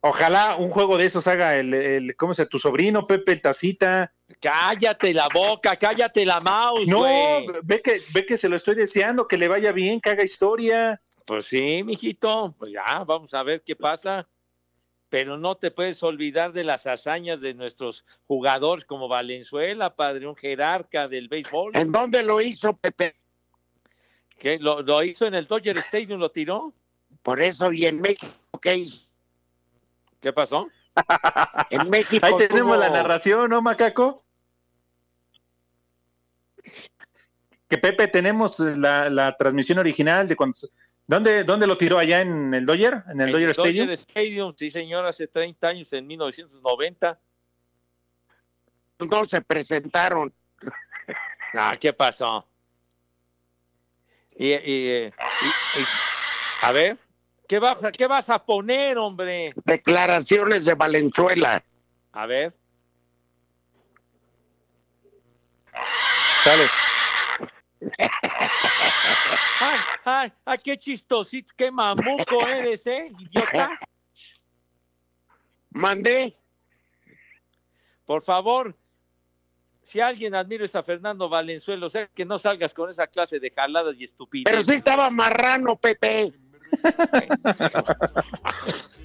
Ojalá 0.00 0.56
un 0.56 0.70
juego 0.70 0.96
de 0.96 1.06
esos 1.06 1.26
haga 1.26 1.56
el, 1.56 1.74
el 1.74 2.16
¿cómo 2.16 2.32
se? 2.32 2.46
Tu 2.46 2.58
sobrino, 2.58 3.06
Pepe, 3.06 3.32
el 3.32 3.42
tacita. 3.42 4.12
Cállate 4.40 5.12
la 5.12 5.28
boca, 5.32 5.76
cállate 5.76 6.24
la 6.24 6.40
mouse, 6.40 6.86
No, 6.86 7.02
ve 7.64 7.82
que, 7.82 8.00
ve 8.14 8.24
que 8.24 8.36
se 8.36 8.48
lo 8.48 8.56
estoy 8.56 8.76
deseando, 8.76 9.26
que 9.26 9.36
le 9.36 9.48
vaya 9.48 9.72
bien, 9.72 10.00
que 10.00 10.10
haga 10.10 10.22
historia. 10.22 11.00
Pues 11.24 11.46
sí, 11.46 11.82
mijito, 11.82 12.54
pues 12.58 12.72
ya, 12.72 13.04
vamos 13.04 13.34
a 13.34 13.42
ver 13.42 13.62
qué 13.62 13.74
pasa. 13.74 14.28
Pero 15.08 15.38
no 15.38 15.56
te 15.56 15.70
puedes 15.70 16.02
olvidar 16.02 16.52
de 16.52 16.64
las 16.64 16.86
hazañas 16.86 17.40
de 17.40 17.54
nuestros 17.54 18.04
jugadores 18.26 18.84
como 18.84 19.08
Valenzuela, 19.08 19.96
padre, 19.96 20.26
un 20.26 20.36
jerarca 20.36 21.08
del 21.08 21.28
béisbol. 21.28 21.74
¿En 21.74 21.90
dónde 21.90 22.22
lo 22.22 22.40
hizo 22.40 22.76
Pepe? 22.76 23.16
que 24.38 24.58
lo, 24.58 24.82
lo 24.82 25.02
hizo 25.02 25.26
en 25.26 25.34
el 25.34 25.46
Dodger 25.46 25.76
Stadium, 25.78 26.20
lo 26.20 26.30
tiró. 26.30 26.72
Por 27.22 27.40
eso, 27.42 27.72
y 27.72 27.86
en 27.86 28.00
México, 28.00 28.32
¿qué 28.62 28.76
hizo? 28.76 29.07
¿Qué 30.20 30.32
pasó? 30.32 30.68
En 31.70 31.88
México. 31.90 32.24
Ahí 32.26 32.34
tenemos 32.48 32.76
tuvo- 32.76 32.80
la 32.80 32.88
narración, 32.90 33.50
¿no, 33.50 33.62
Macaco? 33.62 34.24
Que 37.68 37.78
Pepe, 37.78 38.08
tenemos 38.08 38.58
la, 38.60 39.10
la 39.10 39.32
transmisión 39.36 39.78
original 39.78 40.26
de 40.26 40.34
cuando 40.36 40.56
¿Dónde, 41.06 41.44
¿Dónde 41.44 41.66
lo 41.66 41.76
tiró? 41.76 41.98
¿Allá 41.98 42.20
en 42.20 42.52
el 42.52 42.66
Dodger? 42.66 43.02
¿En 43.10 43.20
el, 43.20 43.28
En 43.28 43.32
Dodger 43.32 43.50
Stadium? 43.50 43.86
Dodger 43.86 43.90
Stadium, 43.92 44.54
sí 44.56 44.70
señor, 44.70 45.06
hace 45.06 45.26
30 45.26 45.68
años, 45.68 45.92
en 45.92 46.06
1990. 46.06 47.18
No 48.98 49.24
se 49.24 49.40
presentaron. 49.40 50.32
Ah, 51.54 51.74
¿qué 51.80 51.94
pasó? 51.94 52.46
Y, 54.36 54.48
y, 54.48 54.54
eh, 54.54 55.12
y- 55.76 55.80
y- 55.80 55.86
a 56.60 56.72
ver, 56.72 56.98
¿qué 57.48 57.58
vas, 57.58 57.82
a- 57.82 57.90
¿qué 57.90 58.06
vas 58.06 58.30
a 58.30 58.38
poner, 58.44 58.96
hombre? 58.98 59.52
Declaraciones 59.64 60.64
de 60.64 60.74
Valenzuela. 60.74 61.64
A 62.12 62.26
ver. 62.26 62.54
Sale. 66.44 66.68
Ay, 69.60 69.78
ay, 70.04 70.32
ay, 70.44 70.58
qué 70.62 70.78
chistosito, 70.78 71.52
qué 71.56 71.70
mamuco 71.72 72.46
eres, 72.46 72.86
¿eh, 72.86 73.10
idiota? 73.18 73.76
Mandé. 75.70 76.36
Por 78.04 78.22
favor, 78.22 78.76
si 79.82 80.00
alguien 80.00 80.36
admira 80.36 80.64
es 80.64 80.76
a 80.76 80.82
Fernando 80.84 81.28
Valenzuela, 81.28 81.86
o 81.86 81.90
sea, 81.90 82.06
que 82.06 82.24
no 82.24 82.38
salgas 82.38 82.72
con 82.72 82.88
esa 82.88 83.08
clase 83.08 83.40
de 83.40 83.50
jaladas 83.50 83.96
y 83.98 84.04
estupideces. 84.04 84.50
Pero 84.52 84.62
sí 84.62 84.74
estaba 84.74 85.10
marrano, 85.10 85.74
Pepe. 85.76 86.32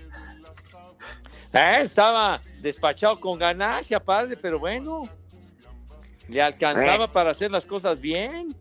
Eh, 1.55 1.81
estaba 1.83 2.41
despachado 2.61 3.19
con 3.19 3.37
ganancia, 3.37 3.99
padre, 3.99 4.35
pero 4.35 4.57
bueno, 4.57 5.03
le 6.27 6.41
alcanzaba 6.41 7.05
Eh. 7.05 7.09
para 7.13 7.29
hacer 7.29 7.51
las 7.51 7.63
cosas 7.63 8.01
bien. 8.01 8.55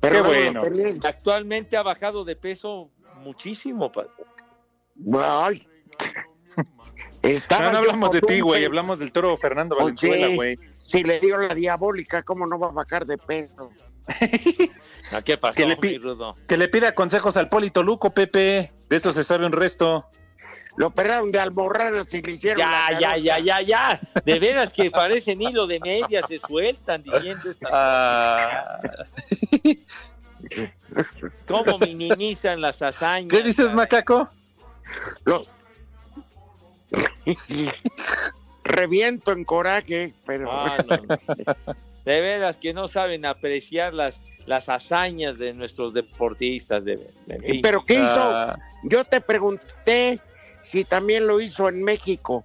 Pero 0.00 0.22
Qué 0.22 0.28
bueno. 0.28 0.62
tenía- 0.62 0.94
Actualmente 1.04 1.76
ha 1.76 1.82
bajado 1.82 2.24
de 2.24 2.34
peso 2.34 2.90
muchísimo, 3.22 3.92
padre. 3.92 4.08
Ay. 5.20 5.68
No, 7.50 7.78
hablamos 7.78 8.10
de 8.10 8.20
ti, 8.20 8.40
güey. 8.40 8.64
Hablamos 8.64 8.98
del 8.98 9.12
toro 9.12 9.36
Fernando 9.36 9.76
Valenzuela, 9.76 10.26
güey. 10.34 10.58
Si 10.76 11.04
le 11.04 11.20
dio 11.20 11.38
la 11.38 11.54
diabólica, 11.54 12.24
¿cómo 12.24 12.48
no 12.48 12.58
va 12.58 12.66
a 12.66 12.72
bajar 12.72 13.06
de 13.06 13.16
peso? 13.16 13.70
¿A 15.14 15.22
qué 15.22 15.36
pasó, 15.38 15.56
Que 15.56 15.66
le 15.66 15.74
mi 15.76 15.80
pi- 15.80 15.98
rudo? 15.98 16.36
Que 16.48 16.56
le 16.56 16.68
pida 16.68 16.94
consejos 16.94 17.36
al 17.36 17.48
Polito 17.48 17.82
Luco, 17.82 18.10
Pepe. 18.10 18.72
De 18.88 18.96
eso 18.96 19.12
se 19.12 19.24
sabe 19.24 19.46
un 19.46 19.52
resto. 19.52 20.06
Lo 20.76 20.86
operaron 20.86 21.30
de 21.30 21.38
almorranas 21.38 22.12
y 22.14 22.22
le 22.22 22.32
hicieron 22.32 22.58
Ya, 22.60 22.90
la 22.92 22.98
ya, 23.00 23.16
ya, 23.18 23.38
ya, 23.38 23.60
ya. 23.60 24.00
De 24.24 24.38
veras 24.38 24.72
que 24.72 24.90
parecen 24.90 25.42
hilo 25.42 25.66
de 25.66 25.78
media, 25.80 26.26
se 26.26 26.38
sueltan 26.38 27.02
diciendo 27.02 27.50
estas 27.50 27.70
Ah, 27.72 28.78
cómo 31.46 31.78
minimizan 31.78 32.60
las 32.62 32.80
hazañas. 32.80 33.28
¿Qué 33.30 33.42
dices, 33.42 33.74
macaco? 33.74 34.28
Lo- 35.26 35.44
Reviento 38.64 39.32
en 39.32 39.44
coraje, 39.44 40.14
pero 40.26 40.50
Ah, 40.50 40.76
no, 40.88 40.96
no. 40.96 41.18
De 42.04 42.20
veras 42.20 42.56
que 42.56 42.74
no 42.74 42.88
saben 42.88 43.24
apreciar 43.24 43.94
las, 43.94 44.20
las 44.46 44.68
hazañas 44.68 45.38
de 45.38 45.54
nuestros 45.54 45.94
deportistas. 45.94 46.84
De, 46.84 46.98
en 47.28 47.42
fin. 47.42 47.62
pero 47.62 47.84
¿qué 47.84 47.94
hizo? 47.94 48.20
Ah, 48.20 48.58
Yo 48.82 49.04
te 49.04 49.20
pregunté 49.20 50.18
si 50.62 50.84
también 50.84 51.26
lo 51.26 51.40
hizo 51.40 51.68
en 51.68 51.82
México. 51.82 52.44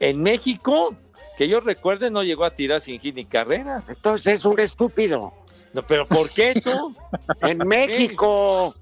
En 0.00 0.22
México, 0.22 0.94
que 1.36 1.48
yo 1.48 1.60
recuerde, 1.60 2.10
no 2.10 2.22
llegó 2.22 2.44
a 2.44 2.50
tirar 2.50 2.80
sin 2.80 3.00
hit 3.00 3.14
ni 3.16 3.24
carrera. 3.24 3.82
Entonces 3.88 4.34
es 4.34 4.44
un 4.44 4.60
estúpido. 4.60 5.32
No, 5.72 5.82
pero 5.82 6.06
¿por 6.06 6.30
qué 6.30 6.60
tú? 6.62 6.94
En 7.42 7.58
México. 7.58 8.74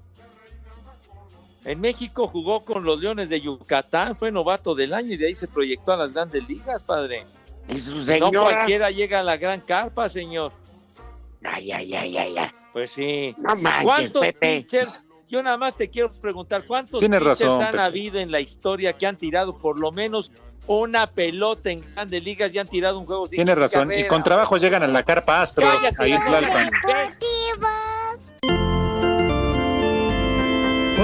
En 1.65 1.81
México 1.81 2.27
jugó 2.27 2.63
con 2.63 2.85
los 2.85 2.97
Leones 2.99 3.27
de 3.27 3.41
Yucatán, 3.41 4.15
fue 4.15 4.31
novato 4.31 4.73
del 4.73 4.93
año 4.93 5.13
y 5.13 5.17
de 5.17 5.27
ahí 5.27 5.35
se 5.35 5.49
proyectó 5.49 5.91
a 5.91 5.97
las 5.97 6.13
grandes 6.13 6.47
ligas, 6.47 6.81
padre. 6.81 7.25
Y 7.67 7.79
su 7.79 7.97
No 8.19 8.31
cualquiera 8.31 8.91
llega 8.91 9.19
a 9.19 9.23
la 9.23 9.37
gran 9.37 9.59
carpa, 9.61 10.07
señor. 10.09 10.51
Ay, 11.43 11.71
ay, 11.71 11.93
ay, 11.95 12.17
ay, 12.17 12.37
ay. 12.37 12.49
Pues 12.73 12.91
sí. 12.91 13.35
No 13.39 13.55
manches, 13.55 13.83
¿Cuántos 13.83 14.21
Pepe. 14.21 14.57
pitchers? 14.57 15.01
Yo 15.29 15.43
nada 15.43 15.57
más 15.57 15.75
te 15.75 15.89
quiero 15.89 16.11
preguntar, 16.13 16.63
¿cuántos 16.65 16.99
Tienes 16.99 17.19
pitchers 17.19 17.39
razón, 17.41 17.61
han 17.61 17.71
Pepe. 17.71 17.83
habido 17.83 18.19
en 18.19 18.31
la 18.31 18.39
historia 18.39 18.93
que 18.93 19.05
han 19.05 19.17
tirado 19.17 19.57
por 19.57 19.79
lo 19.79 19.91
menos 19.91 20.31
una 20.67 21.07
pelota 21.07 21.69
en 21.69 21.81
grandes 21.93 22.23
ligas 22.23 22.53
y 22.53 22.59
han 22.59 22.67
tirado 22.67 22.99
un 22.99 23.05
juego 23.05 23.25
sin 23.25 23.37
Tiene 23.37 23.55
razón. 23.55 23.91
Y 23.91 24.05
con 24.07 24.23
trabajo 24.23 24.57
llegan 24.57 24.83
a 24.83 24.87
la 24.87 25.03
carpa 25.03 25.41
Astros. 25.41 25.69
Cállate, 25.75 25.95
Ahí 26.03 26.13
en 26.13 26.23
Tlalpan. 26.23 26.71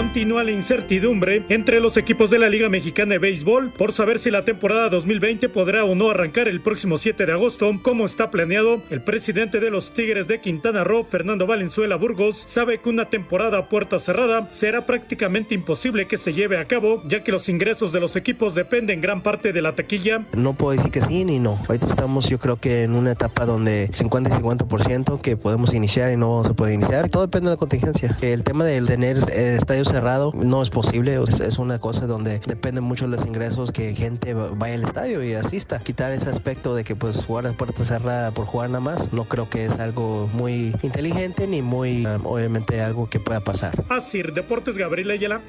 Continúa 0.03 0.43
la 0.43 0.51
incertidumbre 0.51 1.43
entre 1.47 1.79
los 1.79 1.95
equipos 1.95 2.29
de 2.29 2.37
la 2.37 2.49
Liga 2.49 2.67
Mexicana 2.67 3.13
de 3.13 3.19
Béisbol 3.19 3.71
por 3.71 3.93
saber 3.93 4.19
si 4.19 4.29
la 4.29 4.43
temporada 4.43 4.89
2020 4.89 5.47
podrá 5.47 5.85
o 5.85 5.95
no 5.95 6.09
arrancar 6.09 6.49
el 6.49 6.61
próximo 6.61 6.97
7 6.97 7.25
de 7.25 7.31
agosto 7.31 7.71
como 7.81 8.03
está 8.03 8.29
planeado. 8.29 8.81
El 8.89 9.01
presidente 9.01 9.61
de 9.61 9.71
los 9.71 9.93
Tigres 9.93 10.27
de 10.27 10.41
Quintana 10.41 10.83
Roo, 10.83 11.05
Fernando 11.05 11.47
Valenzuela 11.47 11.95
Burgos, 11.95 12.35
sabe 12.35 12.79
que 12.79 12.89
una 12.89 13.05
temporada 13.05 13.57
a 13.57 13.69
puerta 13.69 13.97
cerrada 13.97 14.49
será 14.51 14.85
prácticamente 14.85 15.55
imposible 15.55 16.05
que 16.05 16.17
se 16.17 16.33
lleve 16.33 16.57
a 16.57 16.65
cabo, 16.65 17.01
ya 17.07 17.23
que 17.23 17.31
los 17.31 17.47
ingresos 17.47 17.93
de 17.93 18.01
los 18.01 18.17
equipos 18.17 18.53
dependen 18.53 18.99
gran 18.99 19.23
parte 19.23 19.53
de 19.53 19.61
la 19.61 19.73
taquilla. 19.73 20.25
No 20.35 20.53
puedo 20.53 20.75
decir 20.75 20.91
que 20.91 21.01
sí 21.01 21.23
ni 21.23 21.39
no. 21.39 21.59
Ahorita 21.69 21.85
estamos 21.85 22.29
yo 22.29 22.39
creo 22.39 22.57
que 22.57 22.83
en 22.83 22.93
una 22.93 23.13
etapa 23.13 23.45
donde 23.45 23.89
50 23.93 24.29
y 24.29 24.33
50% 24.33 25.21
que 25.21 25.37
podemos 25.37 25.73
iniciar 25.73 26.11
y 26.11 26.17
no 26.17 26.43
se 26.43 26.53
puede 26.53 26.73
iniciar. 26.73 27.09
Todo 27.09 27.23
depende 27.23 27.49
de 27.49 27.55
la 27.55 27.57
contingencia. 27.57 28.17
El 28.21 28.43
tema 28.43 28.65
de 28.65 28.81
tener 28.81 29.17
eh, 29.31 29.55
estadio 29.55 29.85
cerrado 29.93 30.31
no 30.33 30.61
es 30.63 30.71
posible. 30.71 31.21
Es, 31.21 31.39
es 31.39 31.59
una 31.59 31.77
cosa 31.79 32.07
donde 32.07 32.39
depende 32.39 32.81
mucho 32.81 33.05
los 33.05 33.25
ingresos 33.25 33.71
que 33.71 33.93
gente 33.93 34.33
vaya 34.33 34.73
al 34.73 34.83
estadio 34.83 35.23
y 35.23 35.33
asista. 35.35 35.79
Quitar 35.79 36.11
ese 36.11 36.29
aspecto 36.31 36.73
de 36.73 36.83
que 36.83 36.95
pues 36.95 37.23
jugar 37.23 37.45
a 37.45 37.53
puerta 37.53 37.85
cerrada 37.85 38.31
por 38.31 38.45
jugar 38.45 38.71
nada 38.71 38.79
más 38.79 39.13
no 39.13 39.25
creo 39.25 39.49
que 39.49 39.65
es 39.65 39.77
algo 39.79 40.27
muy 40.33 40.75
inteligente 40.81 41.45
ni 41.45 41.61
muy 41.61 42.05
um, 42.07 42.25
obviamente 42.25 42.81
algo 42.81 43.07
que 43.07 43.19
pueda 43.19 43.41
pasar. 43.41 43.83
Así, 43.89 44.23
Deportes 44.23 44.77
Gabriel 44.77 45.11
Ayala. 45.11 45.41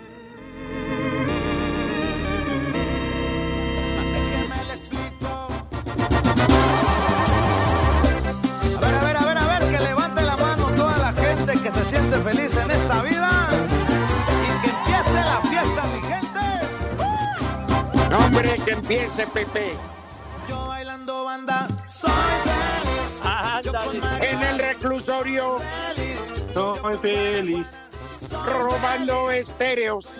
Gente. 18.14 18.18
No, 18.18 18.26
hombre, 18.26 18.56
que 18.64 18.70
empiece, 18.72 19.26
Pepe. 19.28 19.74
Yo 20.48 20.66
bailando 20.68 21.24
banda, 21.24 21.66
soy 21.88 22.10
feliz. 22.44 24.00
María 24.02 24.30
En 24.30 24.42
el 24.42 24.58
reclusorio, 24.58 25.58
feliz. 25.94 26.20
Soy 26.52 26.96
feliz. 26.98 27.70
robando 28.46 29.30
estéreos, 29.30 30.18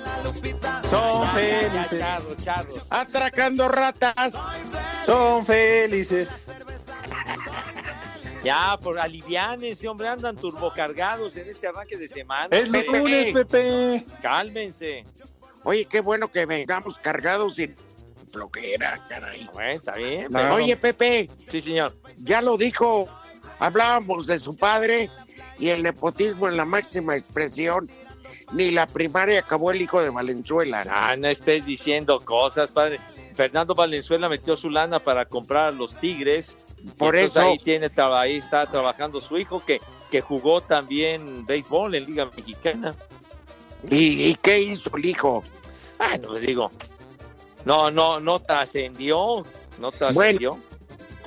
Son 0.88 1.28
felices. 1.30 2.05
atracando 2.90 3.68
ratas. 3.68 4.34
Son 5.05 5.45
felices. 5.45 6.49
Ya, 8.42 8.78
por 8.82 8.99
aliviánense, 8.99 9.88
hombre, 9.88 10.09
andan 10.09 10.36
turbocargados 10.36 11.34
en 11.36 11.49
este 11.49 11.66
arranque 11.66 11.97
de 11.97 12.09
semana. 12.09 12.49
Es 12.51 12.68
Pepe. 12.68 12.99
lunes, 12.99 13.30
Pepe. 13.32 14.05
Cálmense. 14.20 15.07
Oye, 15.65 15.87
qué 15.87 16.01
bueno 16.01 16.31
que 16.31 16.47
vengamos 16.47 16.99
cargados 16.99 17.57
sin 17.57 17.75
flojera, 18.31 18.99
caray. 19.09 19.49
Bueno, 19.53 19.71
está 19.73 19.95
bien. 19.97 20.25
No. 20.31 20.39
pero- 20.39 20.55
Oye, 20.55 20.77
Pepe, 20.77 21.29
Sí, 21.49 21.61
señor. 21.61 21.95
ya 22.19 22.43
lo 22.43 22.57
dijo, 22.57 23.09
hablábamos 23.59 24.27
de 24.27 24.39
su 24.39 24.57
padre 24.57 25.09
y 25.59 25.69
el 25.71 25.83
nepotismo 25.83 26.49
en 26.49 26.57
la 26.57 26.65
máxima 26.65 27.17
expresión. 27.17 27.89
Ni 28.53 28.71
la 28.71 28.87
primaria 28.87 29.41
acabó 29.41 29.71
el 29.71 29.81
hijo 29.81 30.03
de 30.03 30.11
Valenzuela. 30.11 30.85
Ah, 30.89 31.17
no 31.17 31.29
estés 31.29 31.65
diciendo 31.65 32.21
cosas, 32.21 32.71
padre. 32.71 33.01
Fernando 33.35 33.75
Valenzuela 33.75 34.29
metió 34.29 34.57
su 34.57 34.69
lana 34.71 35.01
para 35.01 35.25
comprar 35.25 35.69
a 35.69 35.71
los 35.71 35.97
Tigres. 35.97 36.57
Por 36.99 37.17
eso- 37.17 37.41
Ahí, 37.41 37.59
tiene, 37.59 37.91
ahí 37.97 38.37
está 38.37 38.67
trabajando 38.67 39.21
su 39.21 39.39
hijo 39.39 39.65
que, 39.65 39.81
que 40.11 40.21
jugó 40.21 40.61
también 40.61 41.47
béisbol 41.47 41.95
en 41.95 42.05
Liga 42.05 42.31
Mexicana. 42.37 42.95
¿Y, 43.91 44.30
y 44.30 44.35
qué 44.37 44.61
hizo 44.61 44.97
el 44.97 45.07
hijo? 45.07 45.43
Ah, 45.99 46.16
no 46.18 46.35
digo. 46.35 46.70
No, 47.64 47.91
no, 47.91 48.20
no 48.20 48.39
trascendió. 48.39 49.45
No 49.78 49.93
trascendió. 49.93 50.59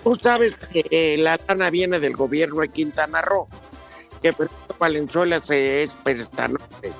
Tú 0.03 0.15
sabes 0.15 0.57
que 0.57 0.85
eh, 0.89 1.17
la 1.17 1.39
lana 1.47 1.69
viene 1.69 1.99
del 1.99 2.15
gobierno 2.15 2.61
de 2.61 2.69
Quintana 2.69 3.21
Roo, 3.21 3.47
que 4.21 4.31
Fernando 4.31 4.75
Valenzuela 4.79 5.39
se 5.39 5.83
es 5.83 5.91
prestanotes. 6.03 6.95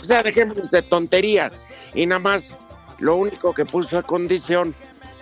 O 0.00 0.04
sea, 0.04 0.22
dejemos 0.22 0.70
de 0.70 0.82
tonterías. 0.82 1.52
Y 1.94 2.06
nada 2.06 2.18
más, 2.18 2.56
lo 2.98 3.16
único 3.16 3.54
que 3.54 3.64
puso 3.64 3.98
a 3.98 4.02
condición 4.02 4.74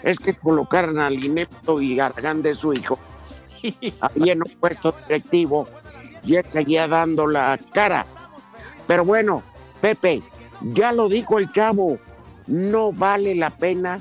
es 0.02 0.18
que 0.18 0.34
colocaran 0.34 0.98
al 0.98 1.22
inepto 1.22 1.80
y 1.80 2.00
Argán 2.00 2.40
de 2.42 2.54
su 2.54 2.72
hijo 2.72 2.98
ahí 3.62 4.30
en 4.30 4.38
un 4.38 4.50
puesto 4.58 4.94
directivo 5.06 5.66
y 6.24 6.36
él 6.36 6.44
seguía 6.48 6.88
dando 6.88 7.26
la 7.26 7.58
cara. 7.72 8.06
Pero 8.86 9.04
bueno, 9.04 9.42
Pepe, 9.80 10.22
ya 10.62 10.92
lo 10.92 11.08
dijo 11.08 11.38
el 11.38 11.50
chavo, 11.52 11.98
no 12.46 12.92
vale 12.92 13.34
la 13.34 13.50
pena 13.50 14.00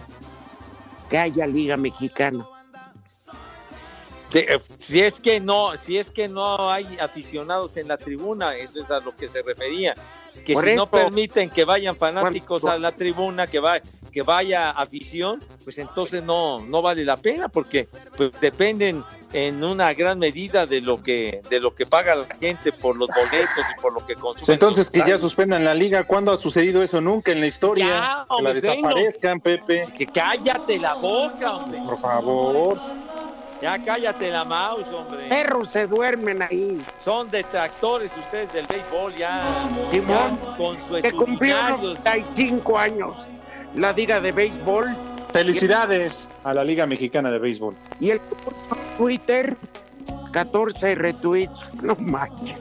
que 1.09 1.17
haya 1.17 1.47
Liga 1.47 1.77
Mexicana. 1.77 2.45
Eh, 4.34 4.59
si 4.77 5.01
es 5.01 5.19
que 5.19 5.39
no, 5.39 5.75
si 5.75 5.97
es 5.97 6.11
que 6.11 6.27
no 6.27 6.71
hay 6.71 6.97
aficionados 6.99 7.77
en 7.77 7.88
la 7.88 7.97
tribuna, 7.97 8.55
eso 8.55 8.80
es 8.80 8.89
a 8.91 8.99
lo 8.99 9.15
que 9.15 9.27
se 9.27 9.41
refería. 9.41 9.95
Que 10.45 10.55
si 10.55 10.75
no 10.75 10.89
permiten 10.89 11.49
que 11.49 11.65
vayan 11.65 11.95
fanáticos 11.95 12.65
a 12.65 12.77
la 12.77 12.91
tribuna, 12.91 13.47
que 13.47 13.59
va, 13.59 13.80
que 14.11 14.21
vaya 14.23 14.71
afición, 14.71 15.39
pues 15.63 15.77
entonces 15.77 16.23
no, 16.23 16.59
no 16.59 16.82
vale 16.82 17.03
la 17.05 17.17
pena, 17.17 17.49
porque 17.49 17.88
pues 18.17 18.39
dependen 18.39 19.03
en 19.34 19.63
una 19.63 19.93
gran 19.93 20.17
medida 20.17 20.65
de 20.65 20.82
lo 20.82 21.01
que, 21.01 21.41
de 21.49 21.59
lo 21.59 21.75
que 21.75 21.86
paga 21.86 22.15
la 22.15 22.25
gente 22.25 22.71
por 22.71 22.95
los 22.95 23.07
boletos 23.09 23.65
y 23.77 23.82
por 23.82 23.93
lo 23.93 24.05
que 24.05 24.15
consume. 24.15 24.45
Pues 24.45 24.49
Entonces 24.49 24.89
que 24.89 25.03
ya 25.05 25.17
suspendan 25.17 25.63
la 25.63 25.73
liga. 25.73 26.03
¿Cuándo 26.05 26.32
ha 26.32 26.38
sucedido 26.38 26.82
eso? 26.82 26.99
Nunca 27.01 27.32
en 27.32 27.39
la 27.39 27.47
historia. 27.47 27.86
Ya, 27.88 28.25
que 28.36 28.43
la 28.43 28.53
desaparezcan, 28.53 29.39
Pepe. 29.39 29.84
Que 29.95 30.07
cállate 30.07 30.80
la 30.80 30.95
boca, 30.95 31.57
hombre. 31.57 31.80
Por 31.86 31.97
favor. 31.97 32.80
Ya 33.62 33.78
cállate 33.84 34.32
la 34.32 34.45
mouse, 34.45 34.88
hombre. 34.88 35.28
Perros 35.28 35.68
se 35.70 35.86
duermen 35.86 36.41
ahí. 36.41 36.82
Son 37.03 37.30
detractores 37.30 38.10
ustedes 38.18 38.51
del 38.53 38.66
béisbol 38.68 39.14
ya. 39.16 39.43
Simón, 39.91 40.38
con 40.57 40.82
su 40.82 41.01
que 41.01 41.12
cumplió 41.12 41.55
95 41.78 42.78
años 42.78 43.28
la 43.76 43.91
Liga 43.91 44.22
de 44.22 44.32
Béisbol. 44.32 44.95
Felicidades 45.34 46.30
a 46.43 46.53
la 46.53 46.64
Liga 46.64 46.86
Mexicana 46.88 47.30
de 47.30 47.38
Béisbol. 47.38 47.76
Y 47.99 48.12
el 48.12 48.22
Twitter, 48.97 49.57
14 50.32 50.95
retweets. 50.95 51.51
No 51.84 51.95
manches. 51.99 52.60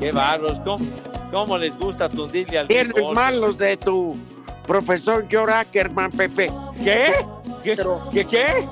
Qué 0.00 0.12
bárbaros, 0.12 0.60
¿cómo, 0.60 0.84
cómo 1.30 1.56
les 1.58 1.76
gusta 1.78 2.08
tundirle 2.08 2.58
al 2.58 2.68
Tienes 2.68 2.92
béisbol? 2.92 3.14
malos 3.14 3.56
de 3.56 3.78
tu 3.78 4.14
profesor 4.66 5.26
George 5.28 5.54
Ackerman, 5.54 6.10
Pepe. 6.12 6.52
¿Qué? 6.84 7.12
¿Qué? 7.64 7.76
¿Qué? 8.12 8.24
¿Qué? 8.26 8.68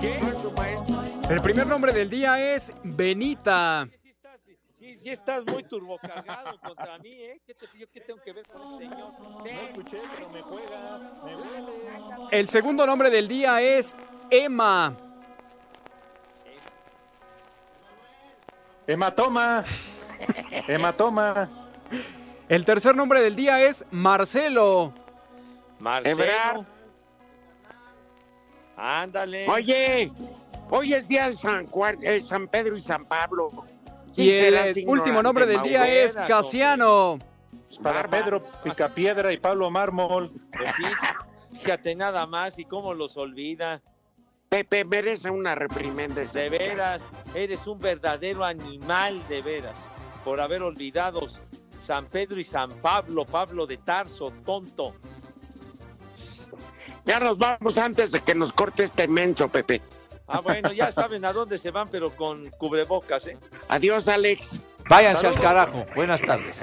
El 0.00 1.40
primer 1.42 1.66
nombre 1.66 1.92
del 1.92 2.08
día 2.08 2.54
es 2.54 2.72
Benita. 2.84 3.88
Sí, 4.78 4.96
sí 4.98 5.10
estás 5.10 5.42
muy 5.52 5.64
turbocargado 5.64 6.58
contra 6.60 6.98
mí, 6.98 7.10
¿eh? 7.12 7.40
¿Qué, 7.46 7.52
te- 7.54 7.66
yo 7.78 7.86
qué 7.92 8.00
tengo 8.00 8.20
que 8.22 8.32
ver 8.32 8.46
con 8.46 8.74
el 8.74 8.88
señor? 8.90 9.12
No 9.20 9.44
escuché, 9.46 9.98
pero 10.14 10.28
me 10.30 10.40
juegas, 10.40 11.12
me 11.24 11.34
hueles. 11.36 11.74
El 12.30 12.48
segundo 12.48 12.86
nombre 12.86 13.10
del 13.10 13.26
día 13.28 13.60
es 13.60 13.96
Emma. 14.30 14.96
Hematoma. 18.86 19.64
Hematoma. 20.68 21.50
El 22.48 22.64
tercer 22.64 22.94
nombre 22.96 23.20
del 23.20 23.36
día 23.36 23.60
es 23.62 23.84
Marcelo. 23.90 24.94
Marcelo. 25.80 26.22
Ebrard. 26.22 26.66
Ándale. 28.78 29.48
Oye, 29.48 30.12
hoy 30.70 30.94
es 30.94 31.08
día 31.08 31.28
de 31.28 31.34
San 31.34 31.66
Juan, 31.66 31.98
eh, 32.02 32.22
San 32.22 32.46
Pedro 32.46 32.76
y 32.76 32.80
San 32.80 33.04
Pablo. 33.04 33.50
Sí 34.12 34.22
Y 34.22 34.30
el 34.30 34.84
último 34.86 35.22
nombre 35.22 35.46
del 35.46 35.62
día 35.62 35.86
es 35.88 36.16
Casiano. 36.16 37.18
Para 37.82 38.08
Pedro 38.08 38.40
Picapiedra 38.62 39.32
y 39.32 39.36
Pablo 39.36 39.70
Mármol. 39.70 40.30
Pues 40.56 40.72
sí, 40.76 40.84
fíjate 41.58 41.94
nada 41.94 42.26
más 42.26 42.58
y 42.58 42.64
cómo 42.64 42.94
los 42.94 43.16
olvida. 43.16 43.82
Pepe 44.48 44.84
merece 44.84 45.28
una 45.28 45.54
reprimenda. 45.54 46.22
De 46.24 46.48
veras, 46.48 47.02
eres 47.34 47.66
un 47.66 47.78
verdadero 47.78 48.44
animal 48.44 49.26
de 49.28 49.42
veras, 49.42 49.76
por 50.24 50.40
haber 50.40 50.62
olvidado 50.62 51.26
San 51.84 52.06
Pedro 52.06 52.40
y 52.40 52.44
San 52.44 52.70
Pablo, 52.80 53.26
Pablo 53.26 53.66
de 53.66 53.76
Tarso, 53.76 54.32
tonto. 54.44 54.94
Ya 57.04 57.20
nos 57.20 57.38
vamos 57.38 57.78
antes 57.78 58.12
de 58.12 58.20
que 58.20 58.34
nos 58.34 58.52
corte 58.52 58.84
este 58.84 59.08
menso, 59.08 59.48
Pepe. 59.48 59.80
Ah, 60.26 60.40
bueno, 60.40 60.72
ya 60.72 60.92
saben 60.92 61.24
a 61.24 61.32
dónde 61.32 61.58
se 61.58 61.70
van, 61.70 61.88
pero 61.88 62.10
con 62.10 62.50
cubrebocas, 62.50 63.26
¿eh? 63.28 63.38
Adiós, 63.68 64.08
Alex. 64.08 64.60
Váyanse 64.88 65.26
al 65.26 65.40
carajo. 65.40 65.86
Buenas 65.94 66.20
tardes. 66.20 66.60